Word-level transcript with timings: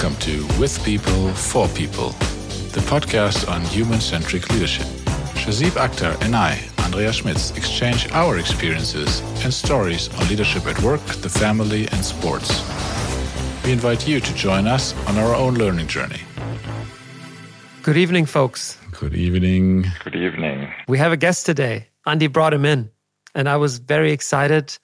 Welcome 0.00 0.20
to 0.20 0.46
With 0.58 0.82
People, 0.82 1.34
For 1.34 1.68
People, 1.68 2.08
the 2.72 2.80
podcast 2.88 3.46
on 3.50 3.60
human 3.66 4.00
centric 4.00 4.48
leadership. 4.48 4.86
Shahzeeb 5.36 5.72
Akhtar 5.72 6.18
and 6.24 6.34
I, 6.34 6.58
Andreas 6.78 7.16
Schmitz, 7.16 7.50
exchange 7.54 8.10
our 8.12 8.38
experiences 8.38 9.20
and 9.44 9.52
stories 9.52 10.08
on 10.14 10.26
leadership 10.28 10.66
at 10.66 10.80
work, 10.80 11.02
the 11.20 11.28
family, 11.28 11.86
and 11.88 12.02
sports. 12.02 12.48
We 13.62 13.72
invite 13.72 14.08
you 14.08 14.20
to 14.20 14.34
join 14.34 14.66
us 14.66 14.94
on 15.06 15.18
our 15.18 15.34
own 15.34 15.56
learning 15.56 15.88
journey. 15.88 16.22
Good 17.82 17.98
evening, 17.98 18.24
folks. 18.24 18.78
Good 18.92 19.14
evening. 19.14 19.84
Good 20.02 20.16
evening. 20.16 20.72
We 20.88 20.96
have 20.96 21.12
a 21.12 21.18
guest 21.18 21.44
today. 21.44 21.88
Andy 22.06 22.26
brought 22.26 22.54
him 22.54 22.64
in, 22.64 22.90
and 23.34 23.50
I 23.50 23.58
was 23.58 23.76
very 23.76 24.12
excited 24.12 24.78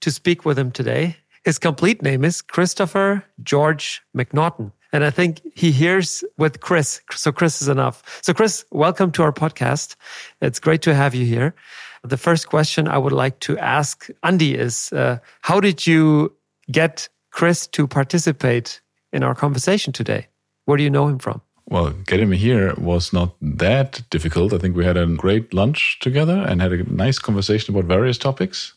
to 0.00 0.10
speak 0.10 0.46
with 0.46 0.58
him 0.58 0.70
today. 0.70 1.18
His 1.44 1.58
complete 1.58 2.00
name 2.00 2.24
is 2.24 2.40
Christopher 2.40 3.22
George 3.42 4.02
McNaughton. 4.16 4.72
And 4.94 5.04
I 5.04 5.10
think 5.10 5.42
he 5.54 5.72
hears 5.72 6.24
with 6.38 6.60
Chris. 6.60 7.02
So 7.12 7.32
Chris 7.32 7.60
is 7.60 7.68
enough. 7.68 8.02
So 8.22 8.32
Chris, 8.32 8.64
welcome 8.70 9.12
to 9.12 9.22
our 9.22 9.32
podcast. 9.32 9.96
It's 10.40 10.58
great 10.58 10.80
to 10.82 10.94
have 10.94 11.14
you 11.14 11.26
here. 11.26 11.54
The 12.02 12.16
first 12.16 12.48
question 12.48 12.88
I 12.88 12.96
would 12.96 13.12
like 13.12 13.40
to 13.40 13.58
ask 13.58 14.08
Andy 14.22 14.54
is, 14.54 14.90
uh, 14.94 15.18
how 15.42 15.60
did 15.60 15.86
you 15.86 16.32
get 16.70 17.10
Chris 17.30 17.66
to 17.68 17.86
participate 17.86 18.80
in 19.12 19.22
our 19.22 19.34
conversation 19.34 19.92
today? 19.92 20.28
Where 20.64 20.78
do 20.78 20.82
you 20.82 20.90
know 20.90 21.08
him 21.08 21.18
from? 21.18 21.42
Well, 21.66 21.90
getting 21.90 22.28
me 22.28 22.36
here 22.36 22.74
was 22.76 23.12
not 23.12 23.34
that 23.40 24.02
difficult. 24.10 24.52
I 24.52 24.58
think 24.58 24.76
we 24.76 24.84
had 24.84 24.96
a 24.96 25.06
great 25.06 25.52
lunch 25.52 25.98
together 26.00 26.38
and 26.38 26.62
had 26.62 26.72
a 26.72 26.84
nice 26.84 27.18
conversation 27.18 27.74
about 27.74 27.86
various 27.86 28.18
topics. 28.18 28.73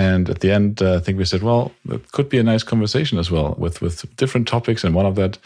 And 0.00 0.30
at 0.30 0.40
the 0.40 0.50
end, 0.50 0.80
uh, 0.80 0.96
I 0.96 1.00
think 1.00 1.18
we 1.18 1.26
said, 1.26 1.42
well, 1.42 1.72
it 1.90 2.12
could 2.12 2.30
be 2.30 2.38
a 2.38 2.42
nice 2.42 2.62
conversation 2.62 3.18
as 3.18 3.30
well 3.30 3.54
with, 3.58 3.82
with 3.82 4.16
different 4.16 4.48
topics. 4.48 4.82
And 4.82 4.94
one 4.94 5.04
of 5.04 5.14
that 5.16 5.36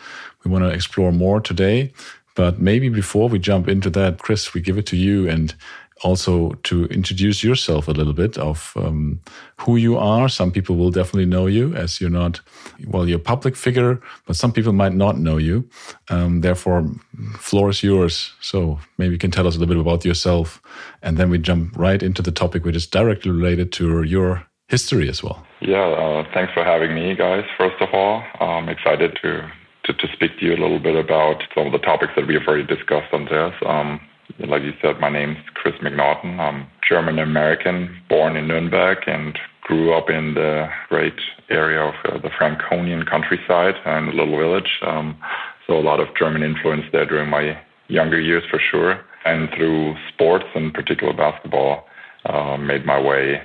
we 0.44 0.50
want 0.50 0.62
to 0.62 0.70
explore 0.70 1.10
more 1.10 1.40
today. 1.40 1.92
But 2.36 2.60
maybe 2.60 2.88
before 2.88 3.28
we 3.28 3.40
jump 3.40 3.68
into 3.68 3.90
that, 3.90 4.18
Chris, 4.18 4.54
we 4.54 4.60
give 4.60 4.78
it 4.78 4.86
to 4.86 4.96
you 4.96 5.28
and 5.28 5.54
also 6.02 6.50
to 6.64 6.86
introduce 6.86 7.44
yourself 7.44 7.88
a 7.88 7.92
little 7.92 8.12
bit 8.12 8.36
of 8.38 8.72
um, 8.76 9.20
who 9.60 9.76
you 9.76 9.96
are. 9.96 10.28
Some 10.28 10.50
people 10.50 10.76
will 10.76 10.90
definitely 10.90 11.26
know 11.26 11.46
you 11.46 11.74
as 11.74 12.00
you're 12.00 12.10
not, 12.10 12.40
well, 12.88 13.08
you're 13.08 13.18
a 13.18 13.22
public 13.22 13.56
figure, 13.56 14.00
but 14.26 14.36
some 14.36 14.52
people 14.52 14.72
might 14.72 14.94
not 14.94 15.18
know 15.18 15.36
you. 15.36 15.68
Um, 16.10 16.40
therefore, 16.40 16.90
floor 17.38 17.70
is 17.70 17.82
yours. 17.82 18.32
So 18.40 18.78
maybe 18.98 19.12
you 19.12 19.18
can 19.18 19.30
tell 19.30 19.46
us 19.46 19.56
a 19.56 19.58
little 19.58 19.74
bit 19.74 19.80
about 19.80 20.04
yourself, 20.04 20.60
and 21.02 21.16
then 21.16 21.30
we 21.30 21.38
jump 21.38 21.76
right 21.76 22.02
into 22.02 22.22
the 22.22 22.32
topic, 22.32 22.64
which 22.64 22.76
is 22.76 22.86
directly 22.86 23.30
related 23.30 23.72
to 23.72 24.02
your 24.02 24.46
history 24.68 25.08
as 25.08 25.22
well. 25.22 25.46
Yeah, 25.60 25.86
uh, 25.86 26.24
thanks 26.34 26.52
for 26.52 26.64
having 26.64 26.94
me, 26.94 27.14
guys. 27.14 27.44
First 27.56 27.80
of 27.80 27.88
all, 27.92 28.22
I'm 28.40 28.68
excited 28.68 29.18
to, 29.22 29.50
to, 29.84 29.92
to 29.92 30.08
speak 30.12 30.38
to 30.40 30.44
you 30.44 30.52
a 30.52 30.60
little 30.60 30.80
bit 30.80 30.96
about 30.96 31.42
some 31.54 31.66
of 31.66 31.72
the 31.72 31.78
topics 31.78 32.12
that 32.16 32.26
we 32.26 32.34
have 32.34 32.42
already 32.46 32.66
discussed 32.66 33.12
on 33.12 33.26
this. 33.26 33.54
Um, 33.64 34.00
like 34.40 34.62
you 34.62 34.72
said, 34.82 35.00
my 35.00 35.10
name's 35.10 35.38
Chris 35.54 35.74
McNaughton. 35.82 36.38
I'm 36.38 36.66
German 36.88 37.18
American, 37.18 37.94
born 38.08 38.36
in 38.36 38.48
Nuremberg, 38.48 38.98
and 39.06 39.38
grew 39.62 39.94
up 39.94 40.10
in 40.10 40.34
the 40.34 40.68
great 40.88 41.18
area 41.50 41.80
of 41.80 41.94
uh, 42.04 42.18
the 42.18 42.30
Franconian 42.36 43.04
countryside 43.04 43.74
and 43.84 44.08
a 44.08 44.12
little 44.12 44.36
village. 44.38 44.80
Um, 44.86 45.18
so 45.66 45.74
a 45.74 45.80
lot 45.80 46.00
of 46.00 46.08
German 46.18 46.42
influence 46.42 46.84
there 46.92 47.06
during 47.06 47.30
my 47.30 47.58
younger 47.88 48.20
years 48.20 48.42
for 48.50 48.58
sure. 48.58 49.00
And 49.24 49.48
through 49.56 49.94
sports, 50.12 50.44
in 50.54 50.70
particular 50.70 51.14
basketball, 51.14 51.86
uh, 52.26 52.58
made 52.58 52.84
my 52.84 53.00
way 53.00 53.42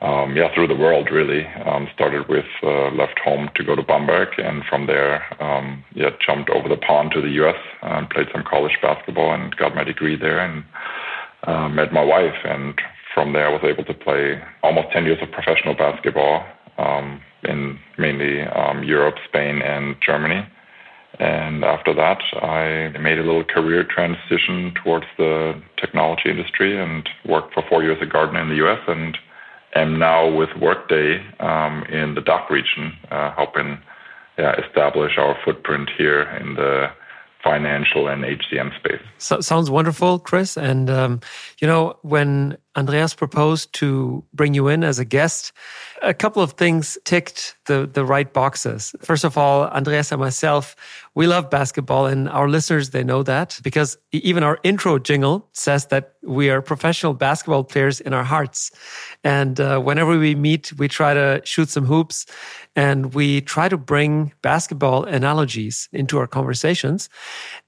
um, 0.00 0.36
yeah, 0.36 0.52
through 0.54 0.68
the 0.68 0.76
world 0.76 1.08
really. 1.10 1.44
Um, 1.66 1.88
started 1.94 2.28
with 2.28 2.46
uh, 2.62 2.90
left 2.90 3.18
home 3.24 3.50
to 3.56 3.64
go 3.64 3.74
to 3.74 3.82
Bamberg, 3.82 4.28
and 4.38 4.62
from 4.68 4.86
there, 4.86 5.22
um, 5.42 5.84
yeah, 5.94 6.10
jumped 6.24 6.50
over 6.50 6.68
the 6.68 6.76
pond 6.76 7.12
to 7.14 7.20
the 7.20 7.30
U.S. 7.42 7.56
and 7.82 8.08
played 8.10 8.28
some 8.32 8.44
college 8.48 8.76
basketball 8.80 9.32
and 9.32 9.56
got 9.56 9.74
my 9.74 9.84
degree 9.84 10.16
there, 10.16 10.38
and 10.38 10.64
uh, 11.44 11.68
met 11.68 11.92
my 11.92 12.04
wife. 12.04 12.36
And 12.44 12.80
from 13.12 13.32
there, 13.32 13.48
I 13.48 13.52
was 13.52 13.62
able 13.64 13.84
to 13.84 13.94
play 13.94 14.40
almost 14.62 14.88
10 14.92 15.04
years 15.04 15.18
of 15.20 15.32
professional 15.32 15.74
basketball 15.74 16.44
um, 16.78 17.20
in 17.42 17.78
mainly 17.98 18.42
um, 18.42 18.84
Europe, 18.84 19.16
Spain, 19.28 19.62
and 19.62 19.96
Germany. 20.04 20.46
And 21.18 21.64
after 21.64 21.92
that, 21.94 22.22
I 22.40 22.96
made 22.98 23.18
a 23.18 23.24
little 23.24 23.42
career 23.42 23.82
transition 23.82 24.72
towards 24.84 25.06
the 25.16 25.60
technology 25.76 26.30
industry 26.30 26.80
and 26.80 27.08
worked 27.26 27.54
for 27.54 27.64
four 27.68 27.82
years 27.82 27.98
at 28.00 28.10
Gartner 28.10 28.40
in 28.40 28.50
the 28.50 28.56
U.S. 28.56 28.78
and 28.86 29.18
am 29.74 29.98
now 29.98 30.28
with 30.34 30.50
Workday 30.60 31.24
um, 31.40 31.84
in 31.84 32.14
the 32.14 32.20
DACH 32.20 32.50
region, 32.50 32.96
uh, 33.10 33.32
helping 33.32 33.78
yeah, 34.38 34.54
establish 34.64 35.18
our 35.18 35.36
footprint 35.44 35.90
here 35.96 36.22
in 36.40 36.54
the 36.54 36.90
financial 37.48 38.08
and 38.08 38.24
HCM 38.24 38.76
space. 38.78 39.00
So, 39.16 39.40
sounds 39.40 39.70
wonderful, 39.70 40.18
Chris. 40.18 40.56
And, 40.58 40.90
um, 40.90 41.20
you 41.60 41.66
know, 41.66 41.96
when 42.02 42.58
Andreas 42.76 43.14
proposed 43.14 43.72
to 43.74 44.22
bring 44.34 44.52
you 44.54 44.68
in 44.68 44.84
as 44.84 44.98
a 44.98 45.04
guest, 45.04 45.52
a 46.02 46.12
couple 46.12 46.42
of 46.42 46.52
things 46.52 46.98
ticked 47.04 47.56
the, 47.66 47.88
the 47.90 48.04
right 48.04 48.32
boxes. 48.32 48.94
First 49.00 49.24
of 49.24 49.38
all, 49.38 49.64
Andreas 49.68 50.12
and 50.12 50.20
myself, 50.20 50.76
we 51.14 51.26
love 51.26 51.50
basketball, 51.50 52.06
and 52.06 52.28
our 52.28 52.48
listeners, 52.48 52.90
they 52.90 53.02
know 53.02 53.22
that 53.22 53.58
because 53.64 53.96
even 54.12 54.42
our 54.42 54.58
intro 54.62 54.98
jingle 54.98 55.48
says 55.52 55.86
that 55.86 56.12
we 56.22 56.50
are 56.50 56.60
professional 56.62 57.14
basketball 57.14 57.64
players 57.64 58.00
in 58.00 58.12
our 58.12 58.22
hearts. 58.22 58.70
And 59.24 59.58
uh, 59.58 59.80
whenever 59.80 60.18
we 60.18 60.34
meet, 60.34 60.72
we 60.78 60.86
try 60.86 61.14
to 61.14 61.40
shoot 61.44 61.70
some 61.70 61.86
hoops 61.86 62.26
and 62.78 63.12
we 63.12 63.40
try 63.40 63.68
to 63.68 63.76
bring 63.76 64.32
basketball 64.40 65.02
analogies 65.02 65.88
into 65.92 66.16
our 66.16 66.28
conversations. 66.28 67.10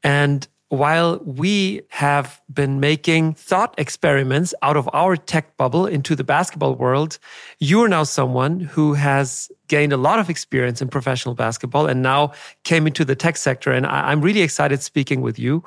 And 0.04 0.46
while 0.68 1.18
we 1.24 1.82
have 1.88 2.40
been 2.48 2.78
making 2.78 3.34
thought 3.34 3.74
experiments 3.76 4.54
out 4.62 4.76
of 4.76 4.88
our 4.92 5.16
tech 5.16 5.56
bubble 5.56 5.84
into 5.84 6.14
the 6.14 6.22
basketball 6.22 6.76
world, 6.76 7.18
you 7.58 7.82
are 7.82 7.88
now 7.88 8.04
someone 8.04 8.60
who 8.60 8.94
has 8.94 9.50
gained 9.70 9.92
a 9.92 9.96
lot 9.96 10.18
of 10.18 10.28
experience 10.28 10.82
in 10.82 10.88
professional 10.88 11.34
basketball 11.36 11.86
and 11.86 12.02
now 12.02 12.32
came 12.64 12.88
into 12.88 13.04
the 13.04 13.14
tech 13.14 13.36
sector. 13.36 13.70
And 13.70 13.86
I, 13.86 14.10
am 14.12 14.20
really 14.20 14.42
excited 14.42 14.82
speaking 14.82 15.20
with 15.22 15.38
you. 15.38 15.62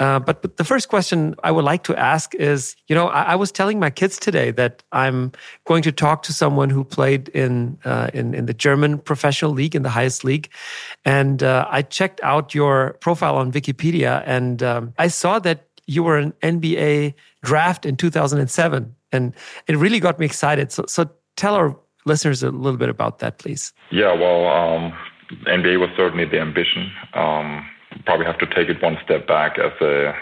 Uh, 0.00 0.18
but, 0.18 0.40
but, 0.40 0.56
the 0.56 0.64
first 0.64 0.88
question 0.88 1.34
I 1.44 1.50
would 1.52 1.64
like 1.64 1.84
to 1.84 1.94
ask 1.94 2.34
is 2.34 2.74
you 2.88 2.94
know, 2.94 3.08
I, 3.08 3.22
I, 3.32 3.36
was 3.36 3.52
telling 3.52 3.78
my 3.78 3.90
kids 3.90 4.18
today 4.18 4.52
that 4.52 4.82
I'm 4.92 5.32
going 5.66 5.82
to 5.82 5.92
talk 5.92 6.22
to 6.24 6.32
someone 6.32 6.70
who 6.70 6.82
played 6.82 7.28
in, 7.28 7.78
uh, 7.84 8.08
in, 8.14 8.34
in, 8.34 8.46
the 8.46 8.54
German 8.54 8.98
professional 8.98 9.52
league, 9.52 9.76
in 9.76 9.82
the 9.82 9.90
highest 9.90 10.24
league. 10.24 10.48
And 11.04 11.42
uh, 11.42 11.66
I 11.68 11.82
checked 11.82 12.20
out 12.22 12.54
your 12.54 12.96
profile 13.00 13.36
on 13.36 13.52
Wikipedia 13.52 14.22
and 14.26 14.62
um, 14.62 14.94
I 14.98 15.08
saw 15.08 15.38
that 15.40 15.66
you 15.86 16.02
were 16.02 16.16
an 16.16 16.32
NBA 16.42 17.14
draft 17.42 17.84
in 17.84 17.96
2007. 17.96 18.94
And 19.12 19.34
it 19.66 19.76
really 19.76 20.00
got 20.00 20.18
me 20.18 20.24
excited. 20.24 20.72
So, 20.72 20.84
so 20.86 21.10
tell 21.36 21.54
our 21.54 21.76
listeners 22.04 22.42
a 22.42 22.50
little 22.50 22.78
bit 22.78 22.88
about 22.88 23.18
that, 23.20 23.38
please? 23.38 23.72
Yeah, 23.90 24.14
well, 24.14 24.46
um, 24.48 24.92
NBA 25.46 25.80
was 25.80 25.90
certainly 25.96 26.24
the 26.24 26.40
ambition. 26.40 26.90
Um, 27.14 27.68
probably 28.04 28.26
have 28.26 28.38
to 28.38 28.46
take 28.46 28.68
it 28.68 28.82
one 28.82 28.98
step 29.04 29.26
back 29.26 29.58
as 29.58 29.72
a 29.80 30.14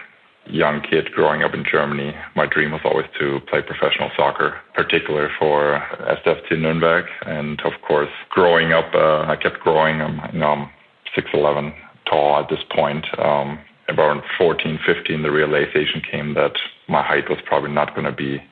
young 0.46 0.80
kid 0.80 1.12
growing 1.12 1.42
up 1.42 1.54
in 1.54 1.64
Germany. 1.64 2.14
My 2.34 2.46
dream 2.46 2.72
was 2.72 2.80
always 2.84 3.06
to 3.18 3.40
play 3.48 3.62
professional 3.62 4.10
soccer, 4.16 4.58
particularly 4.74 5.30
for 5.38 5.82
SFC 6.00 6.52
Nürnberg. 6.52 7.06
And 7.26 7.60
of 7.62 7.72
course, 7.86 8.10
growing 8.30 8.72
up, 8.72 8.92
uh, 8.94 9.22
I 9.22 9.36
kept 9.36 9.60
growing. 9.60 10.00
I'm, 10.00 10.20
you 10.32 10.40
know, 10.40 10.48
I'm 10.48 10.70
6'11 11.16 11.74
tall 12.06 12.40
at 12.42 12.48
this 12.48 12.64
point. 12.74 13.06
Um, 13.18 13.58
about 13.88 14.22
14, 14.38 14.78
15, 14.86 15.22
the 15.22 15.30
realization 15.30 16.00
came 16.08 16.34
that 16.34 16.52
my 16.88 17.02
height 17.02 17.28
was 17.28 17.38
probably 17.44 17.70
not 17.70 17.94
going 17.94 18.06
to 18.06 18.12
be 18.12 18.42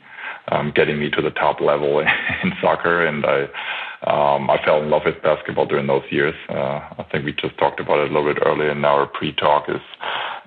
um, 0.51 0.73
getting 0.75 0.99
me 0.99 1.11
to 1.11 1.23
the 1.23 1.31
top 1.31 1.61
level 1.61 2.01
in 2.43 2.53
soccer. 2.61 3.05
And 3.05 3.25
I, 3.25 3.43
um, 4.07 4.49
I 4.49 4.63
fell 4.65 4.83
in 4.83 4.91
love 4.91 5.03
with 5.05 5.23
basketball 5.23 5.67
during 5.67 5.87
those 5.87 6.05
years. 6.11 6.35
Uh, 6.49 6.81
I 6.99 7.07
think 7.11 7.25
we 7.25 7.33
just 7.33 7.59
talked 7.59 7.81
about 7.81 7.99
it 7.99 8.11
a 8.11 8.15
little 8.15 8.33
bit 8.33 8.43
earlier 8.45 8.71
in 8.71 8.85
our 8.85 9.07
pre-talk 9.07 9.69
is 9.69 9.81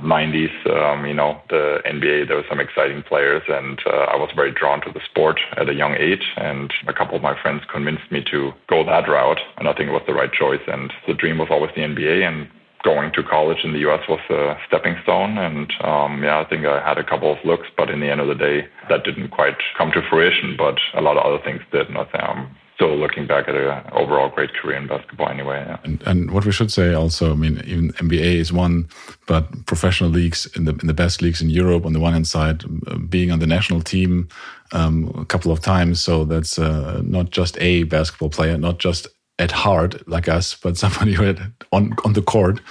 90s. 0.01 0.49
Um, 0.69 1.05
you 1.05 1.13
know, 1.13 1.41
the 1.49 1.79
NBA, 1.85 2.27
there 2.27 2.37
were 2.37 2.45
some 2.49 2.59
exciting 2.59 3.03
players 3.03 3.43
and 3.47 3.79
uh, 3.85 4.11
I 4.11 4.15
was 4.15 4.29
very 4.35 4.51
drawn 4.51 4.81
to 4.81 4.91
the 4.91 5.01
sport 5.09 5.39
at 5.57 5.69
a 5.69 5.73
young 5.73 5.95
age. 5.95 6.23
And 6.37 6.73
a 6.87 6.93
couple 6.93 7.15
of 7.15 7.21
my 7.21 7.39
friends 7.41 7.63
convinced 7.71 8.11
me 8.11 8.23
to 8.31 8.51
go 8.69 8.83
that 8.85 9.07
route. 9.09 9.39
And 9.57 9.67
I 9.67 9.73
think 9.73 9.89
it 9.89 9.93
was 9.93 10.03
the 10.07 10.13
right 10.13 10.31
choice. 10.31 10.61
And 10.67 10.91
the 11.07 11.13
dream 11.13 11.37
was 11.37 11.49
always 11.51 11.71
the 11.75 11.81
NBA 11.81 12.27
and 12.27 12.47
going 12.83 13.11
to 13.13 13.23
college 13.23 13.63
in 13.63 13.73
the 13.73 13.79
U.S. 13.79 14.01
was 14.09 14.19
a 14.29 14.57
stepping 14.67 14.95
stone. 15.03 15.37
And 15.37 15.71
um, 15.81 16.23
yeah, 16.23 16.39
I 16.39 16.45
think 16.45 16.65
I 16.65 16.85
had 16.85 16.97
a 16.97 17.03
couple 17.03 17.31
of 17.31 17.37
looks, 17.45 17.67
but 17.77 17.89
in 17.89 17.99
the 17.99 18.09
end 18.09 18.21
of 18.21 18.27
the 18.27 18.35
day, 18.35 18.67
that 18.89 19.03
didn't 19.03 19.29
quite 19.29 19.57
come 19.77 19.91
to 19.91 20.01
fruition. 20.09 20.55
But 20.57 20.77
a 20.93 21.01
lot 21.01 21.17
of 21.17 21.25
other 21.25 21.43
things 21.43 21.61
did. 21.71 21.87
And 21.87 21.97
I 21.97 22.05
think 22.05 22.23
I'm 22.23 22.55
still 22.75 22.97
looking 22.97 23.27
back 23.27 23.47
at 23.47 23.55
an 23.55 23.83
overall 23.91 24.29
great 24.29 24.53
career 24.55 24.77
in 24.77 24.87
basketball 24.87 25.29
anyway. 25.29 25.63
Yeah. 25.67 25.77
And, 25.83 26.01
and, 26.07 26.31
what 26.31 26.45
we 26.45 26.51
should 26.51 26.71
say 26.71 26.93
also, 26.93 27.31
I 27.31 27.35
mean, 27.35 27.61
even 27.65 27.91
NBA 27.93 28.35
is 28.37 28.51
one, 28.51 28.89
but 29.27 29.67
professional 29.67 30.09
leagues 30.09 30.47
in 30.55 30.65
the 30.65 30.75
in 30.81 30.87
the 30.87 30.93
best 30.93 31.21
leagues 31.21 31.41
in 31.41 31.49
Europe 31.49 31.85
on 31.85 31.93
the 31.93 31.99
one 31.99 32.13
hand 32.13 32.27
side, 32.27 32.63
being 33.09 33.31
on 33.31 33.39
the 33.39 33.47
national 33.47 33.81
team 33.81 34.27
um, 34.71 35.13
a 35.15 35.25
couple 35.25 35.51
of 35.51 35.59
times, 35.59 36.01
so 36.01 36.25
that's 36.25 36.57
uh, 36.57 37.01
not 37.03 37.29
just 37.29 37.55
a 37.61 37.83
basketball 37.83 38.29
player, 38.29 38.57
not 38.57 38.79
just 38.79 39.07
at 39.41 39.51
heart 39.51 40.07
like 40.07 40.29
us, 40.29 40.55
but 40.55 40.77
somebody 40.83 41.13
who 41.13 41.23
had 41.23 41.51
on 41.71 41.93
on 42.05 42.13
the 42.13 42.21
court 42.21 42.61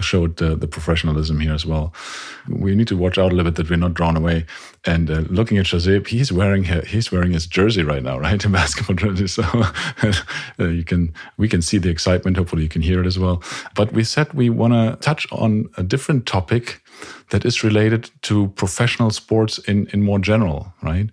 showed 0.00 0.40
uh, 0.40 0.54
the 0.54 0.68
professionalism 0.68 1.40
here 1.40 1.52
as 1.52 1.66
well. 1.66 1.92
We 2.48 2.74
need 2.74 2.88
to 2.88 2.96
watch 2.96 3.18
out 3.18 3.32
a 3.32 3.34
little 3.34 3.50
bit 3.50 3.56
that 3.56 3.68
we're 3.68 3.76
not 3.76 3.94
drawn 3.94 4.16
away. 4.16 4.46
And 4.86 5.10
uh, 5.10 5.24
looking 5.28 5.58
at 5.58 5.66
Josep, 5.66 6.06
he's 6.06 6.32
wearing 6.32 6.64
he's 6.86 7.12
wearing 7.12 7.32
his 7.32 7.46
jersey 7.46 7.82
right 7.82 8.02
now, 8.02 8.18
right? 8.26 8.42
In 8.44 8.52
basketball 8.52 8.96
jersey, 8.96 9.26
so 9.26 9.42
uh, 10.58 10.64
you 10.64 10.84
can 10.84 11.12
we 11.36 11.48
can 11.48 11.62
see 11.62 11.78
the 11.78 11.90
excitement. 11.90 12.36
Hopefully, 12.36 12.62
you 12.62 12.68
can 12.68 12.82
hear 12.82 13.00
it 13.00 13.06
as 13.06 13.18
well. 13.18 13.42
But 13.74 13.92
we 13.92 14.04
said 14.04 14.32
we 14.32 14.48
want 14.48 14.72
to 14.72 14.96
touch 15.00 15.26
on 15.32 15.68
a 15.76 15.82
different 15.82 16.26
topic 16.26 16.80
that 17.30 17.44
is 17.44 17.62
related 17.62 18.10
to 18.22 18.48
professional 18.48 19.10
sports 19.10 19.58
in, 19.58 19.88
in 19.92 20.02
more 20.02 20.18
general, 20.18 20.72
right? 20.82 21.08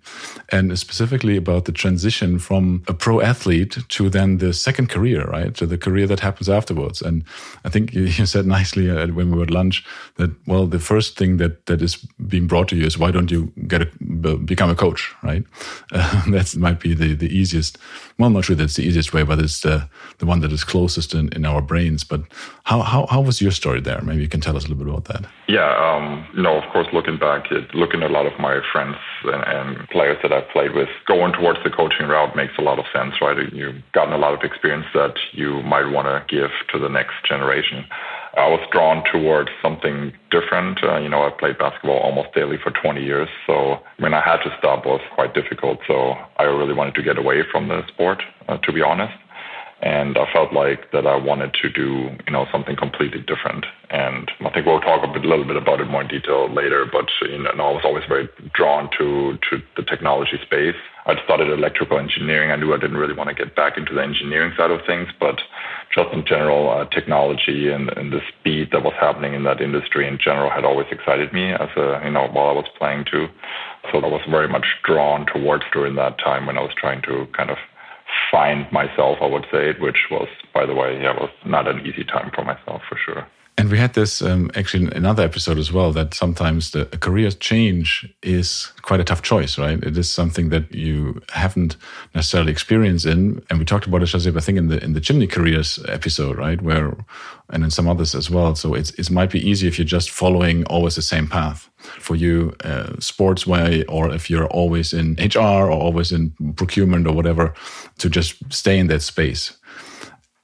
And 0.50 0.78
specifically 0.78 1.36
about 1.36 1.64
the 1.64 1.72
transition 1.72 2.38
from 2.38 2.82
a 2.88 2.94
pro 2.94 3.20
athlete 3.20 3.78
to 3.88 4.10
then 4.10 4.38
the 4.38 4.52
second 4.52 4.88
career, 4.88 5.24
right? 5.24 5.54
To 5.54 5.66
the 5.66 5.78
career 5.78 6.06
that 6.06 6.20
happens 6.20 6.48
afterwards. 6.48 7.00
And 7.02 7.24
I 7.64 7.68
think 7.68 7.94
you 8.18 8.26
said 8.26 8.46
nicely 8.46 8.90
uh, 8.90 9.06
when 9.08 9.30
we 9.30 9.38
were 9.38 9.44
at 9.44 9.50
lunch 9.50 9.84
that, 10.16 10.30
well, 10.46 10.66
the 10.66 10.80
first 10.80 11.16
thing 11.16 11.36
that, 11.38 11.66
that 11.66 11.82
is 11.82 11.96
being 12.26 12.46
brought 12.46 12.68
to 12.68 12.76
you 12.76 12.84
is 12.84 12.98
why 12.98 13.10
don't 13.10 13.30
you 13.30 13.52
get 13.66 13.82
a, 13.82 14.36
become 14.36 14.70
a 14.70 14.76
coach, 14.76 15.14
right? 15.22 15.44
Uh, 15.90 16.30
that 16.30 16.54
might 16.56 16.80
be 16.80 16.92
the, 16.94 17.14
the 17.14 17.34
easiest. 17.34 17.78
Well, 18.18 18.30
not 18.30 18.44
sure 18.44 18.54
that's 18.54 18.76
the 18.76 18.82
easiest 18.82 19.14
way, 19.14 19.22
but 19.22 19.38
it's 19.38 19.62
the, 19.62 19.88
the 20.18 20.26
one 20.26 20.40
that 20.40 20.52
is 20.52 20.62
closest 20.62 21.14
in, 21.14 21.32
in 21.32 21.46
our 21.46 21.62
brains. 21.62 22.04
But 22.04 22.22
how, 22.64 22.82
how, 22.82 23.06
how 23.06 23.20
was 23.20 23.40
your 23.40 23.52
story 23.52 23.80
there? 23.80 24.00
Maybe 24.02 24.22
you 24.22 24.28
can 24.28 24.40
tell 24.40 24.56
us 24.56 24.64
a 24.64 24.68
little 24.68 24.84
bit 24.84 24.92
about 24.92 25.06
that. 25.06 25.30
Yeah, 25.46 25.66
um, 25.78 26.26
you 26.34 26.42
know, 26.42 26.58
of 26.58 26.64
course, 26.72 26.88
looking 26.92 27.18
back, 27.18 27.50
it, 27.52 27.72
looking 27.74 28.02
at 28.02 28.10
a 28.10 28.12
lot 28.12 28.26
of 28.26 28.32
my 28.40 28.58
friends 28.72 28.96
and, 29.24 29.44
and, 29.46 29.88
players 29.88 30.18
that 30.22 30.32
I've 30.32 30.48
played 30.50 30.74
with, 30.74 30.88
going 31.06 31.32
towards 31.32 31.60
the 31.62 31.70
coaching 31.70 32.06
route 32.08 32.34
makes 32.34 32.52
a 32.58 32.62
lot 32.62 32.78
of 32.78 32.84
sense, 32.92 33.14
right? 33.20 33.36
You've 33.52 33.82
gotten 33.92 34.12
a 34.12 34.18
lot 34.18 34.34
of 34.34 34.40
experience 34.42 34.86
that 34.92 35.14
you 35.32 35.62
might 35.62 35.86
want 35.86 36.06
to 36.08 36.24
give 36.28 36.50
to 36.72 36.78
the 36.78 36.88
next 36.88 37.14
generation. 37.26 37.86
I 38.36 38.48
was 38.48 38.60
drawn 38.72 39.02
towards 39.10 39.50
something 39.62 40.12
different. 40.30 40.82
Uh, 40.82 40.98
you 40.98 41.08
know, 41.08 41.22
I 41.22 41.30
played 41.30 41.58
basketball 41.58 41.98
almost 41.98 42.34
daily 42.34 42.58
for 42.62 42.70
20 42.70 43.02
years, 43.02 43.28
so 43.46 43.78
when 43.98 44.14
I 44.14 44.20
had 44.20 44.42
to 44.42 44.54
stop 44.58 44.84
was 44.84 45.00
quite 45.14 45.32
difficult. 45.32 45.78
So 45.86 46.14
I 46.36 46.44
really 46.44 46.74
wanted 46.74 46.94
to 46.96 47.02
get 47.02 47.18
away 47.18 47.42
from 47.50 47.68
the 47.68 47.86
sport, 47.88 48.22
uh, 48.48 48.58
to 48.58 48.72
be 48.72 48.82
honest 48.82 49.14
and 49.80 50.18
I 50.18 50.26
felt 50.32 50.52
like 50.52 50.90
that 50.92 51.06
I 51.06 51.14
wanted 51.14 51.54
to 51.62 51.70
do 51.70 52.10
you 52.26 52.32
know 52.32 52.46
something 52.50 52.74
completely 52.74 53.20
different. 53.20 53.64
And 53.90 54.30
I 54.40 54.50
think 54.50 54.66
we'll 54.66 54.80
talk 54.80 55.02
a 55.02 55.12
bit, 55.12 55.24
little 55.24 55.46
bit 55.46 55.56
about 55.56 55.80
it 55.80 55.86
more 55.86 56.02
in 56.02 56.08
detail 56.08 56.52
later. 56.52 56.84
But 56.90 57.06
you 57.22 57.38
know, 57.38 57.50
I 57.50 57.72
was 57.72 57.82
always 57.84 58.04
very 58.08 58.28
drawn 58.52 58.90
to 58.98 59.38
to 59.50 59.62
the 59.76 59.82
technology 59.84 60.38
space. 60.42 60.74
I'd 61.06 61.18
studied 61.24 61.48
electrical 61.48 61.98
engineering. 61.98 62.50
I 62.50 62.56
knew 62.56 62.74
I 62.74 62.78
didn't 62.78 62.98
really 62.98 63.14
want 63.14 63.28
to 63.28 63.34
get 63.34 63.54
back 63.54 63.78
into 63.78 63.94
the 63.94 64.02
engineering 64.02 64.52
side 64.58 64.70
of 64.70 64.80
things, 64.84 65.08
but 65.18 65.40
just 65.94 66.12
in 66.12 66.26
general, 66.26 66.70
uh, 66.70 66.84
technology 66.86 67.70
and, 67.70 67.88
and 67.96 68.12
the 68.12 68.20
speed 68.28 68.68
that 68.72 68.82
was 68.82 68.92
happening 69.00 69.32
in 69.32 69.44
that 69.44 69.62
industry 69.62 70.06
in 70.06 70.18
general 70.18 70.50
had 70.50 70.64
always 70.64 70.86
excited 70.90 71.32
me 71.32 71.52
as 71.52 71.70
a 71.76 72.02
you 72.04 72.10
know 72.10 72.26
while 72.28 72.48
I 72.48 72.52
was 72.52 72.66
playing 72.76 73.06
too. 73.10 73.28
So 73.92 73.98
I 73.98 74.08
was 74.08 74.22
very 74.28 74.48
much 74.48 74.66
drawn 74.84 75.24
towards 75.24 75.64
during 75.72 75.94
that 75.94 76.18
time 76.18 76.46
when 76.46 76.58
I 76.58 76.62
was 76.62 76.72
trying 76.76 77.00
to 77.02 77.26
kind 77.32 77.50
of 77.50 77.56
find 78.30 78.70
myself, 78.72 79.18
I 79.20 79.26
would 79.26 79.46
say, 79.50 79.72
which 79.78 80.06
was, 80.10 80.28
by 80.54 80.66
the 80.66 80.74
way, 80.74 81.00
yeah, 81.00 81.12
was 81.12 81.30
not 81.44 81.68
an 81.68 81.86
easy 81.86 82.04
time 82.04 82.30
for 82.34 82.44
myself 82.44 82.82
for 82.88 82.96
sure. 82.96 83.26
And 83.58 83.72
we 83.72 83.78
had 83.78 83.94
this 83.94 84.22
um, 84.22 84.52
actually 84.54 84.84
in 84.84 84.92
another 84.92 85.24
episode 85.24 85.58
as 85.58 85.72
well 85.72 85.90
that 85.90 86.14
sometimes 86.14 86.70
the 86.70 86.84
career 86.86 87.28
change 87.32 88.08
is 88.22 88.70
quite 88.82 89.00
a 89.00 89.04
tough 89.04 89.20
choice, 89.20 89.58
right? 89.58 89.82
It 89.82 89.98
is 89.98 90.08
something 90.08 90.50
that 90.50 90.72
you 90.72 91.20
haven't 91.30 91.76
necessarily 92.14 92.52
experienced 92.52 93.04
in, 93.04 93.42
and 93.50 93.58
we 93.58 93.64
talked 93.64 93.88
about 93.88 94.02
it, 94.02 94.10
Josep, 94.10 94.36
I 94.36 94.40
think 94.40 94.58
in 94.58 94.68
the 94.68 94.80
in 94.82 94.92
the 94.92 95.00
chimney 95.00 95.26
careers 95.26 95.80
episode, 95.88 96.38
right, 96.38 96.62
where 96.62 96.96
and 97.50 97.64
in 97.64 97.72
some 97.72 97.88
others 97.88 98.14
as 98.14 98.30
well. 98.30 98.54
So 98.54 98.74
it's 98.74 98.90
it 98.90 99.10
might 99.10 99.32
be 99.32 99.40
easy 99.50 99.66
if 99.66 99.76
you're 99.76 99.84
just 99.98 100.10
following 100.10 100.64
always 100.66 100.94
the 100.94 101.02
same 101.02 101.26
path 101.26 101.68
for 101.78 102.14
you, 102.14 102.54
uh, 102.62 103.00
sports 103.00 103.44
way, 103.44 103.84
or 103.86 104.14
if 104.14 104.30
you're 104.30 104.46
always 104.46 104.92
in 104.92 105.16
HR 105.18 105.66
or 105.66 105.72
always 105.72 106.12
in 106.12 106.30
procurement 106.54 107.08
or 107.08 107.12
whatever, 107.12 107.54
to 107.98 108.08
just 108.08 108.36
stay 108.52 108.78
in 108.78 108.86
that 108.86 109.02
space 109.02 109.57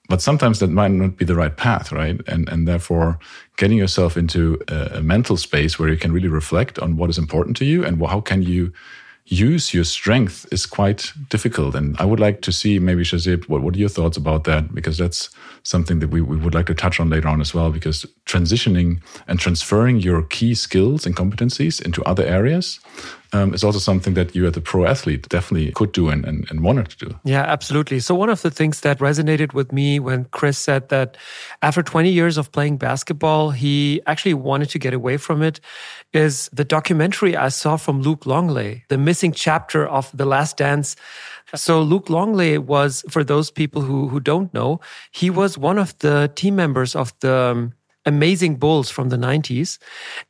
but 0.08 0.20
sometimes 0.20 0.58
that 0.58 0.70
might 0.70 0.90
not 0.90 1.16
be 1.16 1.24
the 1.24 1.34
right 1.34 1.56
path, 1.56 1.90
right? 1.92 2.20
And 2.26 2.48
and 2.48 2.68
therefore, 2.68 3.18
getting 3.56 3.78
yourself 3.78 4.16
into 4.16 4.60
a, 4.68 4.98
a, 4.98 5.02
mental 5.02 5.36
space 5.36 5.78
where 5.78 5.88
you 5.88 5.96
can 5.96 6.12
really 6.12 6.28
reflect 6.28 6.78
on 6.78 6.96
what 6.96 7.10
is 7.10 7.18
important 7.18 7.56
to 7.58 7.64
you 7.64 7.84
and 7.84 8.04
how 8.06 8.20
can 8.20 8.42
you 8.42 8.72
use 9.26 9.72
your 9.72 9.84
strength 9.84 10.46
is 10.52 10.66
quite 10.66 11.12
difficult. 11.30 11.74
And 11.74 11.96
I 11.98 12.04
would 12.04 12.20
like 12.20 12.42
to 12.42 12.52
see 12.52 12.78
maybe 12.78 13.04
Shahzeeb 13.04 13.48
what, 13.48 13.62
what 13.62 13.74
are 13.74 13.78
your 13.78 13.88
thoughts 13.88 14.18
about 14.18 14.44
that? 14.44 14.74
Because 14.74 14.98
that's 14.98 15.30
something 15.62 16.00
that 16.00 16.08
we, 16.08 16.20
we 16.20 16.36
would 16.36 16.54
like 16.54 16.66
to 16.66 16.74
touch 16.74 17.00
on 17.00 17.08
later 17.08 17.28
on 17.28 17.40
as 17.40 17.54
well. 17.54 17.70
Because 17.70 18.04
transitioning 18.26 19.00
and 19.26 19.40
transferring 19.40 20.00
your 20.00 20.22
key 20.22 20.54
skills 20.54 21.06
and 21.06 21.16
competencies 21.16 21.80
into 21.80 22.04
other 22.04 22.24
areas 22.24 22.80
um, 23.34 23.52
is 23.52 23.64
also 23.64 23.81
something 23.81 24.14
that 24.14 24.34
you 24.34 24.46
as 24.46 24.56
a 24.56 24.60
pro 24.60 24.86
athlete 24.86 25.28
definitely 25.28 25.72
could 25.72 25.90
do 25.90 26.08
and, 26.08 26.25
and, 26.25 26.48
and, 26.50 26.62
wanted 26.62 26.88
to 26.88 27.06
do. 27.06 27.20
Yeah, 27.25 27.42
absolutely. 27.42 27.98
So 27.98 28.14
one 28.14 28.31
of 28.31 28.42
the 28.42 28.50
things 28.50 28.81
that 28.82 29.00
resonated 29.00 29.52
with 29.52 29.72
me 29.72 29.98
when 29.98 30.26
Chris 30.26 30.56
said 30.56 30.88
that 30.90 31.16
after 31.60 31.82
20 31.82 32.10
years 32.10 32.38
of 32.38 32.52
playing 32.52 32.76
basketball, 32.76 33.50
he 33.50 34.00
actually 34.06 34.34
wanted 34.34 34.70
to 34.70 34.78
get 34.78 34.94
away 34.94 35.16
from 35.16 35.42
it 35.42 35.58
is 36.12 36.48
the 36.52 36.64
documentary 36.64 37.36
I 37.36 37.48
saw 37.48 37.76
from 37.76 38.02
Luke 38.02 38.25
Longley, 38.25 38.84
the 38.88 38.98
missing 38.98 39.32
chapter 39.32 39.84
of 39.84 40.16
The 40.16 40.25
Last 40.25 40.56
Dance. 40.56 40.94
So 41.56 41.82
Luke 41.82 42.08
Longley 42.08 42.56
was, 42.56 43.04
for 43.10 43.25
those 43.25 43.50
people 43.50 43.82
who, 43.82 44.08
who 44.08 44.20
don't 44.20 44.54
know, 44.54 44.80
he 45.10 45.28
was 45.28 45.58
one 45.58 45.78
of 45.78 45.98
the 45.98 46.30
team 46.37 46.54
members 46.54 46.94
of 46.94 47.12
the 47.19 47.34
um, 47.34 47.72
amazing 48.06 48.56
Bulls 48.56 48.90
from 48.90 49.08
the 49.08 49.16
90s. 49.16 49.78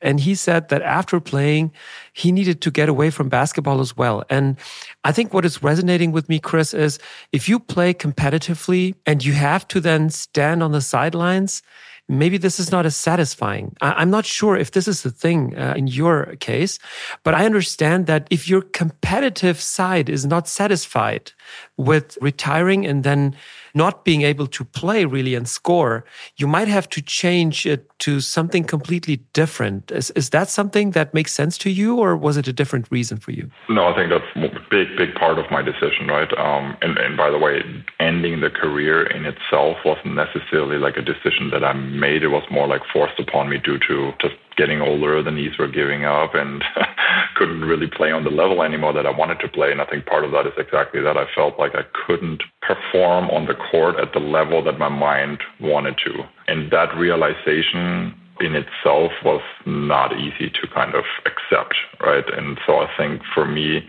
And 0.00 0.20
he 0.20 0.34
said 0.34 0.68
that 0.68 0.82
after 0.82 1.20
playing, 1.20 1.72
he 2.12 2.32
needed 2.32 2.60
to 2.62 2.70
get 2.70 2.88
away 2.88 3.10
from 3.10 3.28
basketball 3.28 3.80
as 3.80 3.96
well. 3.96 4.24
And 4.30 4.56
I 5.04 5.12
think 5.12 5.34
what 5.34 5.44
is 5.44 5.62
resonating 5.62 6.12
with 6.12 6.28
me, 6.28 6.38
Chris, 6.38 6.74
is 6.74 6.98
if 7.32 7.48
you 7.48 7.58
play 7.58 7.94
competitively 7.94 8.94
and 9.06 9.24
you 9.24 9.32
have 9.32 9.66
to 9.68 9.80
then 9.80 10.10
stand 10.10 10.62
on 10.62 10.72
the 10.72 10.80
sidelines, 10.80 11.62
maybe 12.08 12.36
this 12.36 12.60
is 12.60 12.70
not 12.70 12.86
as 12.86 12.96
satisfying. 12.96 13.74
I, 13.80 14.02
am 14.02 14.10
not 14.10 14.26
sure 14.26 14.56
if 14.56 14.72
this 14.72 14.86
is 14.86 15.02
the 15.02 15.10
thing 15.10 15.56
uh, 15.56 15.74
in 15.76 15.86
your 15.86 16.36
case, 16.36 16.78
but 17.22 17.34
I 17.34 17.46
understand 17.46 18.06
that 18.06 18.26
if 18.30 18.48
your 18.48 18.62
competitive 18.62 19.60
side 19.60 20.08
is 20.08 20.26
not 20.26 20.46
satisfied 20.46 21.32
with 21.76 22.18
retiring 22.20 22.86
and 22.86 23.04
then 23.04 23.34
not 23.74 24.04
being 24.04 24.22
able 24.22 24.46
to 24.46 24.64
play 24.64 25.04
really 25.04 25.34
and 25.34 25.48
score, 25.48 26.04
you 26.36 26.46
might 26.46 26.68
have 26.68 26.88
to 26.90 27.02
change 27.02 27.66
it 27.66 27.90
to 27.98 28.20
something 28.20 28.64
completely 28.64 29.16
different. 29.32 29.90
Is, 29.90 30.10
is 30.10 30.30
that 30.30 30.48
something 30.48 30.92
that 30.92 31.12
makes 31.12 31.32
sense 31.32 31.58
to 31.58 31.70
you, 31.70 31.96
or 31.96 32.16
was 32.16 32.36
it 32.36 32.46
a 32.46 32.52
different 32.52 32.86
reason 32.90 33.18
for 33.18 33.32
you? 33.32 33.50
No, 33.68 33.86
I 33.86 33.94
think 33.94 34.10
that's 34.10 34.24
a 34.36 34.60
big, 34.70 34.96
big 34.96 35.14
part 35.14 35.38
of 35.38 35.50
my 35.50 35.62
decision, 35.62 36.06
right? 36.08 36.32
Um, 36.38 36.76
and, 36.82 36.96
and 36.98 37.16
by 37.16 37.30
the 37.30 37.38
way, 37.38 37.62
ending 37.98 38.40
the 38.40 38.50
career 38.50 39.06
in 39.06 39.24
itself 39.26 39.78
wasn't 39.84 40.14
necessarily 40.14 40.78
like 40.78 40.96
a 40.96 41.02
decision 41.02 41.50
that 41.50 41.64
I 41.64 41.72
made. 41.72 42.22
It 42.22 42.28
was 42.28 42.44
more 42.50 42.66
like 42.66 42.82
forced 42.92 43.18
upon 43.18 43.48
me 43.48 43.58
due 43.58 43.78
to 43.88 44.12
just 44.20 44.34
getting 44.56 44.80
older, 44.80 45.22
the 45.22 45.30
knees 45.30 45.58
were 45.58 45.68
giving 45.68 46.04
up 46.04 46.34
and 46.34 46.62
couldn't 47.36 47.62
really 47.62 47.86
play 47.86 48.12
on 48.12 48.24
the 48.24 48.30
level 48.30 48.62
anymore 48.62 48.92
that 48.92 49.06
I 49.06 49.10
wanted 49.10 49.40
to 49.40 49.48
play. 49.48 49.72
And 49.72 49.80
I 49.80 49.86
think 49.86 50.06
part 50.06 50.24
of 50.24 50.32
that 50.32 50.46
is 50.46 50.52
exactly 50.56 51.00
that. 51.02 51.16
I 51.16 51.26
felt 51.34 51.58
like 51.58 51.74
I 51.74 51.82
couldn't 52.06 52.42
perform 52.62 53.30
on 53.30 53.46
the 53.46 53.54
court 53.54 53.96
at 54.00 54.12
the 54.12 54.20
level 54.20 54.62
that 54.64 54.78
my 54.78 54.88
mind 54.88 55.42
wanted 55.60 55.96
to. 56.04 56.24
And 56.48 56.70
that 56.70 56.96
realization 56.96 58.14
in 58.40 58.54
itself 58.54 59.12
was 59.24 59.42
not 59.66 60.18
easy 60.18 60.50
to 60.50 60.68
kind 60.74 60.94
of 60.94 61.04
accept, 61.24 61.74
right? 62.00 62.24
And 62.36 62.58
so 62.66 62.78
I 62.78 62.88
think 62.96 63.22
for 63.34 63.46
me, 63.46 63.86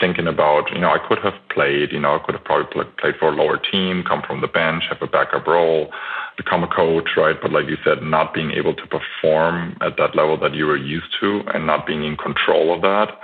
thinking 0.00 0.26
about, 0.26 0.70
you 0.72 0.80
know, 0.80 0.90
I 0.90 0.98
could 1.06 1.18
have 1.22 1.34
played, 1.54 1.92
you 1.92 2.00
know, 2.00 2.16
I 2.16 2.18
could 2.24 2.34
have 2.34 2.44
probably 2.44 2.84
played 2.98 3.14
for 3.20 3.28
a 3.28 3.36
lower 3.36 3.58
team, 3.58 4.02
come 4.02 4.22
from 4.26 4.40
the 4.40 4.48
bench, 4.48 4.84
have 4.88 5.02
a 5.02 5.06
backup 5.06 5.46
role, 5.46 5.92
become 6.36 6.64
a 6.64 6.68
coach, 6.68 7.10
right? 7.16 7.36
But 7.40 7.52
like 7.52 7.66
you 7.68 7.76
said, 7.84 8.02
not 8.02 8.34
being 8.34 8.52
able 8.52 8.74
to 8.74 8.86
perform 8.86 9.76
at 9.80 9.96
that 9.98 10.14
level 10.16 10.38
that 10.40 10.54
you 10.54 10.66
were 10.66 10.76
used 10.76 11.12
to 11.20 11.42
and 11.54 11.66
not 11.66 11.86
being 11.86 12.04
in 12.04 12.16
control 12.16 12.74
of 12.74 12.82
that 12.82 13.18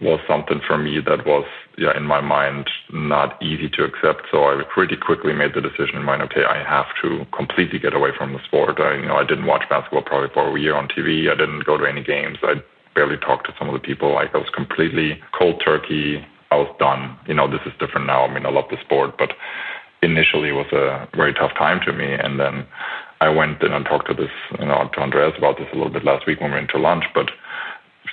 was 0.00 0.18
something 0.26 0.60
for 0.66 0.76
me 0.76 0.98
that 1.00 1.24
was, 1.24 1.46
yeah, 1.78 1.96
in 1.96 2.02
my 2.02 2.20
mind, 2.20 2.68
not 2.92 3.40
easy 3.42 3.68
to 3.68 3.84
accept. 3.84 4.26
So 4.30 4.44
I 4.44 4.62
pretty 4.72 4.96
quickly 4.96 5.32
made 5.32 5.54
the 5.54 5.60
decision 5.60 5.96
in 5.96 6.04
mind, 6.04 6.22
okay, 6.22 6.44
I 6.44 6.62
have 6.64 6.86
to 7.02 7.24
completely 7.36 7.78
get 7.78 7.94
away 7.94 8.10
from 8.16 8.32
the 8.32 8.42
sport. 8.44 8.80
I, 8.80 8.96
you 8.96 9.06
know, 9.06 9.16
I 9.16 9.24
didn't 9.24 9.46
watch 9.46 9.62
basketball 9.70 10.02
probably 10.02 10.30
for 10.34 10.56
a 10.56 10.60
year 10.60 10.74
on 10.74 10.88
TV. 10.88 11.30
I 11.30 11.36
didn't 11.36 11.64
go 11.64 11.78
to 11.78 11.86
any 11.86 12.02
games. 12.02 12.38
I 12.42 12.54
barely 12.94 13.16
talked 13.16 13.46
to 13.46 13.54
some 13.58 13.68
of 13.68 13.74
the 13.74 13.80
people. 13.80 14.12
Like 14.14 14.34
I 14.34 14.38
was 14.38 14.50
completely 14.54 15.20
cold 15.38 15.62
turkey. 15.64 16.24
I 16.50 16.56
was 16.56 16.74
done. 16.78 17.16
You 17.26 17.34
know, 17.34 17.50
this 17.50 17.60
is 17.66 17.72
different 17.78 18.06
now. 18.06 18.24
I 18.24 18.32
mean, 18.32 18.46
I 18.46 18.50
love 18.50 18.66
the 18.70 18.76
sport, 18.84 19.16
but 19.16 19.30
initially 20.04 20.50
it 20.50 20.52
was 20.52 20.70
a 20.72 21.08
very 21.16 21.34
tough 21.34 21.52
time 21.54 21.80
to 21.86 21.92
me. 21.92 22.12
And 22.12 22.38
then 22.38 22.66
I 23.20 23.28
went 23.28 23.62
and 23.62 23.74
I 23.74 23.82
talked 23.82 24.08
to 24.08 24.14
this, 24.14 24.30
you 24.58 24.66
know, 24.66 24.88
to 24.92 25.00
Andreas 25.00 25.34
about 25.38 25.58
this 25.58 25.68
a 25.72 25.76
little 25.76 25.92
bit 25.92 26.04
last 26.04 26.26
week 26.26 26.40
when 26.40 26.50
we 26.50 26.56
went 26.56 26.70
to 26.70 26.78
lunch, 26.78 27.04
but 27.14 27.30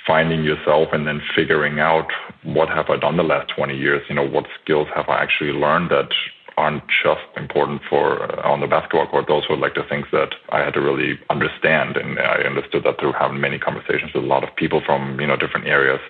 finding 0.06 0.42
yourself 0.42 0.88
and 0.92 1.06
then 1.06 1.20
figuring 1.34 1.78
out 1.78 2.08
what 2.42 2.68
have 2.68 2.88
I 2.88 2.96
done 2.96 3.16
the 3.16 3.22
last 3.22 3.52
20 3.54 3.76
years? 3.76 4.02
You 4.08 4.16
know, 4.16 4.26
what 4.26 4.46
skills 4.62 4.88
have 4.94 5.08
I 5.08 5.22
actually 5.22 5.52
learned 5.52 5.90
that 5.90 6.08
aren't 6.56 6.84
just 6.88 7.24
important 7.36 7.82
for 7.88 8.22
uh, 8.22 8.48
on 8.48 8.60
the 8.60 8.66
basketball 8.66 9.06
court. 9.06 9.26
Those 9.28 9.48
were 9.48 9.56
like 9.56 9.74
the 9.74 9.84
things 9.88 10.06
that 10.12 10.34
I 10.50 10.60
had 10.60 10.74
to 10.74 10.80
really 10.80 11.18
understand, 11.30 11.96
and 11.96 12.18
I 12.18 12.42
understood 12.42 12.84
that 12.84 12.98
through 13.00 13.12
having 13.12 13.40
many 13.40 13.58
conversations 13.58 14.12
with 14.14 14.24
a 14.24 14.26
lot 14.26 14.44
of 14.44 14.54
people 14.56 14.82
from 14.84 15.20
you 15.20 15.26
know 15.26 15.36
different 15.36 15.66
areas 15.66 16.00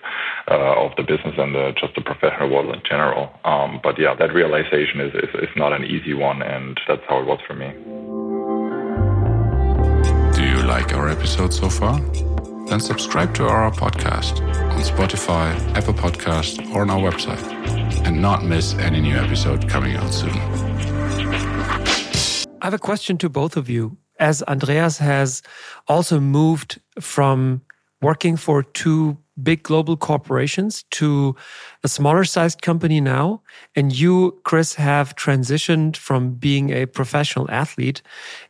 uh, 0.49 0.85
of 0.85 0.93
the 0.97 1.03
business 1.03 1.35
and 1.39 1.55
the, 1.55 1.73
just 1.81 1.95
the 1.95 2.03
professional 2.03 2.51
world 2.51 2.75
in 2.75 2.83
general. 2.89 3.31
Um, 3.45 3.81
but 3.83 3.99
yeah, 3.99 4.15
that 4.15 4.33
realization 4.35 5.01
is, 5.01 5.15
is 5.15 5.31
is 5.35 5.55
not 5.57 5.73
an 5.73 5.85
easy 5.85 6.15
one, 6.15 6.43
and 6.43 6.81
that's 6.89 7.03
how 7.09 7.21
it 7.21 7.27
was 7.27 7.41
for 7.47 7.55
me. 7.55 7.73
Do 10.37 10.43
you 10.49 10.63
like 10.67 10.95
our 10.95 11.09
episode 11.09 11.53
so 11.53 11.69
far? 11.69 12.01
Then 12.67 12.81
subscribe 12.81 13.35
to 13.35 13.47
our 13.47 13.71
podcast 13.71 14.41
on 14.41 14.81
Spotify, 14.81 15.55
Apple 15.77 15.95
Podcast, 15.95 16.75
or 16.75 16.83
on 16.83 16.91
our 16.91 16.99
website, 16.99 17.62
and 18.05 18.21
not 18.21 18.45
miss 18.45 18.75
any 18.75 19.01
new 19.01 19.17
episode 19.17 19.69
coming 19.69 19.97
out 19.97 20.13
soon. 20.13 20.37
I 22.61 22.67
have 22.67 22.75
a 22.75 22.79
question 22.79 23.19
to 23.19 23.29
both 23.29 23.57
of 23.57 23.69
you. 23.69 23.97
As 24.19 24.43
Andreas 24.45 24.99
has 24.99 25.43
also 25.89 26.21
moved 26.21 26.81
from 27.01 27.63
working 28.01 28.37
for 28.37 28.63
two 28.63 29.17
big 29.43 29.63
global 29.63 29.97
corporations 29.97 30.85
to 30.91 31.35
a 31.83 31.89
smaller 31.89 32.25
sized 32.25 32.63
company 32.63 33.01
now, 33.01 33.43
and 33.75 33.97
you, 33.97 34.39
Chris, 34.45 34.75
have 34.75 35.17
transitioned 35.17 35.97
from 35.97 36.35
being 36.35 36.71
a 36.71 36.87
professional 36.87 37.51
athlete 37.51 38.03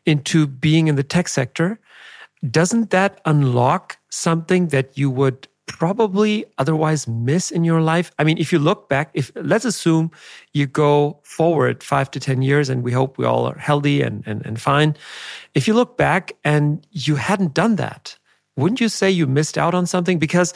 into 0.07 0.47
being 0.47 0.89
in 0.89 0.97
the 0.97 1.03
tech 1.03 1.29
sector. 1.29 1.79
Doesn't 2.51 2.91
that 2.91 3.21
unlock 3.25 3.99
something 4.11 4.69
that 4.69 4.99
you 4.99 5.11
would 5.11 5.47
probably 5.67 6.45
otherwise 6.59 7.07
miss 7.07 7.51
in 7.51 7.65
your 7.65 7.81
life? 7.81 8.11
I 8.19 8.25
mean, 8.25 8.39
if 8.39 8.53
you 8.53 8.59
look 8.59 8.89
back, 8.89 9.11
if 9.15 9.31
let's 9.35 9.65
assume 9.65 10.11
you 10.53 10.67
go 10.67 11.21
forward 11.23 11.83
five 11.83 12.11
to 12.13 12.21
10 12.21 12.43
years 12.43 12.69
and 12.69 12.83
we 12.83 12.93
hope 12.93 13.19
we 13.19 13.25
all 13.25 13.47
are 13.47 13.59
healthy 13.59 14.03
and, 14.03 14.23
and, 14.27 14.45
and 14.45 14.61
fine. 14.61 14.97
If 15.55 15.69
you 15.69 15.75
look 15.75 15.97
back 15.97 16.33
and 16.45 16.87
you 16.91 17.17
hadn't 17.17 17.55
done 17.55 17.77
that, 17.77 18.17
wouldn't 18.57 18.81
you 18.81 18.89
say 18.89 19.11
you 19.11 19.27
missed 19.27 19.57
out 19.57 19.75
on 19.75 19.87
something? 19.87 20.19
Because 20.19 20.53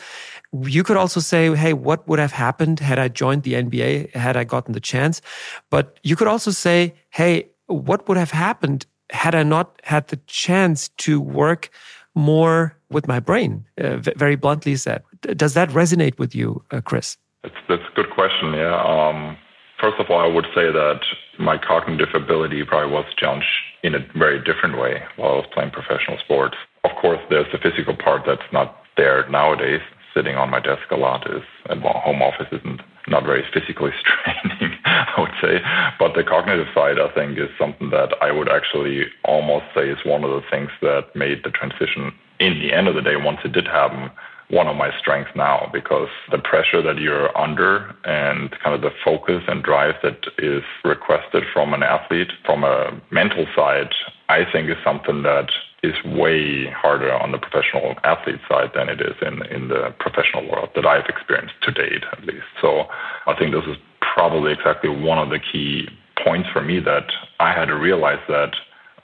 you 0.52 0.82
could 0.82 0.96
also 0.96 1.20
say, 1.20 1.54
hey, 1.54 1.72
what 1.72 2.06
would 2.08 2.18
have 2.18 2.32
happened 2.32 2.78
had 2.80 2.98
I 2.98 3.08
joined 3.08 3.42
the 3.42 3.54
NBA, 3.54 4.14
had 4.14 4.36
I 4.36 4.44
gotten 4.44 4.74
the 4.74 4.80
chance? 4.80 5.22
But 5.70 5.98
you 6.02 6.14
could 6.14 6.28
also 6.28 6.50
say, 6.50 6.94
hey, 7.10 7.48
what 7.66 8.06
would 8.08 8.18
have 8.18 8.30
happened 8.30 8.86
had 9.10 9.34
I 9.34 9.42
not 9.44 9.80
had 9.84 10.08
the 10.08 10.18
chance 10.26 10.88
to 10.98 11.20
work 11.20 11.70
more 12.14 12.75
with 12.90 13.08
my 13.08 13.20
brain, 13.20 13.64
uh, 13.80 13.96
very 14.16 14.36
bluntly 14.36 14.76
said. 14.76 15.02
Does 15.22 15.54
that 15.54 15.70
resonate 15.70 16.18
with 16.18 16.34
you, 16.34 16.64
uh, 16.70 16.80
Chris? 16.80 17.16
That's, 17.42 17.54
that's 17.68 17.82
a 17.82 17.94
good 17.94 18.10
question. 18.10 18.54
Yeah. 18.54 18.74
Um, 18.82 19.36
first 19.80 19.98
of 19.98 20.06
all, 20.10 20.20
I 20.20 20.32
would 20.32 20.46
say 20.54 20.70
that 20.72 21.00
my 21.38 21.58
cognitive 21.58 22.14
ability 22.14 22.64
probably 22.64 22.92
was 22.92 23.04
challenged 23.16 23.46
in 23.82 23.94
a 23.94 24.00
very 24.16 24.42
different 24.42 24.78
way 24.78 25.02
while 25.16 25.32
I 25.32 25.36
was 25.36 25.46
playing 25.52 25.70
professional 25.70 26.18
sports. 26.18 26.56
Of 26.84 26.90
course, 27.00 27.20
there's 27.30 27.50
the 27.52 27.58
physical 27.58 27.96
part 27.96 28.22
that's 28.26 28.50
not 28.52 28.76
there 28.96 29.28
nowadays. 29.28 29.80
Sitting 30.14 30.36
on 30.36 30.50
my 30.50 30.60
desk 30.60 30.90
a 30.90 30.96
lot 30.96 31.30
is, 31.30 31.42
and 31.68 31.82
home 31.82 32.22
office 32.22 32.46
isn't 32.50 32.80
not 33.08 33.24
very 33.24 33.44
physically 33.52 33.90
straining, 34.00 34.78
I 34.84 35.14
would 35.18 35.34
say. 35.40 35.60
But 35.98 36.14
the 36.14 36.24
cognitive 36.24 36.68
side, 36.74 36.98
I 36.98 37.12
think, 37.14 37.38
is 37.38 37.50
something 37.58 37.90
that 37.90 38.14
I 38.20 38.32
would 38.32 38.48
actually 38.48 39.06
almost 39.24 39.66
say 39.74 39.88
is 39.90 39.98
one 40.04 40.24
of 40.24 40.30
the 40.30 40.42
things 40.50 40.70
that 40.82 41.14
made 41.14 41.44
the 41.44 41.50
transition, 41.50 42.12
in 42.40 42.58
the 42.58 42.72
end 42.72 42.88
of 42.88 42.94
the 42.94 43.02
day, 43.02 43.16
once 43.16 43.38
it 43.44 43.52
did 43.52 43.66
happen, 43.66 44.10
one 44.48 44.68
of 44.68 44.76
my 44.76 44.96
strengths 44.98 45.30
now 45.34 45.68
because 45.72 46.08
the 46.30 46.38
pressure 46.38 46.80
that 46.80 46.98
you're 46.98 47.36
under 47.36 47.94
and 48.04 48.54
kind 48.62 48.74
of 48.74 48.80
the 48.80 48.90
focus 49.04 49.42
and 49.48 49.62
drive 49.62 49.94
that 50.02 50.18
is 50.38 50.62
requested 50.84 51.42
from 51.52 51.74
an 51.74 51.82
athlete 51.82 52.30
from 52.44 52.62
a 52.62 53.00
mental 53.10 53.46
side, 53.56 53.90
I 54.28 54.44
think 54.50 54.70
is 54.70 54.76
something 54.84 55.22
that 55.22 55.50
is 55.82 55.94
way 56.04 56.70
harder 56.70 57.12
on 57.12 57.32
the 57.32 57.38
professional 57.38 57.94
athlete 58.04 58.40
side 58.48 58.70
than 58.74 58.88
it 58.88 59.00
is 59.00 59.14
in, 59.20 59.44
in 59.46 59.68
the 59.68 59.94
professional 59.98 60.48
world 60.48 60.70
that 60.74 60.86
I've 60.86 61.06
experienced 61.06 61.54
to 61.62 61.72
date, 61.72 62.04
at 62.12 62.24
least. 62.24 62.46
So 62.60 62.86
I 63.26 63.34
think 63.36 63.52
this 63.52 63.64
is 63.66 63.76
probably 64.00 64.52
exactly 64.52 64.90
one 64.90 65.18
of 65.18 65.30
the 65.30 65.40
key 65.40 65.88
points 66.22 66.48
for 66.52 66.62
me 66.62 66.80
that 66.80 67.06
I 67.40 67.52
had 67.52 67.66
to 67.66 67.76
realize 67.76 68.20
that 68.28 68.54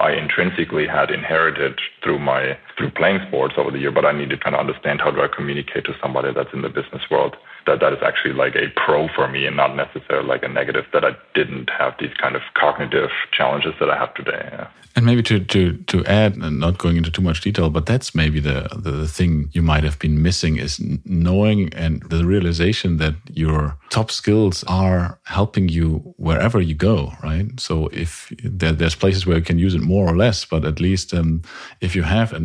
I 0.03 0.15
intrinsically 0.15 0.89
had 0.89 1.13
inherited 1.13 1.81
through 2.03 2.19
my 2.19 2.59
through 2.77 2.91
playing 2.91 3.21
sports 3.29 3.55
over 3.57 3.71
the 3.71 3.79
year, 3.79 3.93
but 3.93 4.05
I 4.05 4.11
needed 4.11 4.37
to 4.37 4.43
kind 4.43 4.57
of 4.57 4.61
understand 4.61 5.01
how 5.01 5.13
do 5.13 5.23
I 5.23 5.29
communicate 5.29 5.85
to 5.85 5.95
somebody 6.03 6.33
that's 6.35 6.53
in 6.53 6.63
the 6.63 6.69
business 6.69 7.03
world 7.09 7.37
that 7.67 7.81
that 7.81 7.93
is 7.93 7.99
actually 8.03 8.35
like 8.35 8.55
a 8.57 8.69
pro 8.77 9.09
for 9.15 9.29
me 9.29 9.47
and 9.47 9.57
not 9.57 9.77
necessarily 9.77 10.27
like 10.27 10.43
a 10.43 10.49
negative 10.49 10.85
that 10.93 11.05
I 11.05 11.13
didn't 11.35 11.71
have 11.71 11.95
these 11.99 12.15
kind 12.21 12.37
of 12.37 12.43
cognitive 12.55 13.11
challenges 13.33 13.75
that 13.81 13.91
I 13.91 13.97
have 13.97 14.15
today. 14.15 14.49
Yeah. 14.53 14.69
And 14.95 15.07
maybe 15.07 15.23
to, 15.23 15.41
to, 15.41 15.73
to 15.73 16.05
add, 16.05 16.37
and 16.37 16.61
not 16.61 16.77
going 16.77 16.99
into 16.99 17.11
too 17.11 17.23
much 17.23 17.41
detail, 17.41 17.71
but 17.71 17.87
that's 17.87 18.15
maybe 18.15 18.41
the, 18.41 18.69
the, 18.77 18.91
the 18.91 19.09
thing 19.09 19.49
you 19.53 19.63
might 19.63 19.85
have 19.85 19.99
been 19.99 20.23
missing 20.23 20.59
is 20.59 20.79
knowing 21.07 21.73
and 21.73 22.03
the 22.11 22.27
realization 22.27 22.99
that 22.99 23.15
your 23.33 23.79
top 23.89 24.11
skills 24.11 24.65
are 24.65 25.19
helping 25.25 25.71
you 25.71 26.15
wherever 26.19 26.61
you 26.61 26.75
go, 26.75 27.15
right? 27.23 27.59
So 27.59 27.89
if 27.89 28.31
there, 28.45 28.73
there's 28.73 28.95
places 28.95 29.27
where 29.27 29.39
you 29.39 29.45
can 29.45 29.59
use 29.59 29.75
it 29.75 29.81
more 29.81 30.07
or 30.07 30.17
less, 30.17 30.45
but 30.45 30.67
at 30.67 30.79
least 30.79 31.15
um, 31.15 31.41
if 31.81 31.97
you 31.97 32.03
have 32.03 32.35
a 32.35 32.41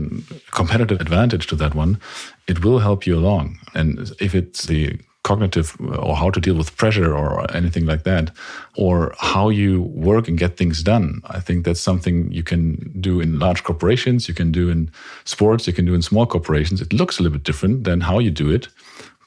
competitive 0.51 1.01
advantage 1.01 1.47
to 1.47 1.55
that 1.57 1.75
one, 1.75 2.00
it 2.47 2.63
will 2.63 2.79
help 2.79 3.05
you 3.05 3.17
along. 3.17 3.59
And 3.74 4.09
if 4.21 4.33
it's 4.33 4.67
the 4.67 4.97
cognitive 5.27 5.75
or 6.05 6.15
how 6.15 6.29
to 6.29 6.39
deal 6.39 6.55
with 6.55 6.77
pressure 6.77 7.12
or 7.13 7.29
anything 7.53 7.86
like 7.86 8.03
that, 8.03 8.31
or 8.75 9.13
how 9.19 9.50
you 9.50 9.81
work 9.81 10.29
and 10.29 10.38
get 10.38 10.55
things 10.55 10.81
done. 10.81 11.22
I 11.25 11.41
think 11.41 11.65
that's 11.65 11.81
something 11.81 12.31
you 12.31 12.43
can 12.43 12.65
do 13.01 13.19
in 13.19 13.39
large 13.39 13.63
corporations, 13.63 14.29
you 14.29 14.34
can 14.34 14.51
do 14.51 14.69
in 14.69 14.89
sports, 15.25 15.67
you 15.67 15.74
can 15.74 15.86
do 15.86 15.93
in 15.93 16.01
small 16.01 16.25
corporations. 16.25 16.81
It 16.81 16.93
looks 16.93 17.19
a 17.19 17.24
little 17.24 17.38
bit 17.38 17.43
different 17.43 17.84
than 17.84 18.01
how 18.01 18.19
you 18.19 18.31
do 18.31 18.50
it, 18.50 18.69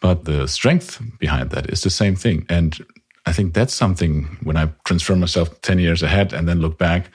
but 0.00 0.24
the 0.24 0.48
strength 0.48 1.02
behind 1.18 1.50
that 1.50 1.68
is 1.68 1.82
the 1.82 1.90
same 1.90 2.16
thing. 2.16 2.46
And 2.48 2.78
I 3.26 3.32
think 3.32 3.52
that's 3.52 3.74
something 3.74 4.38
when 4.42 4.56
I 4.56 4.70
transfer 4.84 5.16
myself 5.16 5.48
10 5.60 5.78
years 5.78 6.02
ahead 6.02 6.32
and 6.32 6.48
then 6.48 6.60
look 6.60 6.78
back, 6.78 7.10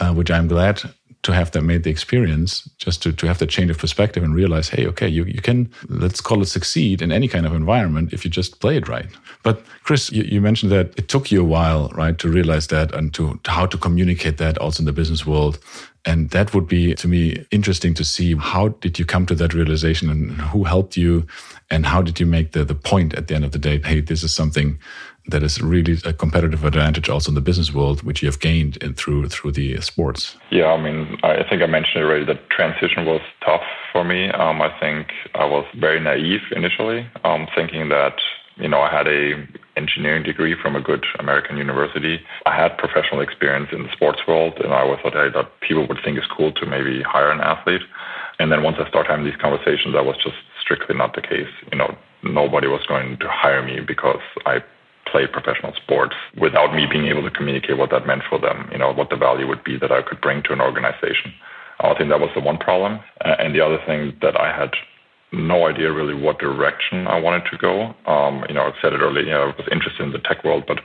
uh, 0.00 0.14
which 0.14 0.30
I'm 0.30 0.48
glad 0.48 0.82
to 1.24 1.32
have 1.32 1.50
that 1.52 1.62
made 1.62 1.82
the 1.84 1.90
experience, 1.90 2.68
just 2.76 3.02
to, 3.02 3.10
to 3.10 3.26
have 3.26 3.38
the 3.38 3.46
change 3.46 3.70
of 3.70 3.78
perspective 3.78 4.22
and 4.22 4.34
realize, 4.34 4.68
hey, 4.68 4.86
okay, 4.86 5.08
you, 5.08 5.24
you 5.24 5.40
can, 5.40 5.70
let's 5.88 6.20
call 6.20 6.42
it 6.42 6.46
succeed 6.46 7.00
in 7.00 7.10
any 7.10 7.28
kind 7.28 7.46
of 7.46 7.54
environment 7.54 8.12
if 8.12 8.24
you 8.24 8.30
just 8.30 8.60
play 8.60 8.76
it 8.76 8.88
right. 8.88 9.06
But 9.42 9.64
Chris, 9.84 10.12
you, 10.12 10.22
you 10.24 10.42
mentioned 10.42 10.70
that 10.72 10.92
it 10.98 11.08
took 11.08 11.32
you 11.32 11.40
a 11.40 11.44
while, 11.44 11.88
right, 11.94 12.18
to 12.18 12.28
realize 12.28 12.66
that 12.66 12.94
and 12.94 13.12
to, 13.14 13.40
to 13.42 13.50
how 13.50 13.64
to 13.64 13.78
communicate 13.78 14.36
that 14.36 14.58
also 14.58 14.82
in 14.82 14.84
the 14.84 14.92
business 14.92 15.24
world. 15.24 15.58
And 16.04 16.28
that 16.30 16.52
would 16.52 16.68
be 16.68 16.94
to 16.96 17.08
me 17.08 17.46
interesting 17.50 17.94
to 17.94 18.04
see 18.04 18.36
how 18.36 18.68
did 18.68 18.98
you 18.98 19.06
come 19.06 19.24
to 19.24 19.34
that 19.36 19.54
realization 19.54 20.10
and 20.10 20.32
who 20.32 20.64
helped 20.64 20.94
you 20.94 21.26
and 21.70 21.86
how 21.86 22.02
did 22.02 22.20
you 22.20 22.26
make 22.26 22.52
the, 22.52 22.64
the 22.64 22.74
point 22.74 23.14
at 23.14 23.28
the 23.28 23.34
end 23.34 23.46
of 23.46 23.52
the 23.52 23.58
day, 23.58 23.80
hey, 23.82 24.02
this 24.02 24.22
is 24.22 24.34
something 24.34 24.78
that 25.26 25.42
is 25.42 25.60
really 25.60 25.96
a 26.04 26.12
competitive 26.12 26.64
advantage 26.64 27.08
also 27.08 27.30
in 27.30 27.34
the 27.34 27.40
business 27.40 27.72
world, 27.72 28.02
which 28.02 28.22
you 28.22 28.28
have 28.28 28.40
gained 28.40 28.76
in, 28.78 28.94
through 28.94 29.28
through 29.28 29.52
the 29.52 29.80
sports. 29.80 30.36
Yeah, 30.50 30.66
I 30.66 30.80
mean, 30.80 31.18
I 31.22 31.42
think 31.48 31.62
I 31.62 31.66
mentioned 31.66 32.04
already 32.04 32.24
that 32.26 32.50
transition 32.50 33.06
was 33.06 33.22
tough 33.44 33.62
for 33.92 34.04
me. 34.04 34.28
Um, 34.30 34.60
I 34.60 34.70
think 34.78 35.08
I 35.34 35.44
was 35.44 35.64
very 35.78 36.00
naive 36.00 36.42
initially, 36.52 37.06
um, 37.24 37.46
thinking 37.54 37.88
that 37.88 38.16
you 38.56 38.68
know 38.68 38.80
I 38.80 38.90
had 38.90 39.08
a 39.08 39.46
engineering 39.76 40.22
degree 40.22 40.54
from 40.60 40.76
a 40.76 40.80
good 40.80 41.04
American 41.18 41.56
university. 41.56 42.20
I 42.46 42.54
had 42.54 42.76
professional 42.76 43.20
experience 43.20 43.68
in 43.72 43.84
the 43.84 43.92
sports 43.92 44.20
world, 44.28 44.54
and 44.62 44.72
I 44.74 44.80
always 44.80 45.00
thought 45.00 45.14
hey, 45.14 45.30
that 45.34 45.48
people 45.60 45.88
would 45.88 45.98
think 46.04 46.18
it's 46.18 46.26
cool 46.36 46.52
to 46.52 46.66
maybe 46.66 47.02
hire 47.02 47.30
an 47.30 47.40
athlete. 47.40 47.82
And 48.38 48.52
then 48.52 48.62
once 48.62 48.76
I 48.78 48.88
started 48.88 49.10
having 49.10 49.24
these 49.24 49.40
conversations, 49.40 49.94
that 49.94 50.04
was 50.04 50.16
just 50.16 50.36
strictly 50.60 50.96
not 50.96 51.14
the 51.14 51.22
case. 51.22 51.48
You 51.72 51.78
know, 51.78 51.96
nobody 52.22 52.66
was 52.66 52.84
going 52.86 53.18
to 53.18 53.28
hire 53.28 53.62
me 53.62 53.80
because 53.80 54.20
I 54.44 54.62
play 55.10 55.26
professional 55.26 55.72
sports 55.76 56.14
without 56.40 56.74
me 56.74 56.86
being 56.90 57.06
able 57.06 57.22
to 57.22 57.30
communicate 57.30 57.78
what 57.78 57.90
that 57.90 58.06
meant 58.06 58.22
for 58.28 58.38
them, 58.38 58.68
you 58.72 58.78
know, 58.78 58.92
what 58.92 59.10
the 59.10 59.16
value 59.16 59.46
would 59.46 59.62
be 59.64 59.78
that 59.78 59.92
I 59.92 60.02
could 60.02 60.20
bring 60.20 60.42
to 60.44 60.52
an 60.52 60.60
organization. 60.60 61.32
I 61.80 61.94
think 61.98 62.10
that 62.10 62.20
was 62.20 62.30
the 62.34 62.40
one 62.40 62.58
problem. 62.58 63.00
Uh, 63.24 63.36
and 63.38 63.54
the 63.54 63.60
other 63.60 63.78
thing 63.86 64.16
that 64.22 64.40
I 64.40 64.56
had 64.56 64.70
no 65.32 65.66
idea 65.66 65.92
really 65.92 66.14
what 66.14 66.38
direction 66.38 67.06
I 67.06 67.18
wanted 67.18 67.42
to 67.50 67.58
go. 67.58 67.94
Um, 68.06 68.44
you 68.48 68.54
know, 68.54 68.62
I 68.62 68.72
said 68.80 68.92
it 68.92 69.00
earlier, 69.00 69.24
you 69.24 69.30
know, 69.30 69.42
I 69.42 69.46
was 69.46 69.68
interested 69.70 70.02
in 70.02 70.12
the 70.12 70.18
tech 70.18 70.44
world, 70.44 70.64
but 70.66 70.78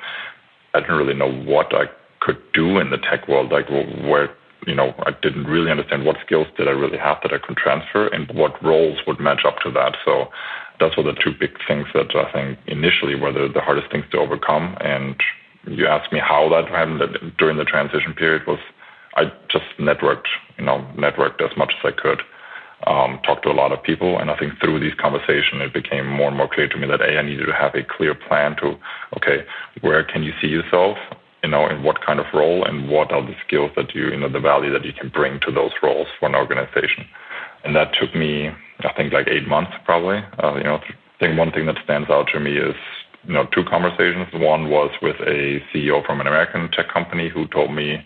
I 0.73 0.79
didn't 0.79 0.97
really 0.97 1.13
know 1.13 1.31
what 1.31 1.73
I 1.73 1.85
could 2.19 2.39
do 2.53 2.79
in 2.79 2.89
the 2.89 2.97
tech 2.97 3.27
world, 3.27 3.51
like 3.51 3.69
where, 3.69 4.29
you 4.67 4.75
know, 4.75 4.93
I 5.05 5.11
didn't 5.21 5.45
really 5.45 5.71
understand 5.71 6.05
what 6.05 6.17
skills 6.25 6.47
did 6.57 6.67
I 6.67 6.71
really 6.71 6.97
have 6.97 7.17
that 7.23 7.33
I 7.33 7.37
could 7.37 7.57
transfer 7.57 8.07
and 8.07 8.29
what 8.33 8.61
roles 8.63 8.99
would 9.07 9.19
match 9.19 9.45
up 9.45 9.59
to 9.63 9.71
that. 9.71 9.95
So 10.03 10.29
those 10.79 10.95
were 10.97 11.03
the 11.03 11.13
two 11.13 11.31
big 11.39 11.51
things 11.67 11.87
that 11.93 12.15
I 12.15 12.31
think 12.31 12.59
initially 12.67 13.15
were 13.15 13.31
the, 13.31 13.49
the 13.53 13.61
hardest 13.61 13.91
things 13.91 14.05
to 14.11 14.19
overcome. 14.19 14.77
And 14.81 15.15
you 15.65 15.87
asked 15.87 16.11
me 16.11 16.19
how 16.19 16.49
that 16.49 16.69
happened 16.69 17.01
during 17.37 17.57
the 17.57 17.65
transition 17.65 18.13
period 18.13 18.43
was 18.47 18.59
I 19.15 19.25
just 19.51 19.65
networked, 19.77 20.27
you 20.57 20.65
know, 20.65 20.87
networked 20.95 21.41
as 21.41 21.55
much 21.57 21.73
as 21.79 21.93
I 21.93 22.01
could. 22.01 22.21
Um, 22.87 23.19
talked 23.25 23.43
to 23.43 23.51
a 23.51 23.51
lot 23.51 23.73
of 23.73 23.83
people, 23.83 24.19
and 24.19 24.31
I 24.31 24.37
think 24.37 24.53
through 24.61 24.79
these 24.79 24.93
conversations, 24.97 25.59
it 25.59 25.73
became 25.73 26.07
more 26.07 26.29
and 26.29 26.37
more 26.37 26.47
clear 26.47 26.69
to 26.69 26.77
me 26.77 26.87
that 26.87 27.01
a 27.01 27.19
I 27.19 27.21
needed 27.21 27.47
to 27.47 27.53
have 27.53 27.75
a 27.75 27.83
clear 27.83 28.15
plan 28.15 28.55
to, 28.61 28.77
okay, 29.17 29.43
where 29.81 30.01
can 30.05 30.23
you 30.23 30.31
see 30.41 30.47
yourself 30.47 30.97
you 31.43 31.49
know, 31.49 31.67
in 31.69 31.83
what 31.83 32.05
kind 32.05 32.19
of 32.19 32.25
role 32.33 32.65
and 32.65 32.89
what 32.89 33.11
are 33.11 33.21
the 33.21 33.35
skills 33.45 33.71
that 33.75 33.95
you, 33.95 34.09
you 34.09 34.17
know, 34.17 34.29
the 34.29 34.39
value 34.39 34.71
that 34.73 34.85
you 34.85 34.93
can 34.93 35.09
bring 35.09 35.39
to 35.41 35.51
those 35.51 35.71
roles 35.81 36.07
for 36.19 36.27
an 36.27 36.35
organization. 36.35 37.05
And 37.63 37.75
that 37.75 37.93
took 37.99 38.13
me, 38.15 38.49
I 38.79 38.93
think, 38.93 39.13
like 39.13 39.27
eight 39.27 39.47
months 39.47 39.71
probably. 39.85 40.19
Uh, 40.41 40.55
you 40.55 40.63
know, 40.63 40.75
I 40.75 41.19
think 41.19 41.37
one 41.37 41.51
thing 41.51 41.65
that 41.65 41.77
stands 41.83 42.09
out 42.09 42.27
to 42.33 42.39
me 42.39 42.57
is, 42.57 42.75
you 43.23 43.33
know, 43.33 43.45
two 43.53 43.63
conversations. 43.69 44.27
One 44.33 44.69
was 44.69 44.91
with 45.01 45.17
a 45.17 45.59
CEO 45.73 46.05
from 46.05 46.21
an 46.21 46.27
American 46.27 46.69
tech 46.71 46.91
company 46.91 47.29
who 47.29 47.47
told 47.47 47.73
me, 47.73 48.03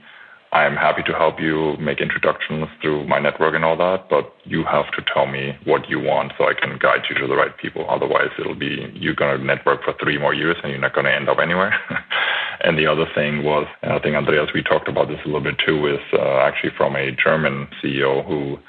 I'm 0.53 0.75
happy 0.75 1.01
to 1.07 1.13
help 1.13 1.39
you 1.39 1.75
make 1.79 1.99
introductions 1.99 2.67
through 2.79 3.07
my 3.07 3.17
network 3.17 3.55
and 3.55 3.65
all 3.65 3.75
that, 3.77 4.07
but 4.07 4.35
you 4.43 4.63
have 4.63 4.85
to 4.91 5.01
tell 5.11 5.25
me 5.25 5.57
what 5.65 5.89
you 5.89 5.99
want 5.99 6.33
so 6.37 6.45
I 6.45 6.53
can 6.53 6.77
guide 6.77 7.01
you 7.09 7.15
to 7.21 7.27
the 7.27 7.35
right 7.35 7.57
people. 7.57 7.87
Otherwise, 7.89 8.29
it'll 8.37 8.53
be 8.53 8.91
you're 8.93 9.15
going 9.15 9.35
to 9.35 9.43
network 9.43 9.83
for 9.83 9.95
three 9.99 10.19
more 10.19 10.35
years 10.35 10.55
and 10.61 10.71
you're 10.71 10.79
not 10.79 10.93
going 10.93 11.05
to 11.05 11.13
end 11.13 11.27
up 11.27 11.39
anywhere. 11.41 11.73
and 12.61 12.77
the 12.77 12.85
other 12.85 13.07
thing 13.15 13.43
was, 13.43 13.65
and 13.81 13.93
I 13.93 13.99
think 13.99 14.15
Andreas, 14.15 14.51
we 14.53 14.61
talked 14.61 14.87
about 14.87 15.07
this 15.07 15.17
a 15.25 15.27
little 15.27 15.41
bit 15.41 15.55
too, 15.65 15.87
is 15.87 16.01
uh, 16.13 16.37
actually 16.45 16.71
from 16.77 16.95
a 16.95 17.09
German 17.11 17.67
CEO 17.81 18.23
who 18.23 18.59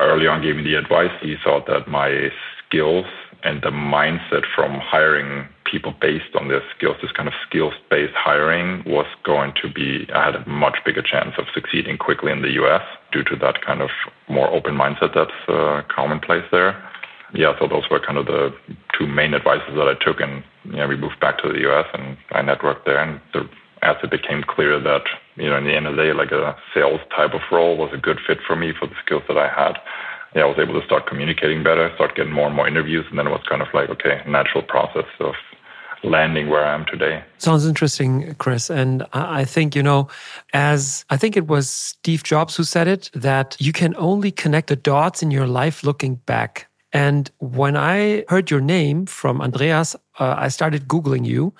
early 0.00 0.26
on 0.26 0.42
gave 0.42 0.56
me 0.56 0.62
the 0.62 0.74
advice. 0.74 1.12
He 1.20 1.36
thought 1.42 1.66
that 1.66 1.88
my 1.88 2.30
skills 2.66 3.06
and 3.42 3.62
the 3.62 3.70
mindset 3.70 4.44
from 4.54 4.78
hiring 4.80 5.48
people 5.70 5.94
based 6.00 6.34
on 6.38 6.48
their 6.48 6.62
skills, 6.76 6.96
this 7.00 7.12
kind 7.12 7.28
of 7.28 7.34
skills 7.46 7.72
based 7.90 8.14
hiring 8.14 8.82
was 8.84 9.06
going 9.24 9.52
to 9.62 9.72
be, 9.72 10.06
I 10.12 10.26
had 10.26 10.34
a 10.34 10.48
much 10.48 10.78
bigger 10.84 11.02
chance 11.02 11.34
of 11.38 11.46
succeeding 11.54 11.96
quickly 11.96 12.32
in 12.32 12.42
the 12.42 12.50
US 12.62 12.82
due 13.12 13.22
to 13.24 13.36
that 13.36 13.64
kind 13.64 13.80
of 13.80 13.90
more 14.28 14.48
open 14.48 14.74
mindset 14.74 15.14
that's 15.14 15.30
uh, 15.48 15.82
commonplace 15.88 16.44
there. 16.50 16.76
Yeah, 17.32 17.52
so 17.60 17.68
those 17.68 17.84
were 17.90 18.00
kind 18.00 18.18
of 18.18 18.26
the 18.26 18.52
two 18.98 19.06
main 19.06 19.34
advices 19.34 19.74
that 19.76 19.86
I 19.86 19.94
took. 20.04 20.20
And 20.20 20.42
yeah, 20.72 20.86
we 20.86 20.96
moved 20.96 21.20
back 21.20 21.38
to 21.42 21.48
the 21.48 21.60
US 21.70 21.86
and 21.94 22.16
I 22.32 22.42
networked 22.42 22.84
there. 22.84 22.98
And 22.98 23.20
the, 23.32 23.48
as 23.82 23.96
it 24.02 24.10
became 24.10 24.42
clear 24.42 24.78
that, 24.80 25.02
you 25.36 25.48
know, 25.48 25.56
in 25.56 25.64
the 25.64 25.74
end 25.74 25.86
of 25.86 25.96
the 25.96 26.02
day, 26.02 26.12
like 26.12 26.32
a 26.32 26.56
sales 26.74 27.00
type 27.16 27.34
of 27.34 27.40
role 27.50 27.76
was 27.76 27.90
a 27.92 27.96
good 27.96 28.18
fit 28.26 28.38
for 28.46 28.56
me 28.56 28.72
for 28.78 28.86
the 28.86 28.94
skills 29.04 29.22
that 29.28 29.38
I 29.38 29.48
had 29.48 29.76
yeah, 30.34 30.42
I 30.42 30.46
was 30.46 30.58
able 30.58 30.78
to 30.78 30.86
start 30.86 31.06
communicating 31.06 31.62
better, 31.62 31.90
start 31.96 32.14
getting 32.14 32.32
more 32.32 32.46
and 32.46 32.54
more 32.54 32.68
interviews, 32.68 33.04
and 33.10 33.18
then 33.18 33.26
it 33.26 33.30
was 33.30 33.42
kind 33.48 33.62
of 33.62 33.68
like 33.74 33.88
okay, 33.90 34.22
natural 34.26 34.62
process 34.62 35.06
of 35.18 35.34
landing 36.02 36.48
where 36.48 36.64
I 36.64 36.74
am 36.74 36.86
today. 36.86 37.22
Sounds 37.38 37.66
interesting, 37.66 38.34
Chris. 38.36 38.70
And 38.70 39.04
I 39.12 39.44
think, 39.44 39.76
you 39.76 39.82
know, 39.82 40.08
as 40.54 41.04
I 41.10 41.18
think 41.18 41.36
it 41.36 41.46
was 41.46 41.68
Steve 41.68 42.22
Jobs 42.22 42.56
who 42.56 42.64
said 42.64 42.88
it, 42.88 43.10
that 43.12 43.56
you 43.58 43.72
can 43.72 43.94
only 43.96 44.30
connect 44.30 44.68
the 44.68 44.76
dots 44.76 45.22
in 45.22 45.30
your 45.30 45.46
life 45.46 45.84
looking 45.84 46.14
back. 46.14 46.68
And 46.92 47.30
when 47.38 47.76
I 47.76 48.24
heard 48.28 48.50
your 48.50 48.60
name 48.60 49.06
from 49.06 49.40
Andreas, 49.42 49.94
uh, 50.18 50.34
I 50.36 50.48
started 50.48 50.88
Googling 50.88 51.24
you. 51.24 51.52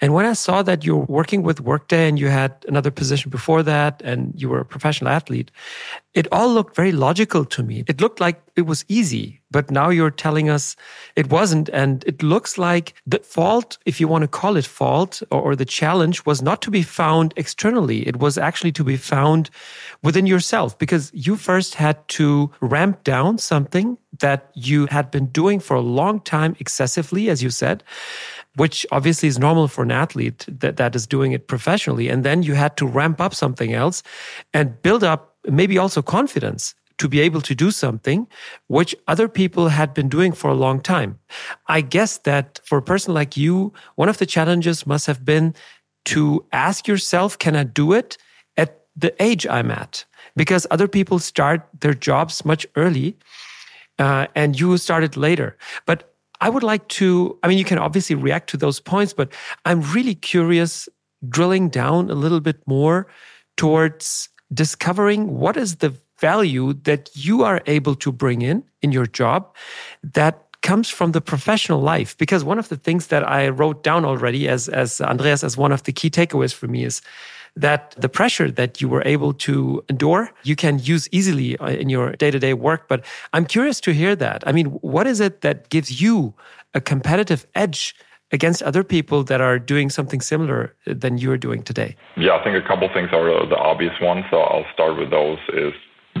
And 0.00 0.12
when 0.12 0.26
I 0.26 0.34
saw 0.34 0.62
that 0.62 0.84
you're 0.84 1.06
working 1.08 1.42
with 1.42 1.60
Workday 1.60 2.08
and 2.08 2.18
you 2.18 2.28
had 2.28 2.52
another 2.68 2.90
position 2.90 3.30
before 3.30 3.62
that 3.62 4.02
and 4.04 4.32
you 4.36 4.48
were 4.48 4.60
a 4.60 4.64
professional 4.64 5.10
athlete, 5.10 5.50
it 6.14 6.28
all 6.32 6.52
looked 6.52 6.76
very 6.76 6.92
logical 6.92 7.44
to 7.44 7.62
me. 7.62 7.84
It 7.86 8.00
looked 8.00 8.20
like 8.20 8.40
it 8.54 8.62
was 8.62 8.84
easy, 8.88 9.40
but 9.50 9.70
now 9.70 9.90
you're 9.90 10.10
telling 10.10 10.48
us 10.48 10.76
it 11.14 11.30
wasn't. 11.30 11.68
And 11.70 12.04
it 12.04 12.22
looks 12.22 12.56
like 12.56 12.94
the 13.06 13.18
fault, 13.18 13.76
if 13.84 14.00
you 14.00 14.08
want 14.08 14.22
to 14.22 14.28
call 14.28 14.56
it 14.56 14.64
fault, 14.64 15.22
or, 15.30 15.42
or 15.42 15.56
the 15.56 15.66
challenge 15.66 16.24
was 16.24 16.40
not 16.40 16.62
to 16.62 16.70
be 16.70 16.82
found 16.82 17.34
externally. 17.36 18.06
It 18.06 18.16
was 18.16 18.38
actually 18.38 18.72
to 18.72 18.84
be 18.84 18.96
found 18.96 19.50
within 20.02 20.26
yourself 20.26 20.78
because 20.78 21.10
you 21.12 21.36
first 21.36 21.74
had 21.74 22.06
to 22.08 22.50
ramp 22.60 23.04
down 23.04 23.36
something 23.36 23.98
that 24.20 24.50
you 24.54 24.86
had 24.86 25.10
been 25.10 25.26
doing 25.26 25.60
for 25.60 25.76
a 25.76 25.82
long 25.82 26.20
time 26.20 26.56
excessively, 26.58 27.28
as 27.28 27.42
you 27.42 27.50
said 27.50 27.82
which 28.56 28.86
obviously 28.90 29.28
is 29.28 29.38
normal 29.38 29.68
for 29.68 29.84
an 29.84 29.90
athlete 29.90 30.44
that, 30.48 30.76
that 30.76 30.96
is 30.96 31.06
doing 31.06 31.32
it 31.32 31.46
professionally. 31.46 32.08
And 32.08 32.24
then 32.24 32.42
you 32.42 32.54
had 32.54 32.76
to 32.78 32.86
ramp 32.86 33.20
up 33.20 33.34
something 33.34 33.74
else 33.74 34.02
and 34.54 34.80
build 34.82 35.04
up 35.04 35.36
maybe 35.46 35.78
also 35.78 36.02
confidence 36.02 36.74
to 36.98 37.08
be 37.08 37.20
able 37.20 37.42
to 37.42 37.54
do 37.54 37.70
something 37.70 38.26
which 38.68 38.96
other 39.06 39.28
people 39.28 39.68
had 39.68 39.92
been 39.92 40.08
doing 40.08 40.32
for 40.32 40.50
a 40.50 40.54
long 40.54 40.80
time. 40.80 41.18
I 41.66 41.82
guess 41.82 42.18
that 42.18 42.60
for 42.64 42.78
a 42.78 42.82
person 42.82 43.12
like 43.12 43.36
you, 43.36 43.72
one 43.96 44.08
of 44.08 44.18
the 44.18 44.26
challenges 44.26 44.86
must 44.86 45.06
have 45.06 45.24
been 45.24 45.54
to 46.06 46.44
ask 46.52 46.88
yourself, 46.88 47.38
can 47.38 47.54
I 47.56 47.64
do 47.64 47.92
it 47.92 48.16
at 48.56 48.80
the 48.96 49.14
age 49.22 49.46
I'm 49.46 49.70
at? 49.70 50.04
Because 50.34 50.66
other 50.70 50.88
people 50.88 51.18
start 51.18 51.68
their 51.80 51.94
jobs 51.94 52.44
much 52.44 52.66
early. 52.76 53.16
Uh, 53.98 54.26
and 54.34 54.60
you 54.60 54.76
started 54.76 55.16
later. 55.16 55.56
But 55.86 56.15
I 56.40 56.48
would 56.48 56.62
like 56.62 56.88
to, 56.88 57.38
I 57.42 57.48
mean, 57.48 57.58
you 57.58 57.64
can 57.64 57.78
obviously 57.78 58.16
react 58.16 58.50
to 58.50 58.56
those 58.56 58.80
points, 58.80 59.12
but 59.12 59.32
I'm 59.64 59.80
really 59.92 60.14
curious, 60.14 60.88
drilling 61.28 61.68
down 61.68 62.10
a 62.10 62.14
little 62.14 62.40
bit 62.40 62.58
more 62.66 63.06
towards 63.56 64.28
discovering 64.52 65.38
what 65.38 65.56
is 65.56 65.76
the 65.76 65.94
value 66.18 66.72
that 66.84 67.10
you 67.14 67.42
are 67.42 67.62
able 67.66 67.94
to 67.96 68.12
bring 68.12 68.42
in 68.42 68.64
in 68.82 68.92
your 68.92 69.06
job 69.06 69.54
that 70.02 70.42
comes 70.62 70.88
from 70.88 71.12
the 71.12 71.20
professional 71.20 71.80
life. 71.80 72.16
Because 72.16 72.42
one 72.42 72.58
of 72.58 72.68
the 72.68 72.76
things 72.76 73.08
that 73.08 73.28
i 73.28 73.48
wrote 73.48 73.82
down 73.82 74.04
already 74.04 74.48
as 74.48 74.68
as 74.68 75.00
andreas 75.00 75.44
as 75.44 75.56
one 75.56 75.72
of 75.72 75.82
the 75.84 75.92
key 75.92 76.10
takeaways 76.10 76.54
for 76.54 76.66
me 76.66 76.84
is 76.84 77.02
that 77.56 77.94
the 77.96 78.08
pressure 78.08 78.50
that 78.50 78.80
you 78.80 78.88
were 78.88 79.02
able 79.04 79.32
to 79.32 79.82
endure, 79.88 80.30
you 80.44 80.54
can 80.54 80.78
use 80.78 81.08
easily 81.10 81.58
uh, 81.58 81.68
in 81.68 81.88
your 81.88 82.12
day 82.12 82.30
to 82.30 82.38
day 82.38 82.54
work. 82.54 82.86
But 82.88 83.04
I'm 83.32 83.46
curious 83.46 83.80
to 83.80 83.92
hear 83.92 84.14
that. 84.16 84.46
I 84.46 84.52
mean, 84.52 84.66
what 84.82 85.06
is 85.06 85.20
it 85.20 85.40
that 85.40 85.70
gives 85.70 86.00
you 86.00 86.34
a 86.74 86.80
competitive 86.80 87.46
edge 87.54 87.94
against 88.32 88.62
other 88.62 88.84
people 88.84 89.22
that 89.24 89.40
are 89.40 89.58
doing 89.58 89.88
something 89.88 90.20
similar 90.20 90.74
than 90.84 91.18
you're 91.18 91.38
doing 91.38 91.62
today? 91.62 91.96
Yeah, 92.16 92.36
I 92.36 92.44
think 92.44 92.62
a 92.62 92.66
couple 92.66 92.88
things 92.92 93.10
are 93.12 93.46
the 93.46 93.56
obvious 93.56 93.94
ones. 94.00 94.24
So 94.30 94.38
I'll 94.38 94.66
start 94.74 94.98
with 94.98 95.10
those 95.10 95.38
is 95.54 95.72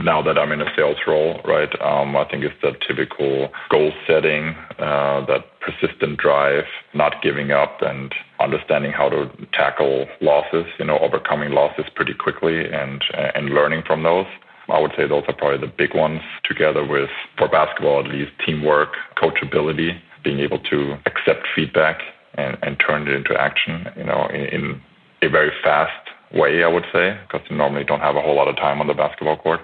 now 0.04 0.22
that 0.22 0.38
I'm 0.38 0.52
in 0.52 0.60
a 0.60 0.70
sales 0.76 0.98
role, 1.06 1.40
right? 1.44 1.70
Um, 1.80 2.16
I 2.16 2.24
think 2.24 2.44
it's 2.44 2.54
that 2.62 2.80
typical 2.86 3.48
goal 3.70 3.92
setting, 4.06 4.54
uh, 4.78 5.24
that 5.26 5.44
persistent 5.60 6.18
drive, 6.18 6.64
not 6.94 7.22
giving 7.22 7.50
up, 7.50 7.82
and 7.82 8.14
understanding 8.40 8.92
how 8.92 9.08
to 9.08 9.30
tackle 9.52 10.06
losses. 10.20 10.66
You 10.78 10.84
know, 10.84 10.98
overcoming 10.98 11.52
losses 11.52 11.86
pretty 11.94 12.14
quickly 12.14 12.70
and 12.70 13.02
and 13.34 13.50
learning 13.50 13.82
from 13.86 14.02
those. 14.02 14.26
I 14.68 14.80
would 14.80 14.92
say 14.96 15.06
those 15.06 15.22
are 15.28 15.34
probably 15.34 15.64
the 15.64 15.72
big 15.72 15.94
ones, 15.94 16.20
together 16.44 16.84
with 16.84 17.10
for 17.38 17.48
basketball 17.48 18.00
at 18.00 18.06
least 18.06 18.32
teamwork, 18.44 18.94
coachability, 19.16 19.98
being 20.24 20.40
able 20.40 20.58
to 20.58 20.96
accept 21.06 21.46
feedback 21.54 22.00
and, 22.34 22.56
and 22.62 22.76
turn 22.84 23.06
it 23.06 23.14
into 23.14 23.40
action. 23.40 23.86
You 23.96 24.04
know, 24.04 24.26
in, 24.32 24.44
in 24.46 24.82
a 25.22 25.28
very 25.28 25.52
fast 25.62 26.05
way, 26.36 26.62
I 26.62 26.68
would 26.68 26.86
say, 26.92 27.18
because 27.22 27.46
you 27.50 27.56
normally 27.56 27.84
don't 27.84 28.00
have 28.00 28.16
a 28.16 28.22
whole 28.22 28.36
lot 28.36 28.48
of 28.48 28.56
time 28.56 28.80
on 28.80 28.86
the 28.86 28.94
basketball 28.94 29.36
court. 29.36 29.60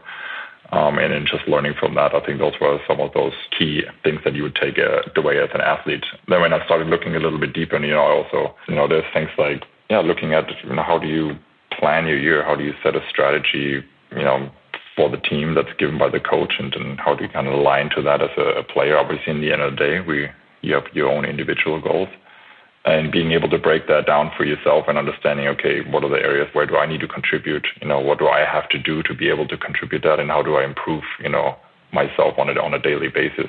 Um, 0.73 0.99
and 0.99 1.13
in 1.13 1.27
just 1.27 1.47
learning 1.47 1.75
from 1.79 1.95
that, 1.97 2.15
I 2.15 2.25
think 2.25 2.39
those 2.39 2.55
were 2.59 2.81
some 2.89 2.99
of 2.99 3.13
those 3.13 3.35
key 3.59 3.83
things 4.03 4.21
that 4.25 4.35
you 4.35 4.43
would 4.43 4.57
take 4.57 4.79
uh, 4.79 5.03
away 5.21 5.39
as 5.39 5.51
an 5.53 5.61
athlete. 5.61 6.05
Then 6.29 6.41
when 6.41 6.55
I 6.55 6.65
started 6.65 6.89
looking 6.89 7.15
a 7.15 7.21
little 7.21 7.39
bit 7.39 7.53
deeper, 7.53 7.77
and 7.77 7.85
you 7.85 7.93
know, 7.93 8.01
I 8.01 8.13
also, 8.13 8.55
you 8.69 8.75
know, 8.75 8.89
there's 8.89 9.05
things 9.13 9.29
like, 9.37 9.65
yeah, 9.91 10.01
looking 10.01 10.33
at, 10.33 10.47
you 10.65 10.75
know, 10.75 10.83
how 10.83 10.99
do 10.99 11.07
you 11.07 11.37
plan 11.79 12.07
your 12.07 12.19
year? 12.19 12.43
How 12.43 12.57
do 12.57 12.65
you 12.65 12.73
set 12.83 12.97
a 12.97 13.01
strategy, 13.11 13.85
you 14.17 14.25
know, 14.25 14.51
for 14.97 15.11
the 15.11 15.19
team 15.19 15.55
that's 15.55 15.73
given 15.79 15.99
by 15.99 16.09
the 16.09 16.21
coach, 16.21 16.55
and, 16.59 16.75
and 16.75 16.99
how 16.99 17.15
do 17.15 17.25
you 17.25 17.31
kind 17.31 17.47
of 17.47 17.53
align 17.53 17.91
to 17.97 18.03
that 18.03 18.23
as 18.23 18.31
a, 18.39 18.61
a 18.61 18.65
player? 18.65 18.97
Obviously, 18.97 19.33
in 19.33 19.43
the 19.43 19.53
end 19.53 19.61
of 19.61 19.73
the 19.73 19.77
day, 19.77 20.01
we 20.01 20.29
you 20.63 20.75
have 20.75 20.85
your 20.95 21.11
own 21.11 21.25
individual 21.25 21.81
goals 21.83 22.09
and 22.85 23.13
being 23.13 23.31
able 23.31 23.49
to 23.49 23.59
break 23.59 23.87
that 23.87 24.07
down 24.07 24.33
for 24.37 24.45
yourself 24.45 24.87
and 24.89 24.99
understanding, 24.99 25.47
okay, 25.47 25.83
what 25.89 26.03
are 26.03 26.11
the 26.11 26.17
areas 26.17 26.49
where 26.53 26.67
do 26.67 26.77
I 26.77 26.87
need 26.87 27.01
to 27.01 27.09
contribute? 27.09 27.67
You 27.81 27.87
know, 27.87 28.01
what 28.01 28.19
do 28.19 28.27
I 28.27 28.41
have 28.41 28.69
to 28.71 28.79
do 28.79 29.03
to 29.05 29.15
be 29.15 29.29
able 29.29 29.47
to 29.49 29.57
contribute 29.57 30.03
that, 30.03 30.19
and 30.19 30.31
how 30.31 30.43
do 30.43 30.57
I 30.57 30.65
improve, 30.65 31.05
you 31.23 31.29
know, 31.29 31.57
myself 31.93 32.35
on 32.39 32.49
it 32.49 32.59
on 32.59 32.75
a 32.75 32.79
daily 32.79 33.09
basis? 33.09 33.47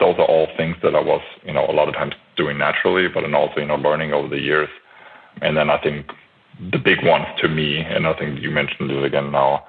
Those 0.00 0.16
are 0.18 0.24
all 0.24 0.48
things 0.56 0.76
that 0.82 0.94
I 0.94 1.00
was, 1.00 1.20
you 1.44 1.52
know, 1.52 1.66
a 1.66 1.72
lot 1.72 1.88
of 1.88 1.94
times 1.94 2.14
doing 2.36 2.58
naturally, 2.58 3.06
but 3.08 3.20
then 3.20 3.34
also, 3.34 3.60
you 3.60 3.66
know, 3.66 3.76
learning 3.76 4.12
over 4.12 4.28
the 4.28 4.40
years. 4.40 4.68
And 5.42 5.56
then 5.56 5.68
I 5.70 5.78
think 5.78 6.06
the 6.72 6.78
big 6.78 7.04
ones 7.04 7.26
to 7.42 7.48
me, 7.48 7.80
and 7.80 8.06
I 8.06 8.14
think 8.14 8.40
you 8.40 8.50
mentioned 8.50 8.90
it 8.90 9.04
again 9.04 9.30
now, 9.30 9.64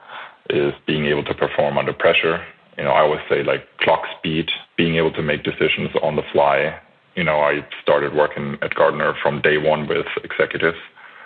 is 0.50 0.74
being 0.88 1.06
able 1.06 1.24
to 1.26 1.34
perform 1.34 1.78
under 1.78 1.94
pressure. 1.94 2.44
You 2.78 2.86
know, 2.86 2.92
I 2.92 3.02
always 3.02 3.22
say 3.30 3.44
like 3.44 3.66
clock 3.82 4.04
speed, 4.18 4.50
being 4.78 4.96
able 4.96 5.12
to 5.14 5.22
make 5.22 5.44
decisions 5.44 5.90
on 6.02 6.16
the 6.16 6.24
fly, 6.32 6.80
you 7.16 7.24
know, 7.24 7.40
I 7.40 7.66
started 7.82 8.14
working 8.14 8.58
at 8.62 8.76
Gartner 8.76 9.14
from 9.22 9.42
day 9.42 9.58
one 9.58 9.88
with 9.88 10.06
executives. 10.24 10.78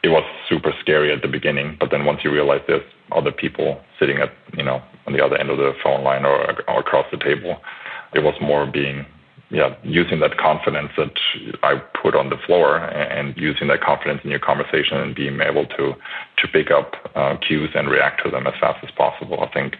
It 0.03 0.09
was 0.09 0.23
super 0.47 0.71
scary 0.79 1.11
at 1.11 1.21
the 1.21 1.27
beginning, 1.27 1.77
but 1.79 1.91
then 1.91 2.05
once 2.05 2.21
you 2.23 2.31
realize 2.31 2.61
there's 2.67 2.85
other 3.11 3.31
people 3.31 3.81
sitting 3.99 4.19
at, 4.19 4.31
you 4.55 4.63
know, 4.63 4.81
on 5.07 5.13
the 5.13 5.23
other 5.23 5.37
end 5.37 5.49
of 5.49 5.57
the 5.57 5.73
phone 5.83 6.03
line 6.03 6.25
or, 6.25 6.61
or 6.69 6.79
across 6.79 7.05
the 7.11 7.17
table, 7.17 7.57
it 8.13 8.19
was 8.19 8.35
more 8.39 8.65
being, 8.65 9.05
yeah, 9.49 9.75
using 9.83 10.19
that 10.21 10.37
confidence 10.37 10.91
that 10.95 11.11
I 11.63 11.81
put 12.01 12.15
on 12.15 12.29
the 12.29 12.37
floor 12.45 12.77
and 12.77 13.35
using 13.35 13.67
that 13.67 13.81
confidence 13.81 14.21
in 14.23 14.29
your 14.29 14.39
conversation 14.39 14.97
and 14.97 15.15
being 15.15 15.39
able 15.41 15.65
to 15.65 15.93
to 16.37 16.47
pick 16.53 16.71
up 16.71 16.93
uh, 17.15 17.35
cues 17.45 17.71
and 17.75 17.89
react 17.89 18.23
to 18.23 18.31
them 18.31 18.47
as 18.47 18.53
fast 18.61 18.83
as 18.83 18.91
possible. 18.91 19.41
I 19.41 19.51
think 19.51 19.75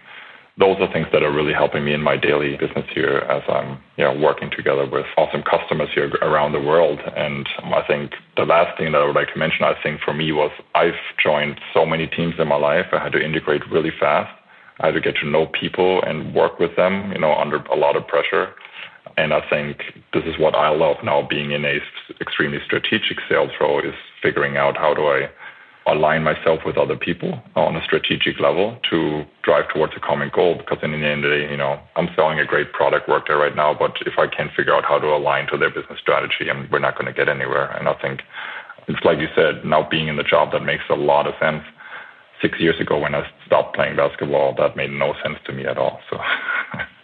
those 0.58 0.76
are 0.80 0.92
things 0.92 1.06
that 1.12 1.22
are 1.22 1.32
really 1.32 1.52
helping 1.52 1.84
me 1.84 1.94
in 1.94 2.02
my 2.02 2.16
daily 2.16 2.56
business 2.56 2.84
here 2.92 3.18
as 3.30 3.42
I'm 3.48 3.78
you 3.96 4.04
know, 4.04 4.14
working 4.18 4.50
together 4.50 4.86
with 4.88 5.06
awesome 5.16 5.42
customers 5.42 5.88
here 5.94 6.10
around 6.22 6.52
the 6.52 6.60
world. 6.60 7.00
And 7.16 7.48
I 7.62 7.82
think 7.86 8.12
the 8.36 8.44
last 8.44 8.76
thing 8.76 8.92
that 8.92 9.00
I 9.00 9.06
would 9.06 9.16
like 9.16 9.32
to 9.32 9.38
mention, 9.38 9.64
I 9.64 9.74
think 9.82 10.00
for 10.00 10.12
me 10.12 10.32
was 10.32 10.50
I've 10.74 11.00
joined 11.22 11.60
so 11.72 11.86
many 11.86 12.06
teams 12.06 12.34
in 12.38 12.48
my 12.48 12.56
life. 12.56 12.86
I 12.92 13.02
had 13.02 13.12
to 13.12 13.24
integrate 13.24 13.62
really 13.70 13.92
fast. 13.98 14.30
I 14.80 14.86
had 14.86 14.94
to 14.94 15.00
get 15.00 15.16
to 15.22 15.28
know 15.28 15.46
people 15.46 16.02
and 16.02 16.34
work 16.34 16.58
with 16.58 16.74
them, 16.76 17.12
you 17.12 17.18
know, 17.18 17.34
under 17.34 17.56
a 17.56 17.76
lot 17.76 17.96
of 17.96 18.06
pressure. 18.06 18.54
And 19.16 19.32
I 19.32 19.40
think 19.48 19.78
this 20.12 20.24
is 20.24 20.38
what 20.38 20.54
I 20.54 20.70
love 20.70 20.96
now 21.04 21.26
being 21.28 21.52
in 21.52 21.64
a 21.64 21.78
extremely 22.20 22.58
strategic 22.64 23.18
sales 23.28 23.50
role 23.60 23.80
is 23.80 23.94
figuring 24.22 24.56
out 24.56 24.76
how 24.76 24.94
do 24.94 25.06
I 25.06 25.28
align 25.92 26.22
myself 26.22 26.60
with 26.64 26.76
other 26.76 26.96
people 26.96 27.40
on 27.56 27.76
a 27.76 27.84
strategic 27.84 28.40
level 28.40 28.78
to 28.90 29.24
drive 29.42 29.68
towards 29.72 29.92
a 29.96 30.00
common 30.00 30.30
goal. 30.34 30.56
Because 30.56 30.78
in 30.82 30.92
the 30.92 30.98
end 30.98 31.24
of 31.24 31.30
the 31.30 31.36
day, 31.36 31.50
you 31.50 31.56
know, 31.56 31.80
I'm 31.96 32.08
selling 32.14 32.38
a 32.38 32.46
great 32.46 32.72
product 32.72 33.08
Workday 33.08 33.34
right 33.34 33.54
now, 33.54 33.74
but 33.74 33.96
if 34.06 34.18
I 34.18 34.26
can't 34.26 34.50
figure 34.56 34.74
out 34.74 34.84
how 34.84 34.98
to 34.98 35.06
align 35.06 35.46
to 35.48 35.58
their 35.58 35.70
business 35.70 35.98
strategy, 36.00 36.50
I'm, 36.50 36.68
we're 36.70 36.78
not 36.78 36.94
going 36.98 37.06
to 37.06 37.12
get 37.12 37.28
anywhere. 37.28 37.70
And 37.76 37.88
I 37.88 37.94
think 38.00 38.22
it's 38.88 39.04
like 39.04 39.18
you 39.18 39.28
said, 39.34 39.64
now 39.64 39.86
being 39.88 40.08
in 40.08 40.16
the 40.16 40.22
job 40.22 40.52
that 40.52 40.60
makes 40.60 40.84
a 40.90 40.96
lot 40.96 41.26
of 41.26 41.34
sense. 41.40 41.62
Six 42.42 42.58
years 42.58 42.80
ago, 42.80 42.98
when 42.98 43.14
I 43.14 43.22
stopped 43.44 43.76
playing 43.76 43.96
basketball, 43.96 44.54
that 44.56 44.74
made 44.74 44.90
no 44.90 45.14
sense 45.22 45.38
to 45.44 45.52
me 45.52 45.66
at 45.66 45.76
all. 45.76 46.00
So. 46.10 46.18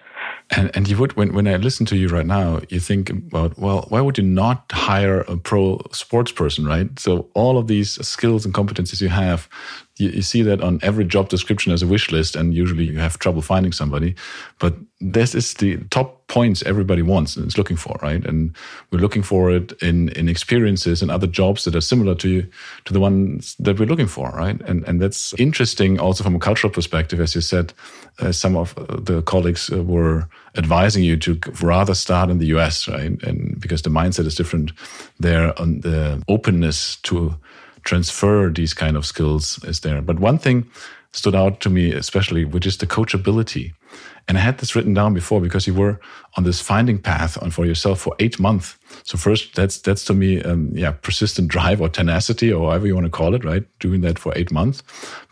And, 0.51 0.71
and 0.77 0.89
you 0.89 0.97
would, 0.99 1.17
when, 1.17 1.33
when 1.35 1.49
I 1.49 1.57
listen 1.57 1.87
to 1.87 1.97
you 1.97 2.07
right 2.07 2.27
now, 2.27 2.61
you 2.69 2.79
think 2.79 3.11
about, 3.11 3.59
well, 3.59 3.85
why 3.89 4.01
would 4.01 4.17
you 4.17 4.23
not 4.23 4.65
hire 4.71 5.23
a 5.23 5.37
pro 5.37 5.81
sports 5.91 6.31
person, 6.31 6.65
right? 6.65 6.97
So 7.01 7.29
all 7.35 7.59
of 7.59 7.67
these 7.67 7.95
skills 8.07 8.45
and 8.45 8.55
competencies 8.55 9.01
you 9.01 9.09
have, 9.09 9.49
you, 9.97 10.11
you, 10.11 10.23
see 10.23 10.43
that 10.43 10.61
on 10.61 10.79
every 10.83 11.05
job 11.05 11.31
description 11.31 11.73
as 11.73 11.83
a 11.83 11.87
wish 11.87 12.13
list, 12.13 12.37
and 12.37 12.55
usually 12.55 12.85
you 12.85 12.99
have 12.99 13.19
trouble 13.19 13.43
finding 13.43 13.73
somebody. 13.73 14.15
But 14.61 14.77
this 15.01 15.35
is 15.35 15.55
the 15.55 15.79
top 15.91 16.16
points 16.29 16.63
everybody 16.63 17.03
wants 17.03 17.37
and 17.37 17.47
is 17.47 17.57
looking 17.57 17.77
for, 17.77 17.97
right? 18.03 18.25
And 18.25 18.55
we're 18.91 18.99
looking 19.01 19.23
for 19.23 19.51
it 19.51 19.73
in 19.83 20.09
in 20.11 20.29
experiences 20.29 21.03
and 21.03 21.11
other 21.11 21.27
jobs 21.27 21.65
that 21.65 21.77
are 21.77 21.81
similar 21.81 22.15
to 22.17 22.43
to 22.85 22.93
the 22.93 23.01
ones 23.01 23.57
that 23.59 23.79
we're 23.79 23.89
looking 23.89 24.09
for, 24.09 24.31
right? 24.31 24.61
And 24.63 24.85
and 24.89 25.01
that's 25.01 25.35
interesting 25.35 26.01
also 26.01 26.25
from 26.25 26.35
a 26.35 26.41
cultural 26.41 26.73
perspective, 26.73 27.21
as 27.21 27.35
you 27.35 27.41
said. 27.41 27.73
Uh, 28.19 28.33
some 28.33 28.57
of 28.57 28.75
the 29.05 29.23
colleagues 29.23 29.71
uh, 29.71 29.83
were 29.83 30.27
advising 30.57 31.05
you 31.05 31.17
to 31.19 31.39
rather 31.63 31.95
start 31.95 32.31
in 32.31 32.39
the 32.39 32.47
US, 32.57 32.89
right? 32.89 33.23
And 33.23 33.61
because 33.61 33.83
the 33.83 33.91
mindset 33.91 34.27
is 34.27 34.35
different 34.35 34.73
there 35.21 35.59
on 35.61 35.81
the 35.81 36.23
openness 36.29 36.97
to 37.03 37.35
transfer 37.85 38.51
these 38.51 38.75
kind 38.75 38.97
of 38.97 39.07
skills 39.07 39.63
is 39.65 39.81
there. 39.81 40.03
But 40.03 40.19
one 40.19 40.39
thing 40.39 40.67
stood 41.17 41.35
out 41.35 41.61
to 41.61 41.71
me, 41.71 41.93
especially, 41.93 42.45
which 42.45 42.67
is 42.67 42.77
the 42.77 42.87
coachability. 42.87 43.73
And 44.29 44.37
I 44.37 44.41
had 44.41 44.59
this 44.59 44.75
written 44.77 44.93
down 44.93 45.15
before 45.15 45.41
because 45.41 45.67
you 45.67 45.75
were 45.75 45.99
on 46.37 46.45
this 46.45 46.61
finding 46.61 46.99
path 46.99 47.41
on 47.43 47.51
for 47.51 47.65
yourself 47.65 48.01
for 48.01 48.15
eight 48.19 48.39
months. 48.39 48.77
So 49.05 49.17
first, 49.17 49.55
that's 49.55 49.79
that's 49.79 50.05
to 50.07 50.15
me, 50.15 50.43
um, 50.43 50.71
yeah, 50.75 50.91
persistent 50.91 51.49
drive 51.49 51.81
or 51.81 51.89
tenacity 51.89 52.53
or 52.53 52.69
however 52.69 52.87
you 52.87 52.95
want 52.95 53.07
to 53.07 53.19
call 53.19 53.35
it, 53.35 53.45
right? 53.45 53.65
Doing 53.79 54.03
that 54.03 54.19
for 54.19 54.33
eight 54.37 54.51
months, 54.51 54.83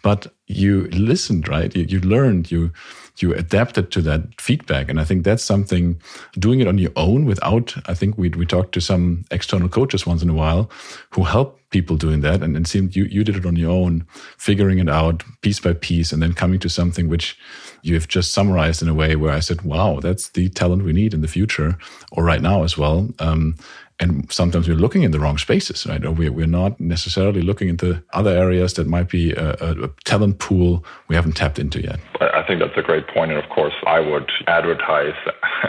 but 0.02 0.32
you 0.46 0.88
listened, 0.90 1.48
right? 1.48 1.74
You, 1.76 1.84
you 1.84 2.00
learned, 2.00 2.50
you 2.50 2.72
you 3.18 3.32
adapted 3.34 3.90
to 3.92 4.02
that 4.02 4.40
feedback. 4.40 4.88
And 4.88 5.00
I 5.00 5.04
think 5.04 5.24
that's 5.24 5.44
something 5.44 6.00
doing 6.38 6.60
it 6.60 6.66
on 6.66 6.78
your 6.78 6.90
own 6.96 7.24
without, 7.26 7.74
I 7.88 7.94
think 7.94 8.18
we, 8.18 8.28
we 8.30 8.46
talked 8.46 8.72
to 8.72 8.80
some 8.80 9.24
external 9.30 9.68
coaches 9.68 10.06
once 10.06 10.22
in 10.22 10.28
a 10.28 10.34
while 10.34 10.70
who 11.10 11.22
help 11.22 11.60
people 11.70 11.96
doing 11.96 12.20
that. 12.22 12.42
And 12.42 12.56
it 12.56 12.66
seemed 12.66 12.96
you, 12.96 13.04
you 13.04 13.24
did 13.24 13.36
it 13.36 13.46
on 13.46 13.56
your 13.56 13.70
own, 13.70 14.06
figuring 14.38 14.78
it 14.78 14.88
out 14.88 15.22
piece 15.42 15.60
by 15.60 15.74
piece 15.74 16.12
and 16.12 16.22
then 16.22 16.32
coming 16.32 16.58
to 16.60 16.68
something 16.68 17.08
which 17.08 17.38
you 17.82 17.94
have 17.94 18.08
just 18.08 18.32
summarized 18.32 18.82
in 18.82 18.88
a 18.88 18.94
way 18.94 19.14
where 19.14 19.32
I 19.32 19.40
said, 19.40 19.62
wow, 19.62 20.00
that's 20.00 20.30
the 20.30 20.48
talent 20.48 20.84
we 20.84 20.92
need 20.92 21.14
in 21.14 21.20
the 21.20 21.28
future 21.28 21.76
or 22.12 22.24
right 22.24 22.42
now 22.42 22.64
as 22.64 22.78
well. 22.78 23.08
Um, 23.18 23.56
and 24.00 24.30
sometimes 24.32 24.68
we're 24.68 24.76
looking 24.76 25.02
in 25.02 25.12
the 25.12 25.20
wrong 25.20 25.38
spaces, 25.38 25.86
right? 25.86 26.04
Or 26.04 26.10
we're, 26.10 26.32
we're 26.32 26.46
not 26.46 26.80
necessarily 26.80 27.42
looking 27.42 27.68
into 27.68 28.02
other 28.12 28.30
areas 28.30 28.74
that 28.74 28.86
might 28.86 29.08
be 29.08 29.32
a, 29.32 29.52
a, 29.60 29.88
talent 30.04 30.40
pool 30.40 30.84
we 31.08 31.14
haven't 31.14 31.36
tapped 31.36 31.58
into 31.58 31.80
yet. 31.80 32.00
I 32.20 32.42
think 32.46 32.60
that's 32.60 32.76
a 32.76 32.82
great 32.82 33.06
point. 33.06 33.30
And 33.30 33.42
of 33.42 33.48
course, 33.50 33.74
I 33.86 34.00
would 34.00 34.30
advertise 34.48 35.14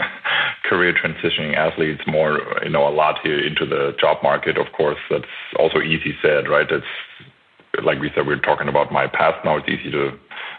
career 0.64 0.92
transitioning 0.92 1.54
athletes 1.54 2.02
more, 2.06 2.40
you 2.64 2.70
know, 2.70 2.86
a 2.86 2.90
lot 2.90 3.20
here 3.22 3.38
into 3.38 3.64
the 3.64 3.94
job 4.00 4.22
market. 4.22 4.58
Of 4.58 4.72
course, 4.72 4.98
that's 5.08 5.24
also 5.58 5.80
easy 5.80 6.16
said, 6.20 6.48
right? 6.48 6.70
It's 6.70 6.86
like 7.84 8.00
we 8.00 8.10
said, 8.14 8.26
we're 8.26 8.40
talking 8.40 8.68
about 8.68 8.90
my 8.90 9.06
past 9.06 9.44
now. 9.44 9.56
It's 9.56 9.68
easy 9.68 9.90
to 9.92 10.18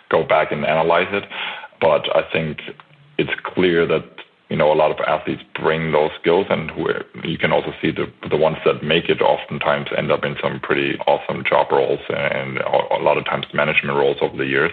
go 0.09 0.23
back 0.23 0.51
and 0.51 0.65
analyze 0.65 1.07
it. 1.11 1.23
But 1.81 2.15
I 2.15 2.21
think 2.31 2.59
it's 3.17 3.31
clear 3.43 3.85
that 3.87 4.05
you 4.49 4.55
know, 4.55 4.71
a 4.71 4.75
lot 4.75 4.91
of 4.91 4.97
athletes 5.05 5.41
bring 5.61 5.91
those 5.91 6.11
skills, 6.19 6.45
and 6.49 6.71
who, 6.71 6.89
you 7.23 7.37
can 7.37 7.51
also 7.51 7.73
see 7.81 7.91
the 7.91 8.05
the 8.29 8.37
ones 8.37 8.57
that 8.65 8.83
make 8.83 9.09
it 9.09 9.21
oftentimes 9.21 9.87
end 9.97 10.11
up 10.11 10.23
in 10.23 10.35
some 10.41 10.59
pretty 10.61 10.97
awesome 11.05 11.43
job 11.43 11.67
roles 11.71 11.99
and 12.09 12.57
a 12.59 12.99
lot 13.01 13.17
of 13.17 13.25
times 13.25 13.45
management 13.53 13.97
roles 13.97 14.17
over 14.21 14.37
the 14.37 14.45
years. 14.45 14.71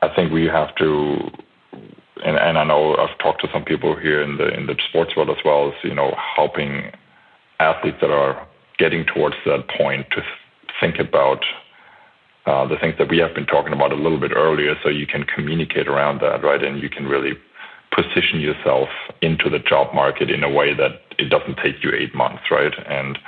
I 0.00 0.08
think 0.14 0.32
we 0.32 0.46
have 0.46 0.74
to, 0.76 1.18
and, 2.24 2.36
and 2.36 2.58
I 2.58 2.64
know 2.64 2.96
I've 2.96 3.18
talked 3.18 3.42
to 3.42 3.48
some 3.52 3.64
people 3.64 3.94
here 3.94 4.22
in 4.22 4.38
the 4.38 4.48
in 4.48 4.66
the 4.66 4.76
sports 4.88 5.14
world 5.16 5.28
as 5.28 5.42
well 5.44 5.68
as 5.68 5.74
you 5.82 5.94
know 5.94 6.14
helping 6.36 6.90
athletes 7.60 7.98
that 8.00 8.10
are 8.10 8.46
getting 8.78 9.04
towards 9.04 9.36
that 9.44 9.68
point 9.68 10.06
to 10.12 10.22
think 10.80 10.98
about 10.98 11.44
uh, 12.46 12.66
the 12.66 12.76
things 12.76 12.94
that 12.98 13.08
we 13.08 13.18
have 13.18 13.34
been 13.34 13.46
talking 13.46 13.72
about 13.72 13.92
a 13.92 13.96
little 13.96 14.18
bit 14.18 14.32
earlier, 14.34 14.74
so 14.82 14.88
you 14.88 15.06
can 15.06 15.24
communicate 15.24 15.88
around 15.88 16.20
that, 16.20 16.42
right? 16.42 16.62
And 16.62 16.80
you 16.82 16.90
can 16.90 17.06
really 17.06 17.32
position 17.94 18.40
yourself 18.40 18.88
into 19.22 19.48
the 19.48 19.58
job 19.58 19.94
market 19.94 20.30
in 20.30 20.42
a 20.42 20.50
way 20.50 20.74
that 20.74 21.00
it 21.18 21.30
doesn't 21.30 21.56
take 21.62 21.82
you 21.82 21.92
eight 21.92 22.14
months, 22.14 22.42
right? 22.50 22.72
And 22.86 23.18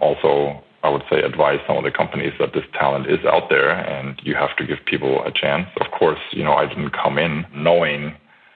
also, 0.00 0.62
I 0.82 0.88
would 0.88 1.02
say 1.10 1.20
advise 1.20 1.60
some 1.66 1.76
of 1.76 1.84
the 1.84 1.90
companies 1.90 2.32
that 2.38 2.52
this 2.52 2.64
talent 2.74 3.10
is 3.10 3.24
out 3.24 3.48
there 3.48 3.70
and 3.70 4.20
you 4.22 4.34
have 4.34 4.56
to 4.56 4.66
give 4.66 4.78
people 4.84 5.22
a 5.24 5.32
chance. 5.32 5.68
Of 5.80 5.90
course, 5.96 6.18
you 6.32 6.44
know, 6.44 6.54
I 6.54 6.66
didn't 6.66 6.90
come 6.90 7.18
in 7.18 7.46
knowing 7.54 8.14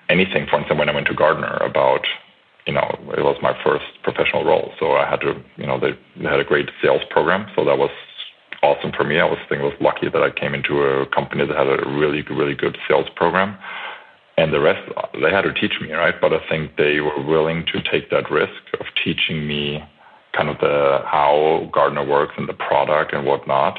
anything, 0.08 0.46
for 0.46 0.58
instance, 0.58 0.78
when 0.78 0.88
I 0.88 0.94
went 0.94 1.06
to 1.06 1.14
Gartner 1.14 1.56
about, 1.58 2.04
you 2.66 2.72
know, 2.72 2.86
it 3.16 3.22
was 3.22 3.36
my 3.40 3.56
first 3.64 3.86
professional 4.02 4.44
role. 4.44 4.72
So 4.78 4.92
I 4.92 5.08
had 5.08 5.20
to, 5.22 5.40
you 5.56 5.66
know, 5.66 5.78
they, 5.78 5.94
had 6.28 6.40
a 6.40 6.44
great 6.44 6.70
sales 6.82 7.02
program. 7.10 7.46
So 7.56 7.64
that 7.64 7.78
was 7.78 7.90
awesome 8.62 8.92
for 8.92 9.04
me. 9.04 9.18
I 9.18 9.24
was 9.24 9.38
I 9.44 9.48
think 9.48 9.62
I 9.62 9.64
was 9.64 9.74
lucky 9.80 10.08
that 10.08 10.22
I 10.22 10.30
came 10.30 10.54
into 10.54 10.82
a 10.82 11.06
company 11.06 11.46
that 11.46 11.56
had 11.56 11.66
a 11.66 11.88
really, 11.88 12.22
really 12.22 12.54
good 12.54 12.76
sales 12.88 13.06
program 13.16 13.56
and 14.40 14.54
the 14.54 14.60
rest 14.60 14.80
they 15.20 15.30
had 15.30 15.42
to 15.42 15.52
teach 15.52 15.74
me 15.80 15.92
right? 15.92 16.14
But 16.20 16.32
i 16.32 16.40
think 16.48 16.76
they 16.76 17.00
were 17.00 17.22
willing 17.22 17.66
to 17.72 17.82
take 17.92 18.10
that 18.10 18.30
risk 18.30 18.62
of 18.80 18.86
teaching 19.04 19.46
me 19.46 19.82
kind 20.36 20.48
of 20.48 20.58
the 20.58 21.00
how 21.04 21.68
gartner 21.72 22.06
works 22.06 22.34
and 22.38 22.48
the 22.48 22.54
product 22.54 23.12
and 23.12 23.26
whatnot. 23.26 23.78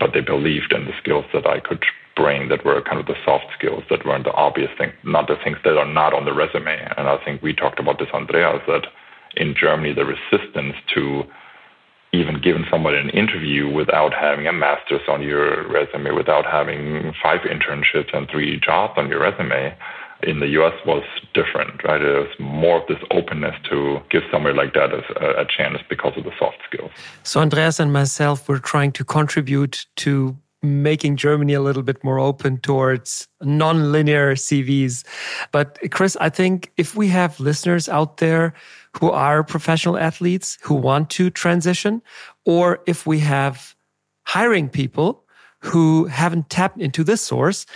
But 0.00 0.10
they 0.14 0.22
believed 0.22 0.72
in 0.72 0.84
the 0.86 0.96
skills 1.00 1.26
that 1.32 1.46
i 1.46 1.60
could 1.60 1.84
bring 2.16 2.48
that 2.48 2.64
were 2.64 2.82
kind 2.82 2.98
of 2.98 3.06
the 3.06 3.14
soft 3.24 3.46
skills 3.56 3.84
that 3.88 4.04
weren't 4.04 4.24
the 4.24 4.32
obvious 4.32 4.70
things 4.76 4.92
not 5.04 5.28
the 5.28 5.36
things 5.44 5.58
that 5.64 5.78
are 5.78 5.92
not 6.00 6.12
on 6.12 6.24
the 6.24 6.34
resume. 6.34 6.76
And 6.96 7.08
i 7.08 7.16
think 7.24 7.42
we 7.42 7.52
talked 7.54 7.78
about 7.78 7.98
this 7.98 8.12
andreas 8.12 8.62
that 8.66 8.86
in 9.36 9.54
germany 9.54 9.92
the 9.94 10.04
resistance 10.04 10.74
to 10.94 11.22
even 12.12 12.40
giving 12.42 12.64
somebody 12.70 12.98
an 12.98 13.10
interview 13.10 13.72
without 13.72 14.12
having 14.12 14.46
a 14.46 14.52
master's 14.52 15.06
on 15.08 15.22
your 15.22 15.68
resume, 15.70 16.10
without 16.10 16.44
having 16.44 17.12
five 17.22 17.40
internships 17.42 18.12
and 18.12 18.28
three 18.28 18.58
jobs 18.58 18.94
on 18.96 19.08
your 19.08 19.20
resume, 19.20 19.76
in 20.22 20.40
the 20.40 20.48
US 20.60 20.74
was 20.86 21.02
different, 21.34 21.82
right? 21.84 22.00
It 22.00 22.18
was 22.18 22.34
more 22.38 22.80
of 22.80 22.86
this 22.88 22.98
openness 23.10 23.54
to 23.70 24.00
give 24.10 24.22
somebody 24.30 24.56
like 24.56 24.74
that 24.74 24.90
a, 24.92 25.40
a 25.40 25.46
chance 25.46 25.78
because 25.88 26.12
of 26.16 26.24
the 26.24 26.32
soft 26.38 26.58
skills. 26.68 26.90
So, 27.22 27.40
Andreas 27.40 27.80
and 27.80 27.92
myself 27.92 28.48
were 28.48 28.58
trying 28.58 28.92
to 28.92 29.04
contribute 29.04 29.86
to 29.96 30.36
making 30.62 31.16
Germany 31.16 31.54
a 31.54 31.60
little 31.60 31.82
bit 31.82 32.02
more 32.04 32.18
open 32.18 32.58
towards 32.58 33.28
non-linear 33.40 34.34
CVs. 34.34 35.04
But 35.52 35.78
Chris, 35.90 36.16
I 36.20 36.28
think 36.28 36.70
if 36.76 36.94
we 36.94 37.08
have 37.08 37.40
listeners 37.40 37.88
out 37.88 38.18
there 38.18 38.52
who 38.98 39.10
are 39.10 39.42
professional 39.42 39.96
athletes 39.96 40.58
who 40.60 40.74
want 40.74 41.08
to 41.10 41.30
transition, 41.30 42.02
or 42.44 42.80
if 42.86 43.06
we 43.06 43.20
have 43.20 43.74
hiring 44.24 44.68
people 44.68 45.19
who 45.60 46.06
haven't 46.06 46.50
tapped 46.50 46.80
into 46.80 47.04
this 47.04 47.20
source, 47.20 47.66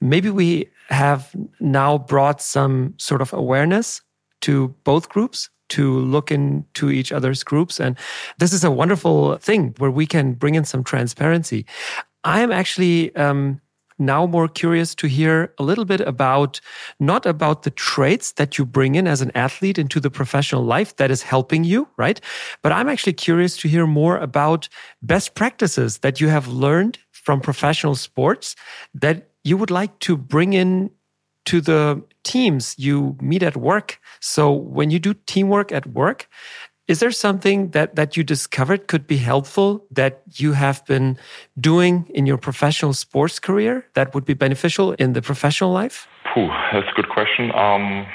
maybe 0.00 0.30
we 0.30 0.68
have 0.88 1.34
now 1.60 1.98
brought 1.98 2.40
some 2.40 2.94
sort 2.98 3.20
of 3.20 3.32
awareness 3.32 4.02
to 4.42 4.74
both 4.84 5.08
groups 5.08 5.50
to 5.70 5.98
look 6.00 6.30
into 6.30 6.90
each 6.90 7.12
other's 7.12 7.42
groups. 7.42 7.80
And 7.80 7.96
this 8.38 8.52
is 8.52 8.64
a 8.64 8.70
wonderful 8.70 9.36
thing 9.38 9.74
where 9.78 9.90
we 9.90 10.06
can 10.06 10.34
bring 10.34 10.54
in 10.54 10.64
some 10.64 10.84
transparency. 10.84 11.66
I 12.22 12.40
am 12.40 12.52
actually 12.52 13.14
um, 13.16 13.60
now 13.98 14.26
more 14.26 14.48
curious 14.48 14.94
to 14.96 15.06
hear 15.06 15.52
a 15.58 15.62
little 15.62 15.84
bit 15.84 16.00
about 16.00 16.60
not 16.98 17.26
about 17.26 17.62
the 17.62 17.70
traits 17.70 18.32
that 18.32 18.58
you 18.58 18.66
bring 18.66 18.94
in 18.94 19.06
as 19.06 19.20
an 19.20 19.30
athlete 19.34 19.78
into 19.78 20.00
the 20.00 20.10
professional 20.10 20.64
life 20.64 20.96
that 20.96 21.10
is 21.10 21.22
helping 21.22 21.64
you, 21.64 21.88
right? 21.96 22.20
But 22.62 22.72
I'm 22.72 22.88
actually 22.88 23.14
curious 23.14 23.56
to 23.58 23.68
hear 23.68 23.86
more 23.86 24.18
about 24.18 24.68
best 25.02 25.34
practices 25.34 25.98
that 25.98 26.20
you 26.20 26.28
have 26.28 26.48
learned 26.48 26.98
from 27.24 27.40
professional 27.40 27.94
sports 27.94 28.54
that 28.94 29.30
you 29.42 29.56
would 29.56 29.70
like 29.70 29.98
to 30.00 30.16
bring 30.16 30.52
in 30.52 30.90
to 31.46 31.60
the 31.60 32.02
teams 32.22 32.74
you 32.78 33.16
meet 33.20 33.42
at 33.42 33.56
work. 33.56 33.98
So 34.20 34.50
when 34.52 34.90
you 34.90 34.98
do 34.98 35.14
teamwork 35.26 35.72
at 35.72 35.86
work, 35.86 36.28
is 36.86 37.00
there 37.00 37.10
something 37.10 37.70
that, 37.70 37.96
that 37.96 38.16
you 38.16 38.22
discovered 38.22 38.88
could 38.88 39.06
be 39.06 39.16
helpful 39.16 39.86
that 39.90 40.22
you 40.34 40.52
have 40.52 40.84
been 40.86 41.18
doing 41.58 42.06
in 42.14 42.26
your 42.26 42.36
professional 42.36 42.92
sports 42.92 43.38
career 43.38 43.86
that 43.94 44.14
would 44.14 44.24
be 44.24 44.34
beneficial 44.34 44.92
in 44.92 45.14
the 45.14 45.22
professional 45.22 45.72
life? 45.72 46.06
Ooh, 46.36 46.48
that's 46.72 46.88
a 46.88 46.94
good 46.94 47.08
question. 47.08 47.50
Um, 47.54 48.06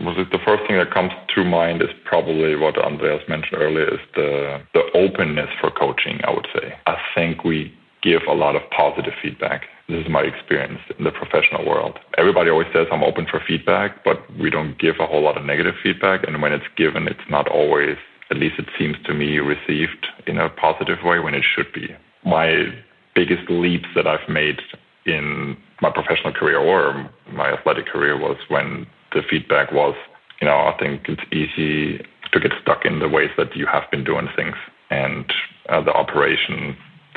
was 0.00 0.16
it 0.18 0.30
the 0.30 0.38
first 0.44 0.62
thing 0.66 0.78
that 0.78 0.92
comes 0.92 1.12
to 1.34 1.44
mind 1.44 1.82
is 1.82 1.88
probably 2.04 2.56
what 2.56 2.78
Andreas 2.78 3.22
mentioned 3.28 3.60
earlier 3.60 3.94
is 3.94 4.00
the 4.14 4.60
the 4.74 4.82
openness 4.94 5.50
for 5.60 5.70
coaching. 5.70 6.20
I 6.24 6.30
would 6.30 6.46
say 6.54 6.74
I 6.86 6.96
think 7.14 7.44
we 7.44 7.74
give 8.02 8.22
a 8.28 8.34
lot 8.34 8.56
of 8.56 8.62
positive 8.70 9.14
feedback. 9.22 9.62
This 9.88 10.04
is 10.04 10.10
my 10.10 10.22
experience 10.22 10.80
in 10.98 11.04
the 11.04 11.10
professional 11.10 11.66
world. 11.66 11.98
Everybody 12.18 12.50
always 12.50 12.68
says 12.72 12.86
I'm 12.90 13.04
open 13.04 13.26
for 13.30 13.40
feedback, 13.46 14.04
but 14.04 14.18
we 14.38 14.50
don't 14.50 14.78
give 14.78 14.96
a 15.00 15.06
whole 15.06 15.22
lot 15.22 15.36
of 15.36 15.44
negative 15.44 15.74
feedback. 15.82 16.26
And 16.26 16.42
when 16.42 16.52
it's 16.52 16.66
given, 16.76 17.08
it's 17.08 17.28
not 17.30 17.48
always, 17.48 17.96
at 18.30 18.38
least 18.38 18.58
it 18.58 18.68
seems 18.78 18.96
to 19.04 19.14
me, 19.14 19.38
received 19.38 20.06
in 20.26 20.38
a 20.38 20.48
positive 20.50 20.98
way 21.04 21.18
when 21.18 21.34
it 21.34 21.44
should 21.44 21.72
be. 21.72 21.88
My 22.24 22.72
biggest 23.14 23.48
leaps 23.50 23.88
that 23.94 24.06
I've 24.06 24.28
made 24.28 24.60
in 25.06 25.56
my 25.80 25.90
professional 25.90 26.32
career 26.32 26.58
or 26.58 27.10
my 27.32 27.52
athletic 27.52 27.86
career 27.86 28.18
was 28.18 28.36
when 28.48 28.86
the 29.12 29.22
feedback 29.28 29.72
was, 29.72 29.94
you 30.40 30.46
know, 30.46 30.56
I 30.56 30.76
think 30.78 31.08
it's 31.08 31.22
easy 31.32 32.04
to 32.32 32.40
get 32.40 32.52
stuck 32.62 32.84
in 32.84 32.98
the 32.98 33.08
ways 33.08 33.30
that 33.36 33.54
you 33.54 33.66
have 33.66 33.90
been 33.90 34.04
doing 34.04 34.28
things. 34.34 34.56
And 34.90 35.32
uh, 35.68 35.82
the 35.82 35.92
operation 35.92 36.76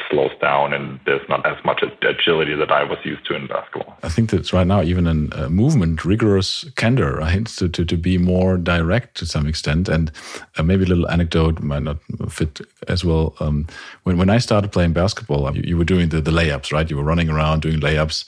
slows 0.09 0.31
down 0.41 0.73
and 0.73 0.99
there's 1.05 1.27
not 1.29 1.45
as 1.45 1.57
much 1.65 1.83
agility 2.01 2.55
that 2.55 2.71
I 2.71 2.83
was 2.83 2.97
used 3.03 3.25
to 3.27 3.35
in 3.35 3.47
basketball. 3.47 3.97
I 4.03 4.09
think 4.09 4.29
that's 4.29 4.53
right 4.53 4.67
now 4.67 4.81
even 4.81 5.07
in 5.07 5.29
movement, 5.49 6.05
rigorous 6.05 6.65
candor, 6.75 7.17
right? 7.17 7.45
To, 7.45 7.69
to, 7.69 7.85
to 7.85 7.97
be 7.97 8.17
more 8.17 8.57
direct 8.57 9.15
to 9.17 9.25
some 9.25 9.47
extent. 9.47 9.89
And 9.89 10.11
uh, 10.57 10.63
maybe 10.63 10.83
a 10.83 10.87
little 10.87 11.09
anecdote 11.09 11.61
might 11.61 11.83
not 11.83 11.97
fit 12.29 12.61
as 12.87 13.03
well. 13.03 13.35
Um, 13.39 13.67
when, 14.03 14.17
when 14.17 14.29
I 14.29 14.37
started 14.37 14.71
playing 14.71 14.93
basketball, 14.93 15.55
you, 15.55 15.63
you 15.63 15.77
were 15.77 15.85
doing 15.85 16.09
the, 16.09 16.21
the 16.21 16.31
layups, 16.31 16.71
right? 16.71 16.89
You 16.89 16.97
were 16.97 17.03
running 17.03 17.29
around 17.29 17.61
doing 17.61 17.79
layups 17.79 18.25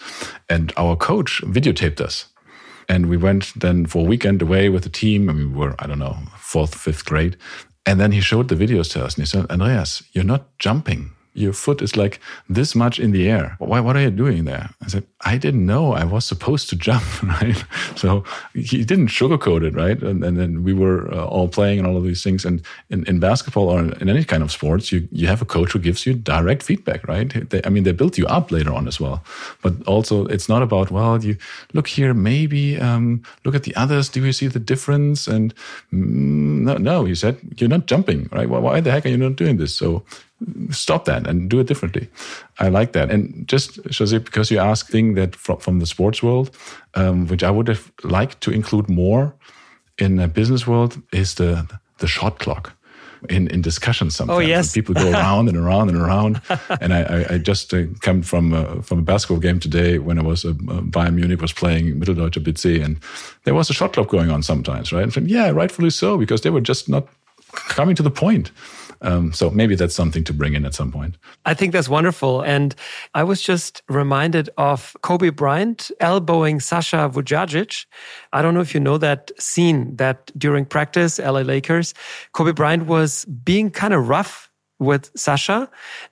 and 0.49 0.73
our 0.77 0.95
coach 0.95 1.41
videotaped 1.43 2.01
us. 2.01 2.25
And 2.89 3.09
we 3.09 3.17
went 3.17 3.51
then 3.55 3.85
for 3.85 3.99
a 3.99 4.07
weekend 4.07 4.41
away 4.41 4.69
with 4.69 4.83
the 4.83 4.89
team. 4.89 5.27
We 5.27 5.45
were, 5.45 5.75
I 5.79 5.87
don't 5.87 5.99
know, 5.99 6.17
fourth, 6.37 6.73
fifth 6.73 7.05
grade. 7.05 7.35
And 7.85 7.99
then 7.99 8.11
he 8.11 8.21
showed 8.21 8.47
the 8.47 8.55
videos 8.55 8.91
to 8.91 9.03
us 9.03 9.15
and 9.15 9.23
he 9.23 9.25
said, 9.25 9.49
Andreas, 9.49 10.03
you're 10.13 10.23
not 10.23 10.57
jumping 10.59 11.11
your 11.37 11.53
foot 11.53 11.81
is 11.81 11.95
like 11.95 12.19
this 12.49 12.75
much 12.75 12.99
in 12.99 13.11
the 13.11 13.29
air. 13.29 13.55
Why, 13.59 13.79
what 13.79 13.95
are 13.95 14.01
you 14.01 14.09
doing 14.09 14.45
there? 14.45 14.69
I 14.81 14.87
said, 14.87 15.05
I 15.21 15.37
didn't 15.37 15.65
know 15.65 15.93
I 15.93 16.03
was 16.03 16.25
supposed 16.25 16.69
to 16.69 16.75
jump, 16.75 17.05
right? 17.23 17.63
So 17.95 18.23
he 18.53 18.83
didn't 18.83 19.07
sugarcoat 19.07 19.63
it, 19.63 19.75
right? 19.75 20.01
And, 20.01 20.23
and 20.23 20.37
then 20.37 20.63
we 20.63 20.73
were 20.73 21.13
uh, 21.13 21.25
all 21.25 21.47
playing 21.47 21.77
and 21.79 21.87
all 21.87 21.95
of 21.95 22.03
these 22.03 22.23
things. 22.23 22.43
And 22.43 22.61
in, 22.89 23.05
in 23.05 23.19
basketball 23.19 23.69
or 23.69 23.79
in 23.79 24.09
any 24.09 24.23
kind 24.23 24.41
of 24.41 24.51
sports, 24.51 24.91
you, 24.91 25.07
you 25.11 25.27
have 25.27 25.41
a 25.41 25.45
coach 25.45 25.73
who 25.73 25.79
gives 25.79 26.05
you 26.05 26.13
direct 26.13 26.63
feedback, 26.63 27.07
right? 27.07 27.49
They, 27.49 27.61
I 27.63 27.69
mean, 27.69 27.83
they 27.83 27.91
build 27.91 28.17
you 28.17 28.25
up 28.25 28.51
later 28.51 28.73
on 28.73 28.87
as 28.87 28.99
well. 28.99 29.23
But 29.61 29.73
also, 29.85 30.25
it's 30.25 30.49
not 30.49 30.63
about, 30.63 30.89
well, 30.89 31.23
you 31.23 31.37
look 31.73 31.87
here, 31.87 32.13
maybe 32.15 32.79
um, 32.79 33.21
look 33.45 33.53
at 33.53 33.63
the 33.63 33.75
others. 33.75 34.09
Do 34.09 34.25
you 34.25 34.33
see 34.33 34.47
the 34.47 34.59
difference? 34.59 35.27
And 35.27 35.53
mm, 35.93 36.61
no, 36.63 36.77
no, 36.77 37.05
he 37.05 37.13
said, 37.13 37.37
you're 37.57 37.69
not 37.69 37.85
jumping, 37.85 38.27
right? 38.31 38.49
Why, 38.49 38.59
why 38.59 38.81
the 38.81 38.91
heck 38.91 39.05
are 39.05 39.09
you 39.09 39.17
not 39.17 39.35
doing 39.35 39.57
this? 39.57 39.75
So 39.75 40.03
stop 40.69 41.05
that 41.05 41.27
and 41.27 41.49
do 41.49 41.59
it 41.59 41.67
differently. 41.67 42.09
I 42.59 42.69
like 42.69 42.91
that. 42.93 43.09
And 43.09 43.47
just, 43.47 43.79
Jose, 43.97 44.17
because 44.17 44.51
you 44.51 44.59
asked 44.59 44.89
thing 44.89 45.15
that 45.15 45.35
from, 45.35 45.57
from 45.57 45.79
the 45.79 45.85
sports 45.85 46.21
world, 46.21 46.55
um, 46.93 47.27
which 47.27 47.43
I 47.43 47.51
would 47.51 47.67
have 47.67 47.91
liked 48.03 48.41
to 48.41 48.51
include 48.51 48.89
more 48.89 49.33
in 49.97 50.19
a 50.19 50.27
business 50.27 50.67
world, 50.67 51.01
is 51.11 51.35
the 51.35 51.67
the 51.97 52.07
shot 52.07 52.39
clock. 52.39 52.73
In, 53.29 53.47
in 53.47 53.63
discussions 53.63 54.15
sometimes. 54.15 54.37
Oh, 54.37 54.39
yes. 54.39 54.73
people 54.73 54.93
go 54.93 55.09
around 55.11 55.47
and 55.47 55.57
around 55.57 55.89
and 55.89 55.97
around. 55.97 56.39
and 56.81 56.93
I, 56.93 57.25
I, 57.31 57.37
just 57.39 57.73
uh, 57.73 57.85
come 57.99 58.21
from 58.21 58.53
uh, 58.53 58.83
from 58.83 58.99
a 58.99 59.01
basketball 59.01 59.39
game 59.39 59.59
today 59.59 59.97
when 59.97 60.19
I 60.19 60.21
was 60.21 60.45
uh, 60.45 60.51
Bayern 60.51 61.15
Munich 61.15 61.41
was 61.41 61.51
playing 61.51 61.99
Mitteldeutscher 61.99 62.43
BC 62.43 62.85
and 62.85 62.99
there 63.43 63.55
was 63.55 63.71
a 63.71 63.73
shot 63.73 63.93
clock 63.93 64.09
going 64.09 64.29
on 64.29 64.43
sometimes, 64.43 64.93
right? 64.93 65.01
And 65.01 65.11
said, 65.11 65.31
yeah, 65.31 65.49
rightfully 65.49 65.89
so, 65.89 66.15
because 66.19 66.41
they 66.41 66.51
were 66.51 66.61
just 66.61 66.89
not 66.89 67.07
coming 67.51 67.95
to 67.95 68.03
the 68.03 68.11
point. 68.11 68.51
Um, 69.01 69.33
so 69.33 69.49
maybe 69.49 69.75
that's 69.75 69.95
something 69.95 70.23
to 70.23 70.33
bring 70.33 70.53
in 70.53 70.65
at 70.65 70.73
some 70.73 70.91
point. 70.91 71.17
I 71.45 71.53
think 71.53 71.73
that's 71.73 71.89
wonderful. 71.89 72.41
And 72.41 72.75
I 73.13 73.23
was 73.23 73.41
just 73.41 73.81
reminded 73.89 74.49
of 74.57 74.95
Kobe 75.01 75.29
Bryant 75.29 75.91
elbowing 75.99 76.59
Sasha 76.59 77.09
Vujacic. 77.13 77.85
I 78.33 78.41
don't 78.41 78.53
know 78.53 78.61
if 78.61 78.73
you 78.73 78.79
know 78.79 78.97
that 78.97 79.31
scene 79.39 79.95
that 79.97 80.31
during 80.37 80.65
practice, 80.65 81.19
LA 81.19 81.41
Lakers, 81.41 81.93
Kobe 82.33 82.51
Bryant 82.51 82.85
was 82.87 83.25
being 83.25 83.69
kind 83.69 83.93
of 83.93 84.07
rough 84.07 84.49
with 84.79 85.11
Sasha. 85.15 85.69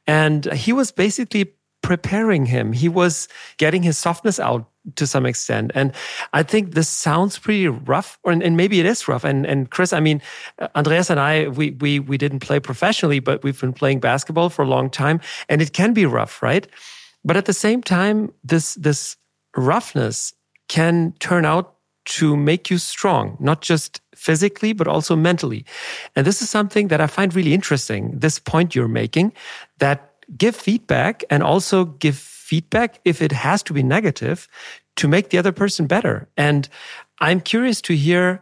And 0.07 0.51
he 0.53 0.73
was 0.73 0.91
basically 0.91 1.53
preparing 1.81 2.47
him. 2.47 2.73
He 2.73 2.89
was 2.89 3.27
getting 3.57 3.83
his 3.83 3.97
softness 3.97 4.39
out 4.39 4.67
to 4.95 5.07
some 5.07 5.25
extent. 5.25 5.71
And 5.75 5.91
I 6.33 6.43
think 6.43 6.73
this 6.73 6.89
sounds 6.89 7.39
pretty 7.39 7.67
rough, 7.67 8.19
or, 8.23 8.31
and 8.31 8.57
maybe 8.57 8.79
it 8.79 8.85
is 8.85 9.07
rough. 9.07 9.23
And 9.23 9.45
and 9.45 9.69
Chris, 9.69 9.93
I 9.93 9.99
mean, 9.99 10.21
uh, 10.59 10.67
Andreas 10.75 11.09
and 11.09 11.19
I, 11.19 11.47
we 11.47 11.71
we 11.71 11.99
we 11.99 12.17
didn't 12.17 12.39
play 12.39 12.59
professionally, 12.59 13.19
but 13.19 13.43
we've 13.43 13.59
been 13.59 13.73
playing 13.73 13.99
basketball 13.99 14.49
for 14.49 14.63
a 14.63 14.67
long 14.67 14.89
time, 14.89 15.19
and 15.49 15.61
it 15.61 15.73
can 15.73 15.93
be 15.93 16.05
rough, 16.05 16.41
right? 16.41 16.67
But 17.23 17.37
at 17.37 17.45
the 17.45 17.53
same 17.53 17.81
time, 17.81 18.31
this 18.43 18.75
this 18.75 19.17
roughness 19.55 20.33
can 20.67 21.13
turn 21.19 21.45
out 21.45 21.75
to 22.05 22.37
make 22.37 22.69
you 22.69 22.77
strong, 22.77 23.35
not 23.39 23.61
just 23.61 23.99
physically, 24.15 24.73
but 24.73 24.87
also 24.87 25.15
mentally. 25.15 25.65
And 26.15 26.25
this 26.25 26.41
is 26.41 26.49
something 26.49 26.89
that 26.89 27.01
I 27.01 27.07
find 27.07 27.33
really 27.33 27.53
interesting. 27.53 28.19
This 28.19 28.39
point 28.39 28.75
you're 28.75 28.87
making 28.87 29.33
that 29.79 30.13
give 30.37 30.55
feedback 30.55 31.23
and 31.29 31.43
also 31.43 31.85
give 31.85 32.34
feedback 32.45 32.99
if 33.05 33.21
it 33.21 33.31
has 33.31 33.63
to 33.63 33.73
be 33.73 33.83
negative 33.83 34.47
to 34.95 35.07
make 35.07 35.29
the 35.29 35.37
other 35.37 35.51
person 35.51 35.87
better. 35.87 36.27
And 36.37 36.69
I'm 37.19 37.41
curious 37.41 37.81
to 37.81 37.95
hear 37.95 38.41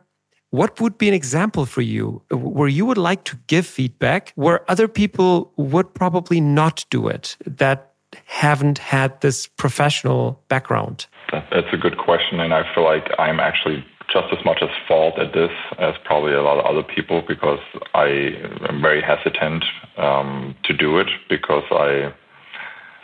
what 0.49 0.79
would 0.81 0.97
be 0.97 1.07
an 1.07 1.13
example 1.13 1.65
for 1.65 1.81
you 1.81 2.21
where 2.29 2.67
you 2.67 2.85
would 2.85 2.97
like 2.97 3.23
to 3.23 3.37
give 3.47 3.65
feedback 3.65 4.31
where 4.35 4.69
other 4.69 4.87
people 4.87 5.51
would 5.55 5.93
probably 5.93 6.39
not 6.39 6.85
do 6.89 7.07
it 7.07 7.37
that 7.47 7.93
haven't 8.25 8.77
had 8.77 9.19
this 9.21 9.47
professional 9.47 10.39
background? 10.49 11.07
That's 11.31 11.73
a 11.73 11.77
good 11.77 11.97
question. 11.97 12.39
And 12.39 12.53
I 12.53 12.63
feel 12.75 12.83
like 12.83 13.09
I'm 13.17 13.39
actually 13.39 13.83
just 14.11 14.27
as 14.31 14.45
much 14.45 14.59
as 14.61 14.69
fault 14.87 15.17
at 15.17 15.33
this 15.33 15.51
as 15.79 15.95
probably 16.05 16.33
a 16.33 16.43
lot 16.43 16.59
of 16.59 16.65
other 16.65 16.83
people 16.83 17.23
because 17.27 17.63
I 17.95 18.07
am 18.69 18.81
very 18.81 19.01
hesitant 19.01 19.63
um, 19.97 20.55
to 20.65 20.73
do 20.73 20.99
it 20.99 21.07
because 21.29 21.63
I 21.71 22.13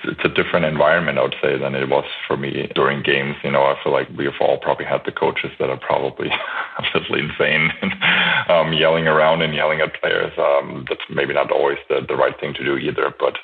it's 0.04 0.24
a 0.24 0.30
different 0.30 0.66
environment, 0.66 1.18
I 1.18 1.24
would 1.24 1.36
say, 1.42 1.58
than 1.58 1.76
it 1.76 1.90
was 1.90 2.06
for 2.28 2.38
me 2.38 2.70
during 2.76 3.04
games. 3.04 3.36
You 3.44 3.52
know, 3.52 3.64
I 3.64 3.76
feel 3.84 3.92
like 3.92 4.08
we've 4.18 4.36
all 4.40 4.58
probably 4.58 4.86
had 4.86 5.02
the 5.06 5.12
coaches 5.12 5.52
that 5.60 5.70
are 5.70 5.80
probably 5.80 6.30
absolutely 6.78 7.22
insane 7.28 7.72
um, 8.50 8.74
yelling 8.74 9.08
around 9.08 9.42
and 9.42 9.54
yelling 9.54 9.82
at 9.82 10.00
players. 10.00 10.32
Um, 10.38 10.86
that's 10.88 11.02
maybe 11.10 11.34
not 11.34 11.52
always 11.52 11.78
the, 11.90 12.02
the 12.08 12.16
right 12.16 12.38
thing 12.40 12.54
to 12.56 12.64
do 12.64 12.78
either. 12.78 13.14
But 13.20 13.36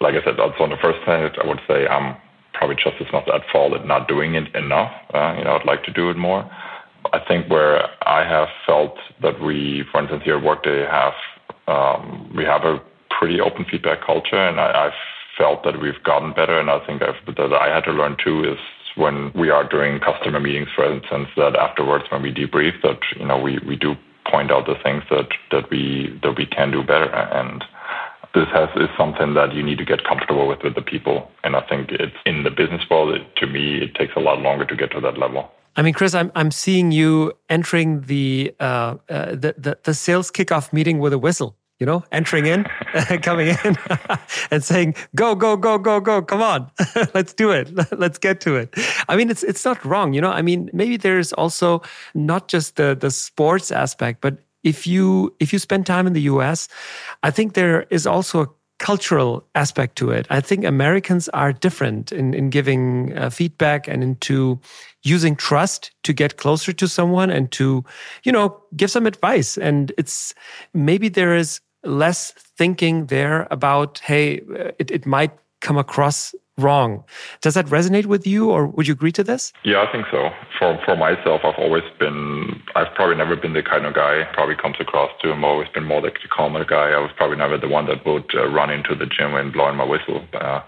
like 0.00 0.14
I 0.14 0.24
said, 0.24 0.34
that's 0.38 0.60
on 0.60 0.70
the 0.70 0.80
first 0.80 1.00
hand, 1.06 1.36
I 1.42 1.46
would 1.46 1.60
say 1.68 1.86
I'm 1.86 2.16
probably 2.54 2.76
just 2.76 2.96
as 3.00 3.12
much 3.12 3.28
at 3.28 3.42
fault 3.52 3.74
at 3.74 3.86
not 3.86 4.08
doing 4.08 4.34
it 4.34 4.54
enough. 4.54 4.92
Uh, 5.12 5.34
you 5.38 5.44
know, 5.44 5.56
I'd 5.56 5.66
like 5.66 5.84
to 5.84 5.92
do 5.92 6.10
it 6.10 6.16
more. 6.16 6.48
I 7.12 7.18
think 7.26 7.48
where 7.50 7.88
I 8.06 8.28
have 8.28 8.48
felt 8.66 8.96
that 9.22 9.40
we, 9.40 9.84
for 9.90 10.00
instance, 10.02 10.22
here 10.24 10.36
at 10.36 10.44
Workday 10.44 10.86
have 10.86 11.14
um, 11.66 12.32
we 12.36 12.44
have 12.44 12.64
a 12.64 12.82
pretty 13.18 13.40
open 13.40 13.64
feedback 13.70 14.04
culture, 14.04 14.36
and 14.36 14.58
I, 14.58 14.86
I've 14.86 14.92
felt 15.40 15.64
that 15.64 15.80
we've 15.80 16.02
gotten 16.04 16.32
better. 16.34 16.60
And 16.60 16.70
I 16.70 16.84
think 16.86 17.00
I've, 17.00 17.16
that 17.34 17.52
I 17.54 17.74
had 17.74 17.84
to 17.84 17.92
learn 17.92 18.16
too 18.22 18.44
is 18.44 18.58
when 18.96 19.32
we 19.32 19.48
are 19.48 19.66
doing 19.66 19.98
customer 19.98 20.38
meetings, 20.38 20.68
for 20.76 20.84
instance, 20.84 21.28
that 21.36 21.56
afterwards 21.56 22.04
when 22.10 22.22
we 22.22 22.30
debrief, 22.32 22.74
that 22.82 23.00
you 23.16 23.24
know 23.24 23.38
we, 23.38 23.58
we 23.66 23.76
do 23.76 23.94
point 24.30 24.52
out 24.52 24.66
the 24.66 24.76
things 24.84 25.02
that 25.10 25.28
that 25.50 25.70
we 25.70 26.18
that 26.22 26.36
we 26.36 26.44
can 26.46 26.70
do 26.70 26.82
better. 26.82 27.10
And 27.10 27.64
this 28.34 28.48
has 28.52 28.68
is 28.76 28.90
something 28.98 29.34
that 29.34 29.54
you 29.54 29.62
need 29.62 29.78
to 29.78 29.84
get 29.84 30.04
comfortable 30.04 30.46
with 30.46 30.62
with 30.62 30.74
the 30.74 30.82
people. 30.82 31.30
And 31.42 31.56
i 31.56 31.62
think 31.62 31.90
it's 31.90 32.20
in 32.26 32.42
the 32.42 32.50
business 32.50 32.82
world 32.90 33.14
it, 33.14 33.24
to 33.36 33.46
me 33.46 33.82
it 33.82 33.94
takes 33.94 34.12
a 34.16 34.20
lot 34.20 34.38
longer 34.40 34.66
to 34.66 34.76
get 34.76 34.90
to 34.92 35.00
that 35.00 35.18
level. 35.18 35.50
I 35.76 35.82
mean, 35.82 35.94
Chris, 35.94 36.14
I'm 36.14 36.30
I'm 36.34 36.50
seeing 36.50 36.92
you 36.92 37.32
entering 37.48 38.02
the 38.02 38.54
uh, 38.60 38.96
uh, 39.08 39.30
the, 39.30 39.54
the, 39.56 39.78
the 39.84 39.94
sales 39.94 40.30
kickoff 40.30 40.72
meeting 40.72 40.98
with 40.98 41.12
a 41.12 41.18
whistle 41.18 41.56
you 41.80 41.86
know, 41.86 42.04
entering 42.12 42.46
in, 42.46 42.64
coming 43.22 43.48
in 43.48 43.76
and 44.50 44.62
saying, 44.62 44.94
go, 45.16 45.34
go, 45.34 45.56
go, 45.56 45.78
go, 45.78 45.98
go, 45.98 46.22
come 46.22 46.42
on, 46.42 46.70
let's 47.14 47.32
do 47.32 47.50
it. 47.50 47.72
let's 47.98 48.18
get 48.18 48.40
to 48.42 48.56
it. 48.56 48.74
I 49.08 49.16
mean, 49.16 49.30
it's, 49.30 49.42
it's 49.42 49.64
not 49.64 49.82
wrong. 49.84 50.12
You 50.12 50.20
know, 50.20 50.30
I 50.30 50.42
mean, 50.42 50.70
maybe 50.74 50.98
there's 50.98 51.32
also 51.32 51.82
not 52.14 52.48
just 52.48 52.76
the, 52.76 52.94
the 52.94 53.10
sports 53.10 53.72
aspect, 53.72 54.20
but 54.20 54.38
if 54.62 54.86
you, 54.86 55.34
if 55.40 55.54
you 55.54 55.58
spend 55.58 55.86
time 55.86 56.06
in 56.06 56.12
the 56.12 56.22
US, 56.22 56.68
I 57.22 57.30
think 57.30 57.54
there 57.54 57.86
is 57.90 58.06
also 58.06 58.42
a 58.42 58.48
cultural 58.78 59.46
aspect 59.54 59.96
to 59.96 60.10
it. 60.10 60.26
I 60.30 60.40
think 60.40 60.64
Americans 60.64 61.28
are 61.30 61.52
different 61.52 62.12
in, 62.12 62.34
in 62.34 62.50
giving 62.50 63.16
uh, 63.16 63.30
feedback 63.30 63.86
and 63.86 64.02
into 64.02 64.58
using 65.02 65.36
trust 65.36 65.92
to 66.02 66.12
get 66.12 66.38
closer 66.38 66.72
to 66.72 66.88
someone 66.88 67.30
and 67.30 67.52
to, 67.52 67.84
you 68.24 68.32
know, 68.32 68.58
give 68.74 68.90
some 68.90 69.06
advice. 69.06 69.58
And 69.58 69.92
it's 69.98 70.34
maybe 70.72 71.08
there 71.08 71.36
is 71.36 71.60
less 71.84 72.32
thinking 72.32 73.06
there 73.06 73.46
about, 73.50 73.98
hey, 74.00 74.40
it, 74.78 74.90
it 74.90 75.06
might 75.06 75.32
come 75.60 75.78
across 75.78 76.34
wrong. 76.58 77.04
Does 77.40 77.54
that 77.54 77.66
resonate 77.66 78.06
with 78.06 78.26
you, 78.26 78.50
or 78.50 78.66
would 78.66 78.86
you 78.86 78.92
agree 78.92 79.12
to 79.12 79.24
this? 79.24 79.52
Yeah, 79.64 79.82
I 79.82 79.90
think 79.92 80.06
so. 80.10 80.30
For 80.58 80.78
for 80.84 80.96
myself, 80.96 81.40
I've 81.44 81.58
always 81.58 81.84
been. 81.98 82.62
I've 82.74 82.94
probably 82.94 83.16
never 83.16 83.36
been 83.36 83.54
the 83.54 83.62
kind 83.62 83.86
of 83.86 83.94
guy. 83.94 84.24
Probably 84.32 84.56
comes 84.56 84.76
across 84.78 85.10
to. 85.22 85.32
I've 85.32 85.42
always 85.42 85.68
been 85.68 85.84
more 85.84 86.02
like 86.02 86.18
the 86.22 86.28
calmer 86.28 86.64
guy. 86.64 86.90
I 86.90 86.98
was 86.98 87.10
probably 87.16 87.36
never 87.36 87.56
the 87.58 87.68
one 87.68 87.86
that 87.86 88.04
would 88.04 88.30
uh, 88.34 88.48
run 88.48 88.70
into 88.70 88.94
the 88.94 89.06
gym 89.06 89.34
and 89.34 89.52
blowing 89.52 89.76
my 89.76 89.84
whistle. 89.84 90.22
Uh, 90.34 90.60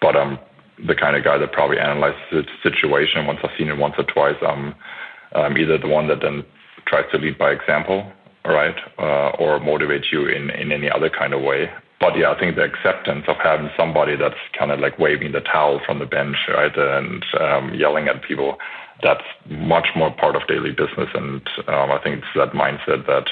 but 0.00 0.16
I'm 0.16 0.38
the 0.86 0.94
kind 0.94 1.16
of 1.16 1.24
guy 1.24 1.38
that 1.38 1.52
probably 1.52 1.78
analyzes 1.78 2.20
the 2.30 2.42
situation. 2.62 3.26
Once 3.26 3.40
I've 3.42 3.50
seen 3.56 3.68
it 3.68 3.78
once 3.78 3.94
or 3.98 4.04
twice, 4.04 4.36
I'm, 4.46 4.74
I'm 5.34 5.56
either 5.56 5.78
the 5.78 5.88
one 5.88 6.08
that 6.08 6.20
then 6.20 6.44
tries 6.86 7.10
to 7.12 7.18
lead 7.18 7.38
by 7.38 7.52
example, 7.52 8.10
right, 8.44 8.76
uh, 8.98 9.30
or 9.38 9.60
motivate 9.60 10.04
you 10.12 10.26
in 10.26 10.50
in 10.50 10.72
any 10.72 10.90
other 10.90 11.10
kind 11.10 11.34
of 11.34 11.42
way 11.42 11.70
but 12.04 12.18
yeah, 12.18 12.32
I 12.32 12.38
think 12.38 12.56
the 12.56 12.64
acceptance 12.64 13.24
of 13.28 13.36
having 13.42 13.70
somebody 13.78 14.14
that's 14.14 14.36
kind 14.58 14.70
of 14.70 14.78
like 14.78 14.98
waving 14.98 15.32
the 15.32 15.40
towel 15.40 15.80
from 15.86 16.00
the 16.00 16.04
bench, 16.04 16.36
right, 16.48 16.76
and 16.76 17.24
um, 17.40 17.72
yelling 17.72 18.08
at 18.08 18.22
people, 18.22 18.58
that's 19.02 19.24
much 19.48 19.88
more 19.96 20.10
part 20.10 20.36
of 20.36 20.46
daily 20.46 20.70
business. 20.70 21.08
And 21.14 21.40
um, 21.66 21.90
I 21.90 21.98
think 22.04 22.18
it's 22.18 22.34
that 22.36 22.52
mindset 22.52 23.06
that, 23.06 23.28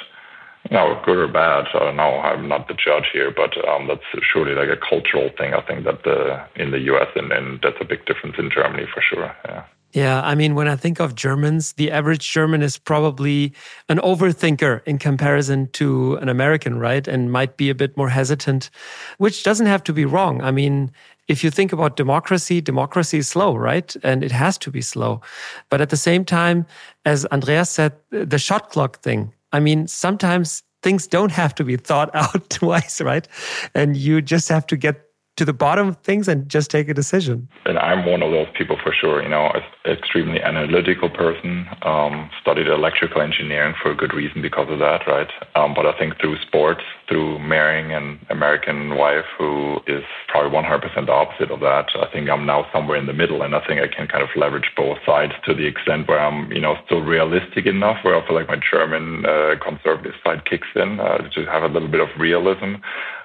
you 0.70 0.76
know, 0.76 0.98
good 1.04 1.18
or 1.18 1.28
bad, 1.28 1.66
I 1.74 1.78
don't 1.80 1.96
know, 1.96 2.16
I'm 2.20 2.48
not 2.48 2.68
the 2.68 2.74
judge 2.74 3.10
here, 3.12 3.30
but 3.30 3.52
um, 3.68 3.88
that's 3.88 4.24
surely 4.32 4.54
like 4.54 4.70
a 4.70 4.80
cultural 4.80 5.28
thing. 5.36 5.52
I 5.52 5.60
think 5.66 5.84
that 5.84 6.04
the 6.04 6.40
in 6.56 6.70
the 6.70 6.80
U.S. 6.96 7.08
and, 7.14 7.30
and 7.30 7.60
that's 7.62 7.76
a 7.80 7.84
big 7.84 8.06
difference 8.06 8.36
in 8.38 8.50
Germany 8.50 8.86
for 8.94 9.02
sure. 9.02 9.36
Yeah. 9.44 9.64
Yeah, 9.92 10.22
I 10.22 10.34
mean, 10.34 10.54
when 10.54 10.68
I 10.68 10.76
think 10.76 11.00
of 11.00 11.14
Germans, 11.14 11.74
the 11.74 11.90
average 11.90 12.32
German 12.32 12.62
is 12.62 12.78
probably 12.78 13.52
an 13.90 13.98
overthinker 13.98 14.82
in 14.86 14.98
comparison 14.98 15.68
to 15.72 16.16
an 16.16 16.30
American, 16.30 16.78
right? 16.78 17.06
And 17.06 17.30
might 17.30 17.58
be 17.58 17.68
a 17.68 17.74
bit 17.74 17.94
more 17.94 18.08
hesitant, 18.08 18.70
which 19.18 19.42
doesn't 19.42 19.66
have 19.66 19.84
to 19.84 19.92
be 19.92 20.06
wrong. 20.06 20.40
I 20.40 20.50
mean, 20.50 20.90
if 21.28 21.44
you 21.44 21.50
think 21.50 21.74
about 21.74 21.96
democracy, 21.96 22.62
democracy 22.62 23.18
is 23.18 23.28
slow, 23.28 23.54
right? 23.54 23.94
And 24.02 24.24
it 24.24 24.32
has 24.32 24.56
to 24.58 24.70
be 24.70 24.80
slow. 24.80 25.20
But 25.68 25.82
at 25.82 25.90
the 25.90 25.96
same 25.98 26.24
time, 26.24 26.66
as 27.04 27.26
Andreas 27.26 27.68
said, 27.68 27.92
the 28.10 28.38
shot 28.38 28.70
clock 28.70 29.00
thing, 29.00 29.34
I 29.52 29.60
mean, 29.60 29.86
sometimes 29.86 30.62
things 30.82 31.06
don't 31.06 31.32
have 31.32 31.54
to 31.56 31.64
be 31.64 31.76
thought 31.76 32.10
out 32.14 32.48
twice, 32.48 33.00
right? 33.02 33.28
And 33.74 33.94
you 33.96 34.22
just 34.22 34.48
have 34.48 34.66
to 34.68 34.76
get 34.76 35.11
to 35.36 35.46
the 35.46 35.52
bottom 35.52 35.88
of 35.88 35.96
things 35.98 36.28
and 36.28 36.48
just 36.48 36.70
take 36.70 36.88
a 36.88 36.94
decision. 36.94 37.48
And 37.64 37.78
I'm 37.78 38.04
one 38.04 38.22
of 38.22 38.32
those 38.32 38.48
people 38.56 38.76
for 38.82 38.92
sure. 38.92 39.22
You 39.22 39.30
know, 39.30 39.50
an 39.54 39.62
extremely 39.90 40.42
analytical 40.42 41.08
person. 41.08 41.66
Um, 41.82 42.30
studied 42.40 42.66
electrical 42.66 43.22
engineering 43.22 43.74
for 43.82 43.90
a 43.90 43.94
good 43.94 44.12
reason 44.12 44.42
because 44.42 44.68
of 44.70 44.78
that, 44.80 45.06
right? 45.06 45.28
Um, 45.54 45.72
but 45.74 45.86
I 45.86 45.98
think 45.98 46.20
through 46.20 46.36
sports, 46.46 46.82
through 47.08 47.38
marrying 47.38 47.92
an 47.92 48.20
American 48.28 48.96
wife 48.96 49.24
who 49.38 49.78
is 49.86 50.04
probably 50.28 50.50
100% 50.50 51.06
the 51.06 51.12
opposite 51.12 51.50
of 51.50 51.60
that, 51.60 51.86
I 51.94 52.10
think 52.12 52.28
I'm 52.28 52.44
now 52.44 52.66
somewhere 52.72 52.98
in 52.98 53.06
the 53.06 53.12
middle, 53.12 53.42
and 53.42 53.54
I 53.54 53.64
think 53.66 53.80
I 53.80 53.88
can 53.88 54.06
kind 54.08 54.22
of 54.22 54.28
leverage 54.36 54.70
both 54.76 54.98
sides 55.06 55.32
to 55.46 55.54
the 55.54 55.66
extent 55.66 56.08
where 56.08 56.20
I'm, 56.20 56.52
you 56.52 56.60
know, 56.60 56.76
still 56.84 57.00
realistic 57.00 57.66
enough, 57.66 58.04
where 58.04 58.16
I 58.16 58.26
feel 58.26 58.36
like 58.36 58.48
my 58.48 58.60
German 58.60 59.24
uh, 59.24 59.54
conservative 59.62 60.14
side 60.22 60.44
kicks 60.44 60.68
in 60.76 61.00
uh, 61.00 61.18
to 61.34 61.46
have 61.46 61.62
a 61.62 61.68
little 61.68 61.88
bit 61.88 62.00
of 62.00 62.08
realism 62.18 62.76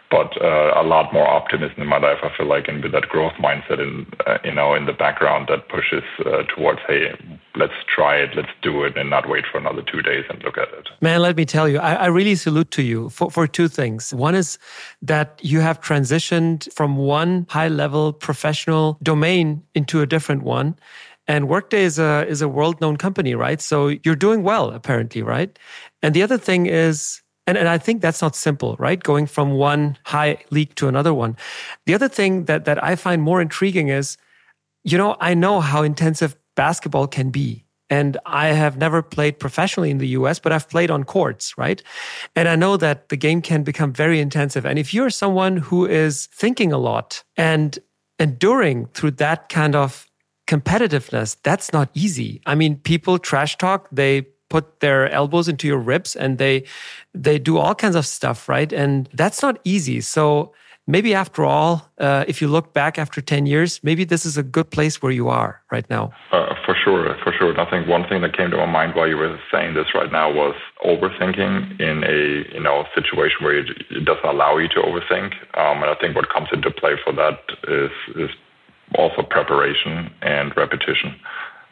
but 0.10 0.42
uh, 0.42 0.72
a 0.76 0.84
lot 0.84 1.12
more 1.14 1.28
optimism 1.28 1.82
in 1.82 1.88
my 1.88 2.00
life. 2.00 2.20
I 2.24 2.36
feel 2.36 2.48
like, 2.48 2.68
and 2.68 2.82
with 2.82 2.92
that 2.94 3.10
growth 3.10 3.34
mindset 3.34 3.80
in 3.80 4.06
uh, 4.26 4.38
you 4.44 4.54
know 4.54 4.74
in 4.74 4.86
the 4.86 4.94
background 4.94 5.48
that 5.50 5.68
pushes 5.70 6.04
uh, 6.26 6.44
towards, 6.56 6.80
hey, 6.88 7.12
let's 7.56 7.74
try 7.94 8.16
it, 8.18 8.30
let's 8.36 8.52
do 8.62 8.84
it, 8.84 8.98
and 8.98 9.10
not 9.10 9.30
wait 9.30 9.46
for 9.52 9.58
another 9.58 9.82
two 9.82 10.02
days 10.02 10.24
and 10.30 10.42
look 10.44 10.58
at 10.58 10.70
it. 10.70 10.88
Man, 11.02 11.22
let 11.22 11.36
me 11.36 11.46
tell 11.46 11.68
you, 11.68 11.80
I, 11.80 11.94
I 11.94 12.06
really 12.08 12.36
salute 12.36 12.72
to 12.72 12.84
you 12.84 13.10
for 13.10 13.30
for 13.30 13.48
two 13.48 13.68
things. 13.68 14.14
One 14.14 14.36
is 14.36 14.58
that 15.02 15.40
you 15.44 15.60
have 15.60 15.82
transitioned 15.82 16.72
from 16.74 16.98
one 16.98 17.46
high 17.50 17.70
level 17.70 18.14
professional 18.14 18.98
domain 19.04 19.64
into 19.76 20.02
a 20.02 20.06
different 20.06 20.44
one. 20.44 20.76
And 21.30 21.50
Workday 21.50 21.84
is 21.84 22.00
a 22.00 22.26
is 22.28 22.42
a 22.42 22.48
world 22.48 22.80
known 22.80 22.96
company, 22.96 23.36
right? 23.36 23.62
So 23.62 23.90
you're 24.04 24.16
doing 24.16 24.44
well, 24.44 24.72
apparently, 24.72 25.22
right? 25.22 25.60
And 26.02 26.14
the 26.14 26.24
other 26.24 26.38
thing 26.38 26.68
is 26.68 27.22
and, 27.48 27.58
and 27.58 27.70
I 27.70 27.78
think 27.78 28.02
that's 28.02 28.22
not 28.22 28.36
simple, 28.36 28.76
right? 28.78 29.02
Going 29.02 29.26
from 29.26 29.54
one 29.54 29.98
high 30.04 30.38
league 30.52 30.76
to 30.76 30.90
another 30.90 31.14
one. 31.14 31.38
The 31.86 31.94
other 31.94 32.10
thing 32.10 32.46
that, 32.46 32.66
that 32.66 32.84
I 32.84 32.96
find 32.98 33.22
more 33.22 33.42
intriguing 33.42 33.88
is, 33.88 34.18
you 34.84 34.98
know, 34.98 35.16
I 35.22 35.34
know 35.34 35.62
how 35.62 35.82
intensive 35.82 36.36
basketball 36.56 37.08
can 37.08 37.30
be. 37.30 37.64
And 37.90 38.18
I 38.26 38.48
have 38.48 38.78
never 38.78 39.02
played 39.02 39.40
professionally 39.40 39.90
in 39.92 39.98
the 39.98 40.10
US, 40.10 40.40
but 40.40 40.52
I've 40.52 40.68
played 40.68 40.92
on 40.92 41.06
courts, 41.06 41.58
right? 41.58 41.82
And 42.36 42.50
I 42.50 42.58
know 42.58 42.76
that 42.76 43.08
the 43.08 43.16
game 43.16 43.42
can 43.42 43.64
become 43.64 43.94
very 43.94 44.20
intensive. 44.20 44.66
And 44.66 44.78
if 44.78 44.94
you're 44.94 45.10
someone 45.10 45.56
who 45.56 45.86
is 45.86 46.26
thinking 46.34 46.74
a 46.74 46.78
lot 46.78 47.24
and 47.38 47.80
enduring 48.20 48.88
through 48.88 49.12
that 49.12 49.48
kind 49.48 49.74
of 49.74 50.06
competitiveness, 50.48 51.38
that's 51.44 51.72
not 51.72 51.90
easy. 51.94 52.42
I 52.46 52.56
mean, 52.56 52.76
people 52.76 53.20
trash 53.20 53.58
talk, 53.58 53.88
they 53.90 54.28
put 54.50 54.80
their 54.80 55.10
elbows 55.10 55.48
into 55.48 55.68
your 55.68 55.78
ribs 55.78 56.16
and 56.16 56.38
they 56.38 56.64
they 57.14 57.40
do 57.40 57.58
all 57.58 57.76
kinds 57.76 57.96
of 57.96 58.06
stuff 58.06 58.48
right? 58.50 58.72
And 58.72 59.10
that's 59.14 59.42
not 59.42 59.60
easy. 59.64 60.02
So 60.02 60.54
maybe 60.86 61.14
after 61.14 61.44
all 61.44 61.90
uh, 62.00 62.24
if 62.28 62.42
you 62.42 62.48
look 62.48 62.74
back 62.74 62.98
after 62.98 63.22
10 63.22 63.46
years 63.46 63.82
maybe 63.84 64.04
this 64.04 64.26
is 64.26 64.38
a 64.38 64.44
good 64.44 64.70
place 64.72 65.02
where 65.02 65.12
you 65.12 65.28
are 65.30 65.62
right 65.72 65.90
now. 65.90 66.12
Uh, 66.32 66.54
for 66.66 66.76
sure 66.76 67.16
for 67.24 67.34
sure. 67.34 67.60
I 67.60 67.70
think 67.70 67.88
one 67.88 68.08
thing 68.08 68.22
that 68.22 68.36
came 68.36 68.52
to 68.52 68.58
my 68.58 68.66
mind 68.66 68.96
while 68.96 69.08
you 69.08 69.18
were 69.18 69.40
saying 69.52 69.74
this 69.74 69.88
right 69.94 70.12
now 70.12 70.32
was 70.32 70.56
overthinking 70.86 71.80
in 71.80 72.04
a 72.04 72.54
you 72.54 72.62
know 72.62 72.86
situation 72.96 73.44
where 73.44 73.58
it, 73.60 74.06
doesn't 74.06 74.26
allow 74.26 74.58
you 74.58 74.68
to 74.70 74.82
overthink. 74.82 75.34
Um, 75.58 75.84
and 75.84 75.90
i 75.92 75.96
think 76.00 76.16
what 76.16 76.30
comes 76.30 76.50
into 76.54 76.72
play 76.72 76.96
for 77.04 77.12
that 77.14 77.40
is 77.68 77.92
is 78.16 78.30
also 78.96 79.22
preparation 79.22 80.10
and 80.22 80.56
repetition 80.56 81.16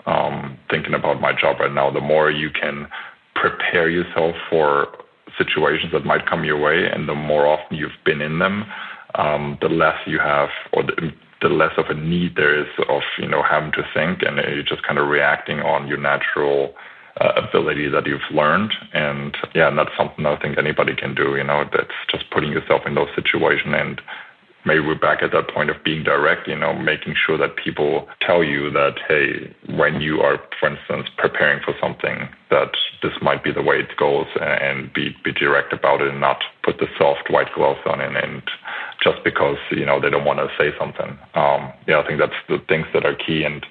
um, 0.05 0.57
thinking 0.69 0.93
about 0.93 1.21
my 1.21 1.33
job 1.33 1.59
right 1.59 1.73
now, 1.73 1.91
the 1.91 2.01
more 2.01 2.29
you 2.31 2.49
can 2.49 2.87
prepare 3.35 3.89
yourself 3.89 4.35
for 4.49 4.87
situations 5.37 5.91
that 5.91 6.05
might 6.05 6.25
come 6.25 6.43
your 6.43 6.59
way, 6.59 6.87
and 6.89 7.09
the 7.09 7.15
more 7.15 7.45
often 7.47 7.77
you've 7.77 7.91
been 8.05 8.21
in 8.21 8.39
them, 8.39 8.65
um, 9.15 9.57
the 9.61 9.69
less 9.69 9.97
you 10.05 10.19
have, 10.19 10.49
or 10.73 10.83
the, 10.83 11.11
the 11.41 11.49
less 11.49 11.73
of 11.77 11.85
a 11.89 11.93
need 11.93 12.35
there 12.35 12.59
is 12.59 12.67
of 12.89 13.01
you 13.19 13.27
know 13.27 13.43
having 13.43 13.71
to 13.73 13.83
think, 13.93 14.21
and 14.21 14.37
you're 14.37 14.63
just 14.63 14.83
kind 14.83 14.99
of 14.99 15.07
reacting 15.07 15.59
on 15.59 15.87
your 15.87 15.97
natural 15.97 16.73
uh, 17.21 17.31
ability 17.35 17.87
that 17.89 18.05
you've 18.05 18.21
learned. 18.31 18.73
And 18.93 19.35
yeah, 19.53 19.67
and 19.67 19.77
that's 19.77 19.95
something 19.97 20.25
I 20.25 20.37
think 20.39 20.57
anybody 20.57 20.95
can 20.95 21.15
do. 21.15 21.35
You 21.35 21.43
know, 21.43 21.63
that's 21.71 21.95
just 22.11 22.29
putting 22.31 22.51
yourself 22.51 22.81
in 22.85 22.95
those 22.95 23.09
situations 23.15 23.73
and 23.77 24.01
maybe 24.65 24.79
we're 24.79 24.99
back 24.99 25.21
at 25.21 25.31
that 25.31 25.49
point 25.49 25.69
of 25.69 25.77
being 25.83 26.03
direct, 26.03 26.47
you 26.47 26.55
know, 26.55 26.73
making 26.73 27.15
sure 27.15 27.37
that 27.37 27.55
people 27.55 28.07
tell 28.21 28.43
you 28.43 28.71
that, 28.71 28.95
hey, 29.07 29.53
when 29.75 30.01
you 30.01 30.21
are, 30.21 30.39
for 30.59 30.69
instance, 30.69 31.07
preparing 31.17 31.61
for 31.63 31.73
something, 31.79 32.27
that 32.49 32.71
this 33.01 33.13
might 33.21 33.43
be 33.43 33.51
the 33.51 33.61
way 33.61 33.79
it 33.79 33.95
goes 33.97 34.27
and 34.41 34.91
be, 34.93 35.15
be 35.23 35.31
direct 35.31 35.71
about 35.71 36.01
it 36.01 36.09
and 36.09 36.19
not 36.19 36.43
put 36.63 36.79
the 36.79 36.87
soft 36.97 37.29
white 37.29 37.53
gloves 37.53 37.79
on 37.85 38.01
and, 38.01 38.17
and 38.17 38.41
just 39.03 39.23
because, 39.23 39.57
you 39.71 39.85
know, 39.85 40.01
they 40.01 40.09
don't 40.09 40.25
want 40.25 40.39
to 40.39 40.49
say 40.57 40.75
something. 40.79 41.17
Um, 41.35 41.71
yeah, 41.87 41.99
I 41.99 42.07
think 42.07 42.19
that's 42.19 42.33
the 42.49 42.57
things 42.67 42.87
that 42.93 43.05
are 43.05 43.15
key. 43.15 43.43
And 43.43 43.65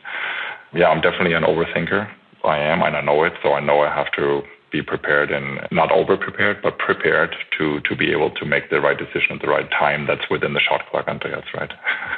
yeah, 0.72 0.88
I'm 0.88 1.00
definitely 1.00 1.34
an 1.34 1.42
overthinker. 1.42 2.08
I 2.44 2.58
am, 2.58 2.82
and 2.82 2.94
I 2.94 3.00
know 3.00 3.24
it. 3.24 3.32
So 3.42 3.54
I 3.54 3.60
know 3.60 3.80
I 3.80 3.94
have 3.94 4.12
to 4.12 4.42
be 4.74 4.82
prepared 4.82 5.30
and 5.30 5.46
not 5.70 5.90
over 5.92 6.16
prepared, 6.16 6.56
but 6.66 6.74
prepared 6.78 7.30
to 7.56 7.64
to 7.86 7.92
be 8.02 8.06
able 8.16 8.30
to 8.40 8.44
make 8.54 8.64
the 8.70 8.80
right 8.86 8.98
decision 9.04 9.30
at 9.36 9.40
the 9.44 9.50
right 9.56 9.70
time. 9.70 10.00
That's 10.10 10.26
within 10.34 10.52
the 10.56 10.64
shot 10.68 10.82
clock. 10.88 11.06
Andreas, 11.14 11.48
right? 11.58 11.72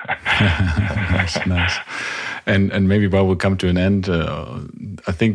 nice, 1.18 1.36
nice. 1.46 1.76
And 2.46 2.72
and 2.74 2.82
maybe 2.92 3.06
while 3.12 3.26
we 3.26 3.36
come 3.36 3.56
to 3.58 3.68
an 3.68 3.78
end, 3.88 4.08
uh, 4.08 4.60
I 5.10 5.12
think 5.12 5.32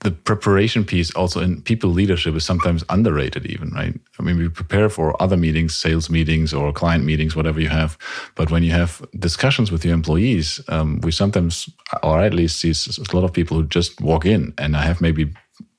the 0.00 0.10
preparation 0.10 0.82
piece 0.84 1.10
also 1.14 1.40
in 1.40 1.60
people 1.62 1.90
leadership 1.90 2.34
is 2.34 2.44
sometimes 2.44 2.82
underrated 2.88 3.44
even 3.54 3.68
right 3.80 3.94
i 4.18 4.22
mean 4.22 4.36
we 4.38 4.48
prepare 4.48 4.88
for 4.88 5.06
other 5.24 5.36
meetings 5.36 5.72
sales 5.76 6.08
meetings 6.08 6.54
or 6.54 6.72
client 6.72 7.04
meetings 7.04 7.36
whatever 7.36 7.60
you 7.60 7.68
have 7.68 7.98
but 8.34 8.50
when 8.50 8.62
you 8.62 8.72
have 8.72 8.90
discussions 9.18 9.70
with 9.70 9.84
your 9.84 9.94
employees 9.94 10.46
um, 10.68 11.00
we 11.02 11.12
sometimes 11.12 11.68
or 12.02 12.18
at 12.28 12.32
least 12.32 12.60
see 12.60 12.72
a 12.72 13.16
lot 13.16 13.24
of 13.24 13.32
people 13.38 13.56
who 13.58 13.66
just 13.66 14.00
walk 14.00 14.24
in 14.24 14.54
and 14.56 14.74
i 14.74 14.82
have 14.82 15.00
maybe 15.02 15.24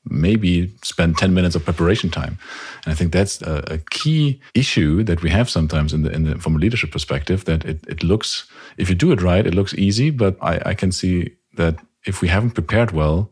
maybe 0.06 0.74
spend 0.84 1.18
10 1.18 1.34
minutes 1.34 1.56
of 1.56 1.64
preparation 1.64 2.10
time. 2.10 2.38
And 2.86 2.91
I 2.91 2.95
think 2.95 3.12
that's 3.12 3.41
a, 3.41 3.64
a, 3.68 3.78
key 3.78 4.41
issue 4.56 5.04
that 5.04 5.22
we 5.22 5.30
have 5.30 5.49
sometimes 5.49 5.93
in 5.93 6.02
the, 6.02 6.12
in 6.12 6.24
the, 6.24 6.39
from 6.39 6.56
a 6.56 6.60
leadership 6.60 6.91
perspective 6.91 7.45
that 7.45 7.64
it, 7.66 7.84
it 7.88 8.04
looks, 8.04 8.47
if 8.78 8.89
you 8.89 8.95
do 8.95 9.12
it 9.12 9.22
right, 9.22 9.45
it 9.45 9.54
looks 9.54 9.74
easy, 9.76 10.10
but 10.10 10.38
I, 10.41 10.62
I 10.66 10.74
can 10.74 10.91
see 10.91 11.36
that 11.56 11.76
if 12.06 12.22
we 12.22 12.28
haven't 12.30 12.52
prepared 12.52 12.91
well, 12.91 13.32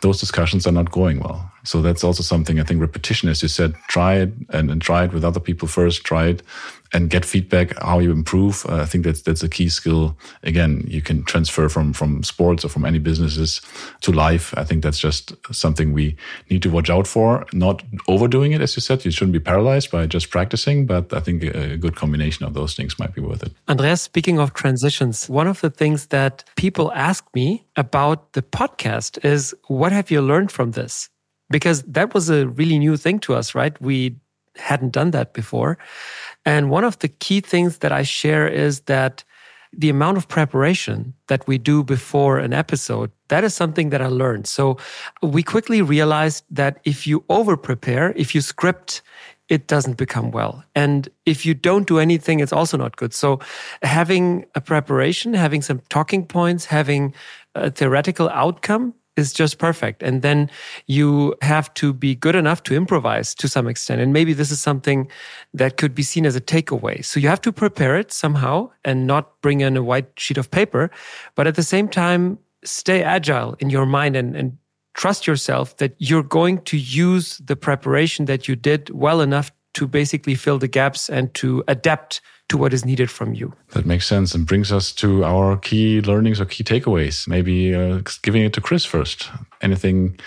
those 0.00 0.18
discussions 0.18 0.66
are 0.66 0.72
not 0.72 0.90
going 0.90 1.20
well. 1.20 1.50
So 1.66 1.82
that's 1.82 2.04
also 2.04 2.22
something 2.22 2.60
I 2.60 2.62
think 2.62 2.80
repetition, 2.80 3.28
as 3.28 3.42
you 3.42 3.48
said, 3.48 3.74
try 3.88 4.14
it 4.14 4.32
and, 4.50 4.70
and 4.70 4.80
try 4.80 5.04
it 5.04 5.12
with 5.12 5.24
other 5.24 5.40
people 5.40 5.66
first, 5.66 6.04
try 6.04 6.26
it 6.26 6.42
and 6.92 7.10
get 7.10 7.24
feedback 7.24 7.76
how 7.82 7.98
you 7.98 8.12
improve. 8.12 8.64
Uh, 8.68 8.76
I 8.76 8.86
think 8.86 9.04
that's 9.04 9.22
that's 9.22 9.42
a 9.42 9.48
key 9.48 9.68
skill. 9.68 10.16
Again, 10.42 10.84
you 10.86 11.02
can 11.02 11.24
transfer 11.24 11.68
from 11.68 11.92
from 11.92 12.22
sports 12.22 12.64
or 12.64 12.68
from 12.68 12.84
any 12.84 12.98
businesses 12.98 13.60
to 14.02 14.12
life. 14.12 14.54
I 14.56 14.64
think 14.64 14.82
that's 14.82 14.98
just 14.98 15.34
something 15.52 15.92
we 15.92 16.16
need 16.50 16.62
to 16.62 16.70
watch 16.70 16.88
out 16.90 17.06
for. 17.06 17.44
Not 17.52 17.82
overdoing 18.06 18.52
it, 18.52 18.60
as 18.60 18.76
you 18.76 18.80
said. 18.80 19.04
You 19.04 19.10
shouldn't 19.10 19.32
be 19.32 19.40
paralyzed 19.40 19.90
by 19.90 20.06
just 20.06 20.30
practicing, 20.30 20.86
but 20.86 21.12
I 21.12 21.20
think 21.20 21.42
a 21.42 21.76
good 21.76 21.96
combination 21.96 22.46
of 22.46 22.54
those 22.54 22.74
things 22.74 22.98
might 22.98 23.14
be 23.14 23.20
worth 23.20 23.42
it. 23.42 23.52
Andreas, 23.68 24.02
speaking 24.02 24.38
of 24.38 24.54
transitions, 24.54 25.28
one 25.28 25.48
of 25.48 25.60
the 25.60 25.70
things 25.70 26.06
that 26.06 26.44
people 26.56 26.92
ask 26.94 27.24
me 27.34 27.64
about 27.74 28.32
the 28.32 28.42
podcast 28.42 29.24
is, 29.24 29.54
"What 29.66 29.92
have 29.92 30.10
you 30.10 30.22
learned 30.22 30.52
from 30.52 30.70
this?" 30.72 31.10
Because 31.50 31.82
that 31.84 32.14
was 32.14 32.28
a 32.28 32.48
really 32.48 32.78
new 32.78 32.96
thing 32.96 33.20
to 33.20 33.34
us, 33.34 33.54
right? 33.54 33.80
We 33.80 34.16
hadn't 34.56 34.92
done 34.92 35.10
that 35.12 35.32
before. 35.32 35.78
And 36.44 36.70
one 36.70 36.84
of 36.84 36.98
the 36.98 37.08
key 37.08 37.40
things 37.40 37.78
that 37.78 37.92
I 37.92 38.02
share 38.02 38.48
is 38.48 38.80
that 38.82 39.24
the 39.72 39.90
amount 39.90 40.16
of 40.16 40.28
preparation 40.28 41.12
that 41.26 41.46
we 41.46 41.58
do 41.58 41.84
before 41.84 42.38
an 42.38 42.52
episode, 42.52 43.10
that 43.28 43.44
is 43.44 43.54
something 43.54 43.90
that 43.90 44.00
I 44.00 44.06
learned. 44.06 44.46
So 44.46 44.78
we 45.22 45.42
quickly 45.42 45.82
realized 45.82 46.44
that 46.50 46.80
if 46.84 47.06
you 47.06 47.24
over 47.28 47.56
prepare, 47.56 48.12
if 48.16 48.34
you 48.34 48.40
script, 48.40 49.02
it 49.48 49.66
doesn't 49.66 49.96
become 49.96 50.30
well. 50.30 50.64
And 50.74 51.08
if 51.24 51.44
you 51.44 51.54
don't 51.54 51.86
do 51.86 51.98
anything, 51.98 52.40
it's 52.40 52.52
also 52.52 52.76
not 52.76 52.96
good. 52.96 53.12
So 53.12 53.38
having 53.82 54.46
a 54.54 54.60
preparation, 54.60 55.34
having 55.34 55.62
some 55.62 55.80
talking 55.88 56.26
points, 56.26 56.64
having 56.64 57.14
a 57.54 57.70
theoretical 57.70 58.28
outcome 58.30 58.94
is 59.16 59.32
just 59.32 59.58
perfect. 59.58 60.02
And 60.02 60.22
then 60.22 60.50
you 60.86 61.34
have 61.42 61.72
to 61.74 61.92
be 61.92 62.14
good 62.14 62.36
enough 62.36 62.62
to 62.64 62.74
improvise 62.74 63.34
to 63.36 63.48
some 63.48 63.66
extent. 63.66 64.00
And 64.00 64.12
maybe 64.12 64.32
this 64.32 64.50
is 64.50 64.60
something 64.60 65.08
that 65.54 65.76
could 65.78 65.94
be 65.94 66.02
seen 66.02 66.26
as 66.26 66.36
a 66.36 66.40
takeaway. 66.40 67.04
So 67.04 67.18
you 67.18 67.28
have 67.28 67.40
to 67.42 67.52
prepare 67.52 67.96
it 67.96 68.12
somehow 68.12 68.70
and 68.84 69.06
not 69.06 69.40
bring 69.40 69.60
in 69.60 69.76
a 69.76 69.82
white 69.82 70.08
sheet 70.18 70.38
of 70.38 70.50
paper, 70.50 70.90
but 71.34 71.46
at 71.46 71.54
the 71.54 71.62
same 71.62 71.88
time, 71.88 72.38
stay 72.64 73.02
agile 73.02 73.56
in 73.58 73.70
your 73.70 73.86
mind 73.86 74.16
and, 74.16 74.36
and 74.36 74.58
trust 74.94 75.26
yourself 75.26 75.76
that 75.76 75.94
you're 75.98 76.22
going 76.22 76.62
to 76.62 76.76
use 76.76 77.38
the 77.38 77.56
preparation 77.56 78.24
that 78.26 78.48
you 78.48 78.56
did 78.56 78.90
well 78.90 79.20
enough 79.20 79.52
to 79.74 79.86
basically 79.86 80.34
fill 80.34 80.58
the 80.58 80.68
gaps 80.68 81.10
and 81.10 81.32
to 81.34 81.62
adapt 81.68 82.22
to 82.48 82.56
what 82.56 82.72
is 82.72 82.84
needed 82.84 83.10
from 83.10 83.34
you. 83.34 83.52
That 83.72 83.86
makes 83.86 84.06
sense 84.06 84.34
and 84.34 84.46
brings 84.46 84.70
us 84.70 84.92
to 84.92 85.24
our 85.24 85.56
key 85.56 86.00
learnings 86.00 86.40
or 86.40 86.44
key 86.44 86.64
takeaways. 86.64 87.26
Maybe 87.26 87.74
uh, 87.74 88.02
giving 88.22 88.42
it 88.42 88.52
to 88.54 88.60
Chris 88.60 88.84
first. 88.84 89.28
Anything 89.62 90.18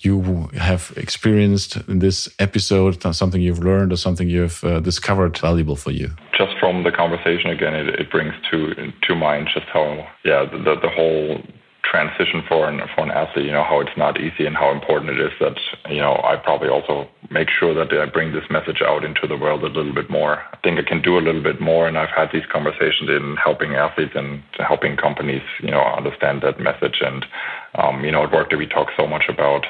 you 0.00 0.48
have 0.56 0.92
experienced 0.96 1.76
in 1.88 1.98
this 1.98 2.28
episode, 2.38 3.02
something 3.14 3.40
you've 3.40 3.62
learned 3.62 3.92
or 3.92 3.96
something 3.96 4.28
you've 4.28 4.64
uh, 4.64 4.80
discovered 4.80 5.36
valuable 5.38 5.76
for 5.76 5.90
you? 5.90 6.10
Just 6.36 6.58
from 6.58 6.84
the 6.84 6.90
conversation 6.90 7.50
again, 7.50 7.74
it, 7.74 7.88
it 8.00 8.10
brings 8.10 8.34
to 8.50 8.74
to 9.02 9.14
mind 9.14 9.48
just 9.52 9.66
how 9.66 10.08
yeah 10.24 10.44
the, 10.50 10.76
the 10.80 10.88
whole 10.88 11.42
transition 11.90 12.42
for 12.48 12.68
an 12.68 12.80
for 12.94 13.02
an 13.02 13.10
athlete, 13.10 13.46
you 13.46 13.52
know, 13.52 13.64
how 13.64 13.80
it's 13.80 13.96
not 13.96 14.20
easy 14.20 14.46
and 14.46 14.56
how 14.56 14.70
important 14.70 15.10
it 15.10 15.20
is 15.20 15.32
that 15.40 15.58
you 15.90 15.98
know 15.98 16.14
I 16.22 16.36
probably 16.36 16.68
also 16.68 17.08
make 17.30 17.48
sure 17.50 17.74
that 17.74 17.92
I 17.92 18.06
bring 18.06 18.32
this 18.32 18.48
message 18.48 18.80
out 18.80 19.04
into 19.04 19.26
the 19.26 19.36
world 19.36 19.62
a 19.64 19.66
little 19.66 19.92
bit 19.92 20.08
more. 20.08 20.38
I 20.52 20.56
think 20.62 20.78
I 20.78 20.88
can 20.88 21.02
do 21.02 21.18
a 21.18 21.24
little 21.26 21.42
bit 21.42 21.60
more, 21.60 21.88
and 21.88 21.98
I've 21.98 22.14
had 22.14 22.30
these 22.32 22.46
conversations 22.50 23.10
in 23.10 23.36
helping 23.42 23.74
athletes 23.74 24.12
and 24.14 24.42
helping 24.58 24.96
companies, 24.96 25.42
you 25.60 25.70
know, 25.70 25.82
understand 25.82 26.42
that 26.42 26.60
message. 26.60 27.02
And 27.02 27.26
um, 27.74 28.04
you 28.04 28.12
know, 28.12 28.22
at 28.22 28.32
work, 28.32 28.50
that 28.50 28.58
we 28.58 28.66
talk 28.66 28.88
so 28.96 29.06
much 29.06 29.24
about 29.28 29.66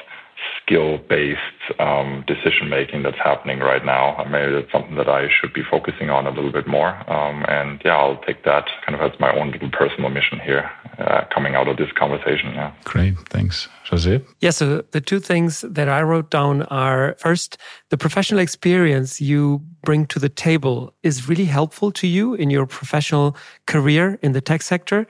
skill-based 0.63 1.79
um, 1.79 2.23
decision 2.27 2.69
making 2.69 3.03
that's 3.03 3.17
happening 3.17 3.59
right 3.59 3.85
now. 3.85 4.23
Maybe 4.29 4.53
that's 4.53 4.71
something 4.71 4.95
that 4.95 5.09
I 5.09 5.27
should 5.29 5.53
be 5.53 5.63
focusing 5.69 6.09
on 6.09 6.27
a 6.27 6.31
little 6.31 6.51
bit 6.51 6.67
more. 6.67 6.89
Um, 7.11 7.45
and 7.47 7.81
yeah, 7.83 7.95
I'll 7.97 8.21
take 8.21 8.43
that 8.45 8.65
kind 8.85 8.99
of 8.99 9.01
as 9.01 9.19
my 9.19 9.35
own 9.37 9.51
little 9.51 9.71
personal 9.71 10.09
mission 10.09 10.39
here, 10.39 10.69
uh, 10.97 11.25
coming 11.33 11.55
out 11.55 11.67
of 11.67 11.77
this 11.77 11.91
conversation. 11.93 12.53
Yeah. 12.53 12.73
Great, 12.83 13.17
thanks. 13.29 13.67
Jose? 13.91 14.23
Yeah, 14.39 14.51
so 14.51 14.83
the 14.91 15.01
two 15.01 15.19
things 15.19 15.61
that 15.67 15.89
I 15.89 16.01
wrote 16.01 16.31
down 16.31 16.63
are 16.63 17.15
first, 17.19 17.57
the 17.89 17.97
professional 17.97 18.39
experience 18.39 19.19
you 19.19 19.61
bring 19.83 20.05
to 20.05 20.19
the 20.19 20.29
table 20.29 20.93
is 21.03 21.27
really 21.27 21.45
helpful 21.45 21.91
to 21.91 22.07
you 22.07 22.33
in 22.33 22.49
your 22.49 22.65
professional 22.65 23.35
career 23.65 24.17
in 24.21 24.31
the 24.31 24.39
tech 24.39 24.61
sector. 24.61 25.05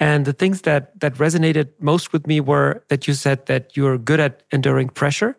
And 0.00 0.26
the 0.26 0.34
things 0.34 0.62
that, 0.62 0.98
that 1.00 1.14
resonated 1.14 1.68
most 1.80 2.12
with 2.12 2.26
me 2.26 2.40
were 2.40 2.84
that 2.88 3.08
you 3.08 3.14
said 3.14 3.46
that 3.46 3.74
you're 3.74 3.96
good 3.96 4.20
at 4.20 4.42
enduring 4.52 4.90
pressure 4.90 5.36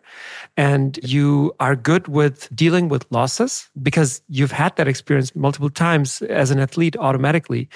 and 0.56 0.98
you 1.02 1.54
are 1.60 1.76
good 1.76 2.08
with 2.08 2.48
dealing 2.54 2.88
with 2.88 3.06
losses 3.10 3.68
because 3.80 4.22
you've 4.28 4.50
had 4.52 4.74
that 4.76 4.88
experience 4.88 5.36
multiple 5.36 5.70
times 5.70 6.22
as 6.22 6.50
an 6.50 6.58
athlete 6.58 6.96
automatically. 6.96 7.68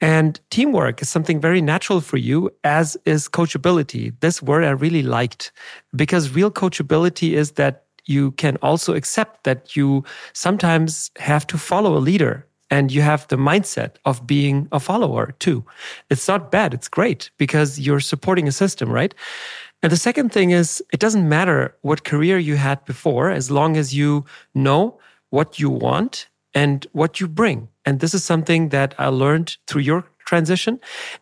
And 0.00 0.38
teamwork 0.50 1.02
is 1.02 1.08
something 1.08 1.40
very 1.40 1.60
natural 1.60 2.00
for 2.00 2.16
you, 2.16 2.50
as 2.62 2.96
is 3.04 3.28
coachability. 3.28 4.14
This 4.20 4.40
word 4.40 4.67
I 4.68 4.72
really 4.72 5.02
liked 5.02 5.52
because 5.94 6.34
real 6.34 6.50
coachability 6.50 7.32
is 7.32 7.52
that 7.52 7.84
you 8.06 8.32
can 8.32 8.56
also 8.62 8.94
accept 8.94 9.44
that 9.44 9.76
you 9.76 10.04
sometimes 10.32 11.10
have 11.18 11.46
to 11.48 11.58
follow 11.58 11.96
a 11.96 12.00
leader 12.00 12.46
and 12.70 12.92
you 12.92 13.02
have 13.02 13.26
the 13.28 13.36
mindset 13.36 13.96
of 14.04 14.26
being 14.26 14.68
a 14.72 14.80
follower 14.80 15.34
too. 15.38 15.64
It's 16.10 16.28
not 16.28 16.50
bad, 16.50 16.74
it's 16.74 16.88
great 16.88 17.30
because 17.38 17.78
you're 17.78 18.00
supporting 18.00 18.48
a 18.48 18.52
system, 18.52 18.90
right? 18.90 19.14
And 19.82 19.92
the 19.92 19.96
second 19.96 20.32
thing 20.32 20.50
is, 20.50 20.82
it 20.92 21.00
doesn't 21.00 21.28
matter 21.28 21.74
what 21.82 22.04
career 22.04 22.38
you 22.38 22.56
had 22.56 22.84
before, 22.84 23.30
as 23.30 23.50
long 23.50 23.76
as 23.76 23.94
you 23.94 24.24
know 24.54 24.98
what 25.30 25.58
you 25.58 25.70
want 25.70 26.28
and 26.54 26.86
what 26.92 27.20
you 27.20 27.28
bring. 27.28 27.68
And 27.84 28.00
this 28.00 28.14
is 28.14 28.24
something 28.24 28.70
that 28.70 28.94
I 28.98 29.08
learned 29.08 29.56
through 29.66 29.82
your 29.82 30.04
transition. 30.24 30.78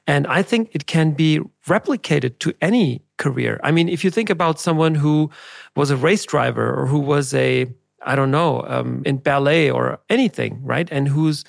And 0.07 0.27
I 0.27 0.43
think 0.43 0.71
it 0.73 0.87
can 0.87 1.13
be 1.13 1.41
replicated 1.67 2.39
to 2.41 2.53
any 2.61 3.03
career. 3.19 3.61
I 3.63 3.71
mean, 3.71 3.89
if 3.89 4.03
you 4.05 4.11
think 4.11 4.31
about 4.31 4.61
someone 4.61 4.95
who 4.97 5.31
was 5.77 5.91
a 5.91 5.97
race 5.97 6.25
driver 6.25 6.75
or 6.75 6.87
who 6.87 6.99
was 6.99 7.33
a, 7.35 7.67
I 8.03 8.17
don't 8.17 8.31
know, 8.31 8.65
um, 8.67 9.03
in 9.07 9.19
ballet 9.19 9.71
or 9.71 10.01
anything, 10.11 10.61
right? 10.63 10.89
And 10.91 11.09
who's 11.09 11.45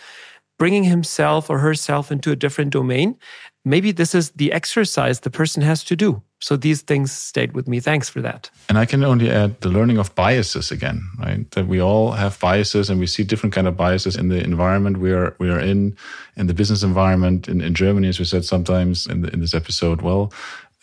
bringing 0.60 0.84
himself 0.84 1.50
or 1.50 1.60
herself 1.60 2.12
into 2.12 2.32
a 2.32 2.36
different 2.36 2.72
domain, 2.72 3.18
maybe 3.66 3.92
this 3.92 4.14
is 4.16 4.32
the 4.32 4.52
exercise 4.52 5.20
the 5.20 5.30
person 5.30 5.62
has 5.64 5.84
to 5.86 5.96
do. 5.96 6.22
So 6.40 6.56
these 6.56 6.82
things 6.84 7.12
stayed 7.12 7.54
with 7.54 7.68
me. 7.68 7.80
Thanks 7.80 8.10
for 8.10 8.22
that. 8.22 8.50
And 8.70 8.78
I 8.78 8.86
can 8.86 9.04
only 9.04 9.32
add 9.32 9.60
the 9.62 9.70
learning 9.70 9.98
of 9.98 10.14
biases 10.14 10.72
again, 10.72 11.02
right? 11.20 11.50
That 11.52 11.68
we 11.68 11.82
all 11.82 12.12
have 12.12 12.40
biases 12.40 12.90
and 12.90 13.00
we 13.00 13.08
see 13.08 13.24
different 13.24 13.56
kind 13.56 13.68
of 13.68 13.76
biases 13.76 14.16
in 14.16 14.30
the 14.30 14.44
environment 14.44 14.98
we 14.98 15.12
are 15.12 15.36
we 15.40 15.50
are 15.50 15.60
in, 15.60 15.98
in 16.36 16.48
the 16.48 16.54
business 16.54 16.84
environment 16.84 17.48
in, 17.48 17.62
in 17.62 17.74
Germany, 17.74 18.08
as 18.08 18.20
we 18.20 18.26
said 18.26 18.46
sometimes 18.46 19.08
in, 19.08 19.22
the, 19.22 19.34
in 19.34 19.40
this 19.40 19.56
episode. 19.56 20.02
Well, 20.02 20.32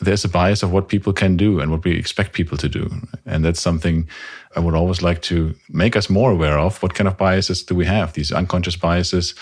there's 0.00 0.24
a 0.24 0.28
bias 0.28 0.62
of 0.62 0.72
what 0.72 0.88
people 0.88 1.12
can 1.12 1.36
do 1.36 1.60
and 1.60 1.70
what 1.70 1.84
we 1.84 1.96
expect 1.96 2.32
people 2.32 2.58
to 2.58 2.68
do. 2.68 2.90
And 3.26 3.44
that's 3.44 3.60
something 3.60 4.08
I 4.56 4.60
would 4.60 4.74
always 4.74 5.02
like 5.02 5.22
to 5.22 5.54
make 5.68 5.94
us 5.94 6.10
more 6.10 6.32
aware 6.32 6.58
of. 6.58 6.82
What 6.82 6.94
kind 6.94 7.06
of 7.06 7.16
biases 7.16 7.62
do 7.62 7.76
we 7.76 7.86
have? 7.86 8.12
These 8.12 8.32
unconscious 8.32 8.76
biases 8.76 9.34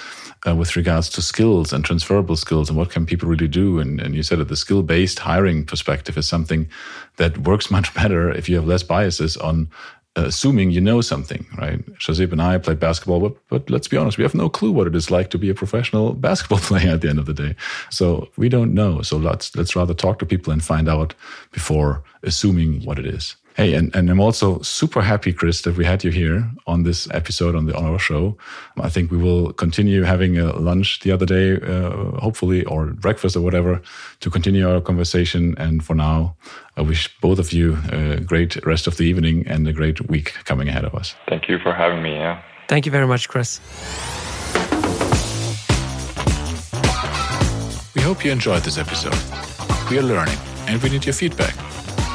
uh, 0.46 0.54
with 0.54 0.76
regards 0.76 1.08
to 1.10 1.22
skills 1.22 1.72
and 1.72 1.84
transferable 1.84 2.36
skills 2.36 2.68
and 2.68 2.76
what 2.76 2.90
can 2.90 3.06
people 3.06 3.28
really 3.28 3.48
do? 3.48 3.78
And, 3.78 4.00
and 4.00 4.14
you 4.14 4.22
said 4.22 4.38
that 4.38 4.48
the 4.48 4.56
skill 4.56 4.82
based 4.82 5.20
hiring 5.20 5.64
perspective 5.64 6.16
is 6.18 6.28
something 6.28 6.68
that 7.16 7.38
works 7.38 7.70
much 7.76 7.92
better 7.94 8.30
if 8.30 8.48
you 8.48 8.56
have 8.56 8.66
less 8.66 8.82
biases 8.82 9.36
on 9.36 9.68
assuming 10.16 10.70
you 10.70 10.80
know 10.80 11.00
something, 11.00 11.46
right? 11.56 11.84
Shahzeeb 11.94 12.32
and 12.32 12.42
I 12.42 12.58
played 12.58 12.78
basketball, 12.78 13.20
but, 13.20 13.36
but 13.48 13.70
let's 13.70 13.88
be 13.88 13.96
honest, 13.96 14.18
we 14.18 14.24
have 14.24 14.34
no 14.34 14.48
clue 14.48 14.70
what 14.70 14.86
it 14.86 14.94
is 14.94 15.10
like 15.10 15.30
to 15.30 15.38
be 15.38 15.48
a 15.48 15.54
professional 15.54 16.12
basketball 16.28 16.58
player 16.58 16.90
at 16.90 17.00
the 17.00 17.08
end 17.08 17.18
of 17.18 17.26
the 17.26 17.34
day. 17.34 17.56
So 17.90 18.28
we 18.36 18.48
don't 18.48 18.74
know. 18.74 19.02
So 19.02 19.16
let's 19.16 19.56
let's 19.56 19.74
rather 19.74 19.94
talk 19.94 20.18
to 20.18 20.26
people 20.26 20.52
and 20.52 20.62
find 20.62 20.88
out 20.88 21.14
before 21.50 22.02
assuming 22.22 22.84
what 22.84 22.98
it 22.98 23.06
is. 23.06 23.36
Hey, 23.54 23.74
and, 23.74 23.94
and 23.94 24.08
I'm 24.08 24.20
also 24.20 24.60
super 24.62 25.02
happy, 25.02 25.32
Chris, 25.32 25.62
that 25.62 25.76
we 25.76 25.84
had 25.84 26.02
you 26.04 26.10
here 26.10 26.50
on 26.66 26.84
this 26.84 27.06
episode 27.10 27.54
on 27.54 27.66
the 27.66 27.76
on 27.76 27.84
our 27.84 27.98
show. 27.98 28.36
I 28.80 28.88
think 28.88 29.10
we 29.10 29.18
will 29.18 29.52
continue 29.52 30.04
having 30.04 30.38
a 30.38 30.52
lunch 30.58 31.00
the 31.00 31.12
other 31.12 31.26
day, 31.26 31.60
uh, 31.60 32.18
hopefully, 32.18 32.64
or 32.64 32.86
breakfast 32.86 33.36
or 33.36 33.42
whatever, 33.42 33.82
to 34.20 34.30
continue 34.30 34.68
our 34.68 34.80
conversation. 34.80 35.54
And 35.58 35.84
for 35.84 35.94
now, 35.94 36.34
I 36.78 36.80
wish 36.82 37.14
both 37.20 37.38
of 37.38 37.52
you 37.52 37.76
a 37.90 38.20
great 38.20 38.64
rest 38.64 38.86
of 38.86 38.96
the 38.96 39.04
evening 39.04 39.46
and 39.46 39.68
a 39.68 39.72
great 39.72 40.08
week 40.08 40.32
coming 40.44 40.68
ahead 40.68 40.84
of 40.84 40.94
us. 40.94 41.14
Thank 41.28 41.48
you 41.48 41.58
for 41.58 41.74
having 41.74 42.02
me. 42.02 42.14
Yeah. 42.14 42.40
Thank 42.68 42.86
you 42.86 42.92
very 42.92 43.06
much, 43.06 43.28
Chris. 43.28 43.60
We 47.94 48.00
hope 48.00 48.24
you 48.24 48.32
enjoyed 48.32 48.62
this 48.62 48.78
episode. 48.78 49.14
We 49.90 49.98
are 49.98 50.02
learning 50.02 50.38
and 50.66 50.82
we 50.82 50.88
need 50.88 51.04
your 51.04 51.12
feedback 51.12 51.54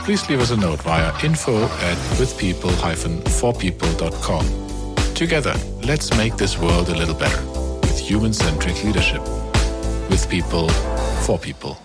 please 0.08 0.24
leave 0.30 0.40
us 0.40 0.52
a 0.52 0.56
note 0.56 0.82
via 0.84 1.12
info 1.22 1.66
at 1.66 1.98
withpeople-forpeople.com. 2.18 4.46
Together, 5.14 5.54
let's 5.84 6.16
make 6.16 6.38
this 6.38 6.58
world 6.58 6.88
a 6.88 6.96
little 6.96 7.14
better 7.14 7.46
with 7.82 8.00
human-centric 8.00 8.82
leadership. 8.86 9.22
With 10.10 10.30
people, 10.30 10.70
for 11.26 11.38
people. 11.38 11.78